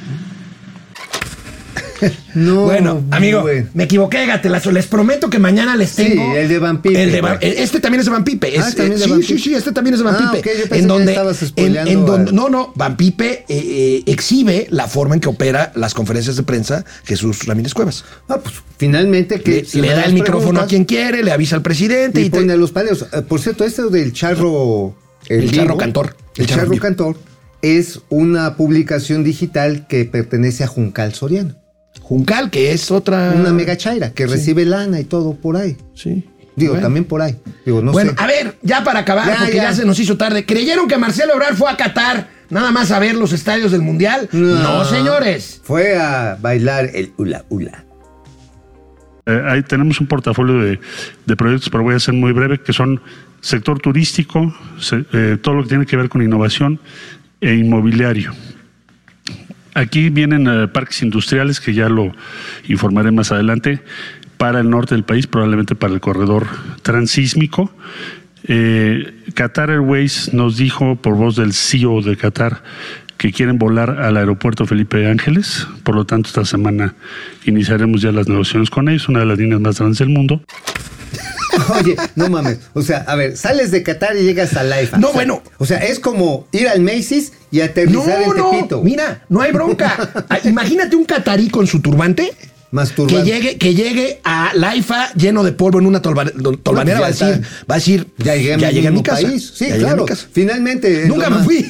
No, 2.35 2.65
bueno, 2.65 3.03
amigo, 3.11 3.41
bueno. 3.41 3.67
me 3.73 3.85
equivoqué, 3.85 4.25
gatelazo. 4.25 4.71
Les 4.71 4.85
prometo 4.87 5.29
que 5.29 5.39
mañana 5.39 5.75
les 5.75 5.89
Sí, 5.89 6.03
tengo. 6.09 6.35
el 6.35 6.47
de 6.47 6.59
Van 6.59 6.81
Pipe, 6.81 7.01
el 7.01 7.11
de 7.11 7.21
Van- 7.21 7.37
güey. 7.39 7.53
este 7.57 7.79
también 7.79 7.99
es 8.01 8.05
de 8.05 8.11
Van 8.11 8.23
Pipe. 8.23 8.53
Ah, 8.59 8.67
Es, 8.69 8.75
¿también 8.75 8.91
eh, 8.93 8.99
de 8.99 9.03
sí, 9.05 9.09
Van 9.09 9.21
sí, 9.21 9.27
Pipe? 9.33 9.39
sí, 9.43 9.53
este 9.55 9.71
también 9.71 9.93
es 9.95 9.99
de 9.99 10.05
Van 10.05 10.15
Ah, 10.15 10.31
Pipe. 10.31 10.39
ok, 10.49 10.57
yo 10.57 10.61
pensé 10.69 10.77
en 10.79 10.87
donde, 10.87 11.11
estabas 11.11 11.53
en, 11.55 12.05
donde, 12.05 12.31
no, 12.31 12.49
no, 12.49 12.73
Van 12.75 12.95
Pipe 12.97 13.31
eh, 13.31 13.45
eh, 13.49 14.03
exhibe 14.05 14.67
la 14.69 14.87
forma 14.87 15.15
en 15.15 15.21
que 15.21 15.29
opera 15.29 15.71
las 15.75 15.93
conferencias 15.93 16.35
de 16.35 16.43
prensa 16.43 16.85
Jesús 17.05 17.45
Ramírez 17.45 17.73
Cuevas. 17.73 18.03
Ah, 18.29 18.39
pues 18.41 18.55
finalmente 18.77 19.41
que 19.41 19.65
Le, 19.73 19.87
da 19.89 20.03
el 20.03 20.13
micrófono 20.13 20.59
a 20.61 20.67
quien 20.67 20.85
quiere, 20.85 21.23
le 21.23 21.31
avisa 21.31 21.55
al 21.55 21.61
presidente 21.61 22.21
y 22.21 22.25
y 22.25 22.29
te- 22.29 22.37
pone 22.39 22.53
a 22.53 22.57
los 22.57 22.71
paleos. 22.71 23.05
Eh, 23.13 23.21
Por 23.21 23.39
cierto, 23.39 23.63
este 23.63 23.83
del 23.89 24.13
charro. 24.13 24.95
El 25.27 25.41
vivo, 25.41 25.53
Charro 25.53 25.77
Cantor. 25.77 26.15
El, 26.35 26.41
El 26.43 26.47
Charro 26.47 26.61
charro 26.69 26.77
cantor 26.79 27.17
es 27.61 27.99
una 28.09 28.55
publicación 28.55 29.23
digital 29.23 29.87
que 29.87 30.05
pertenece 30.05 30.63
a 30.63 30.67
Juncal 30.67 31.13
Soriano. 31.15 31.55
Juncal, 32.07 32.49
que 32.49 32.71
es 32.71 32.89
otra. 32.89 33.33
Una 33.35 33.51
mega 33.51 33.75
chaira 33.75 34.13
que 34.13 34.27
recibe 34.27 34.63
lana 34.63 34.97
y 34.99 35.03
todo 35.03 35.33
por 35.35 35.57
ahí. 35.57 35.75
Sí. 35.93 36.23
Digo, 36.55 36.71
Bueno. 36.71 36.85
también 36.85 37.03
por 37.05 37.21
ahí. 37.21 37.35
Digo, 37.65 37.81
no 37.81 37.91
bueno, 37.91 38.11
sé. 38.11 38.15
a 38.17 38.25
ver, 38.27 38.57
ya 38.61 38.81
para 38.83 38.99
acabar, 38.99 39.27
Ya, 39.27 39.37
porque 39.39 39.57
ya. 39.57 39.63
ya. 39.63 39.73
se 39.73 39.85
nos 39.85 39.99
hizo 39.99 40.15
tarde. 40.17 40.45
¿Creyeron 40.45 40.87
que 40.87 40.97
Marcelo 40.97 41.33
Ebrard 41.33 41.55
fue 41.55 41.69
a 41.69 41.75
Qatar 41.75 42.29
nada 42.49 42.71
más 42.71 42.91
a 42.91 42.99
ver 42.99 43.13
los 43.15 43.33
estadios 43.33 43.71
del 43.73 43.81
Mundial? 43.81 44.29
No, 44.31 44.85
señores. 44.85 45.59
Fue 45.63 45.97
a 45.97 46.37
bailar 46.41 46.89
el 46.95 47.11
hula 47.17 47.43
hula. 47.49 47.83
Eh, 49.25 49.41
ahí 49.49 49.61
tenemos 49.63 49.99
un 49.99 50.07
portafolio 50.07 50.59
de, 50.61 50.79
de 51.25 51.35
proyectos, 51.35 51.69
pero 51.69 51.83
voy 51.83 51.95
a 51.95 51.99
ser 51.99 52.13
muy 52.13 52.31
breve, 52.31 52.61
que 52.61 52.71
son 52.71 53.01
sector 53.41 53.79
turístico, 53.79 54.55
se- 54.79 55.03
eh, 55.13 55.37
todo 55.41 55.55
lo 55.55 55.63
que 55.63 55.69
tiene 55.69 55.85
que 55.85 55.97
ver 55.97 56.07
con 56.07 56.21
innovación 56.23 56.79
e 57.41 57.53
inmobiliario. 57.53 58.31
Aquí 59.77 60.09
vienen 60.09 60.47
eh, 60.47 60.67
parques 60.67 61.03
industriales, 61.03 61.59
que 61.59 61.71
ya 61.71 61.87
lo 61.87 62.11
informaré 62.67 63.11
más 63.11 63.31
adelante, 63.31 63.79
para 64.37 64.59
el 64.59 64.71
norte 64.71 64.95
del 64.95 65.03
país, 65.03 65.27
probablemente 65.27 65.75
para 65.75 65.93
el 65.93 65.99
corredor 65.99 66.47
transísmico. 66.81 67.71
Eh, 68.45 69.13
Qatar 69.35 69.69
Airways 69.69 70.33
nos 70.33 70.57
dijo, 70.57 70.95
por 70.95 71.15
voz 71.15 71.35
del 71.35 71.53
CEO 71.53 72.01
de 72.01 72.17
Qatar, 72.17 72.63
que 73.19 73.31
quieren 73.31 73.59
volar 73.59 74.01
al 74.01 74.17
aeropuerto 74.17 74.65
Felipe 74.65 75.07
Ángeles. 75.07 75.67
Por 75.83 75.93
lo 75.93 76.05
tanto, 76.05 76.29
esta 76.29 76.43
semana 76.43 76.95
iniciaremos 77.45 78.01
ya 78.01 78.11
las 78.11 78.27
negociaciones 78.27 78.71
con 78.71 78.89
ellos, 78.89 79.07
una 79.09 79.19
de 79.19 79.25
las 79.27 79.37
líneas 79.37 79.61
más 79.61 79.77
grandes 79.77 79.99
del 79.99 80.09
mundo. 80.09 80.41
Oye, 81.79 81.95
no 82.15 82.29
mames. 82.29 82.57
O 82.73 82.81
sea, 82.81 82.99
a 83.07 83.15
ver, 83.15 83.37
sales 83.37 83.71
de 83.71 83.83
Qatar 83.83 84.15
y 84.15 84.23
llegas 84.23 84.55
a 84.55 84.63
Laifa. 84.63 84.97
No, 84.97 85.07
O 85.07 85.11
sea, 85.11 85.15
bueno. 85.15 85.41
O 85.57 85.65
sea, 85.65 85.77
es 85.79 85.99
como 85.99 86.47
ir 86.51 86.67
al 86.67 86.81
Macy's 86.81 87.33
y 87.51 87.61
aterrizar 87.61 88.19
No, 88.19 88.33
en 88.33 88.37
no, 88.37 88.49
Tepito. 88.51 88.81
mira, 88.83 89.23
no 89.29 89.41
hay 89.41 89.51
bronca. 89.51 90.25
Ah, 90.29 90.39
Imagínate 90.43 90.95
un 90.95 91.05
catarí 91.05 91.49
con 91.49 91.67
su 91.67 91.79
turbante 91.81 92.33
que 93.07 93.23
llegue, 93.23 93.57
que 93.57 93.73
llegue 93.73 94.19
a 94.23 94.51
Laifa 94.53 95.13
lleno 95.13 95.43
de 95.43 95.53
polvo 95.53 95.79
en 95.79 95.85
una 95.85 96.01
tolva- 96.01 96.31
tolvanera. 96.61 96.97
No, 96.97 97.01
va 97.01 97.07
a 97.07 97.11
decir, 97.11 97.41
va 97.69 97.75
a 97.75 97.77
decir, 97.77 98.07
Ya 98.17 98.35
llegué 98.35 98.53
a 98.53 98.57
mi, 98.57 98.61
ya 98.61 98.71
llegué 98.71 98.87
a 98.89 98.91
mi 98.91 99.03
casa. 99.03 99.21
país. 99.21 99.53
Sí, 99.55 99.67
ya 99.69 99.77
claro. 99.77 100.05
casa. 100.05 100.27
Finalmente. 100.31 101.05
Nunca 101.07 101.29
me 101.29 101.43
fui. 101.43 101.65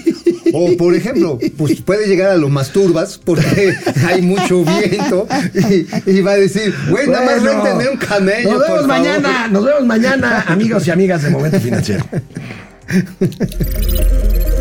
O, 0.53 0.75
por 0.77 0.95
ejemplo, 0.95 1.37
pues 1.57 1.81
puede 1.81 2.07
llegar 2.07 2.31
a 2.31 2.37
los 2.37 2.49
masturbas 2.49 3.19
porque 3.23 3.75
hay 4.07 4.21
mucho 4.21 4.63
viento 4.63 5.27
y, 5.53 6.09
y 6.09 6.21
va 6.21 6.31
a 6.31 6.37
decir, 6.37 6.73
güey, 6.89 7.07
nada 7.07 7.25
más 7.25 7.41
Bueno, 7.41 7.63
réntenme 7.63 7.89
un 7.91 7.97
camello. 7.97 8.49
Nos 8.53 8.57
por 8.63 8.63
vemos 8.63 8.87
favor". 8.87 8.87
mañana, 8.87 9.47
nos 9.49 9.65
vemos 9.65 9.85
mañana, 9.85 10.45
amigos 10.47 10.87
y 10.87 10.91
amigas 10.91 11.21
de 11.23 11.29
Momento 11.29 11.59
Financiero. 11.59 12.05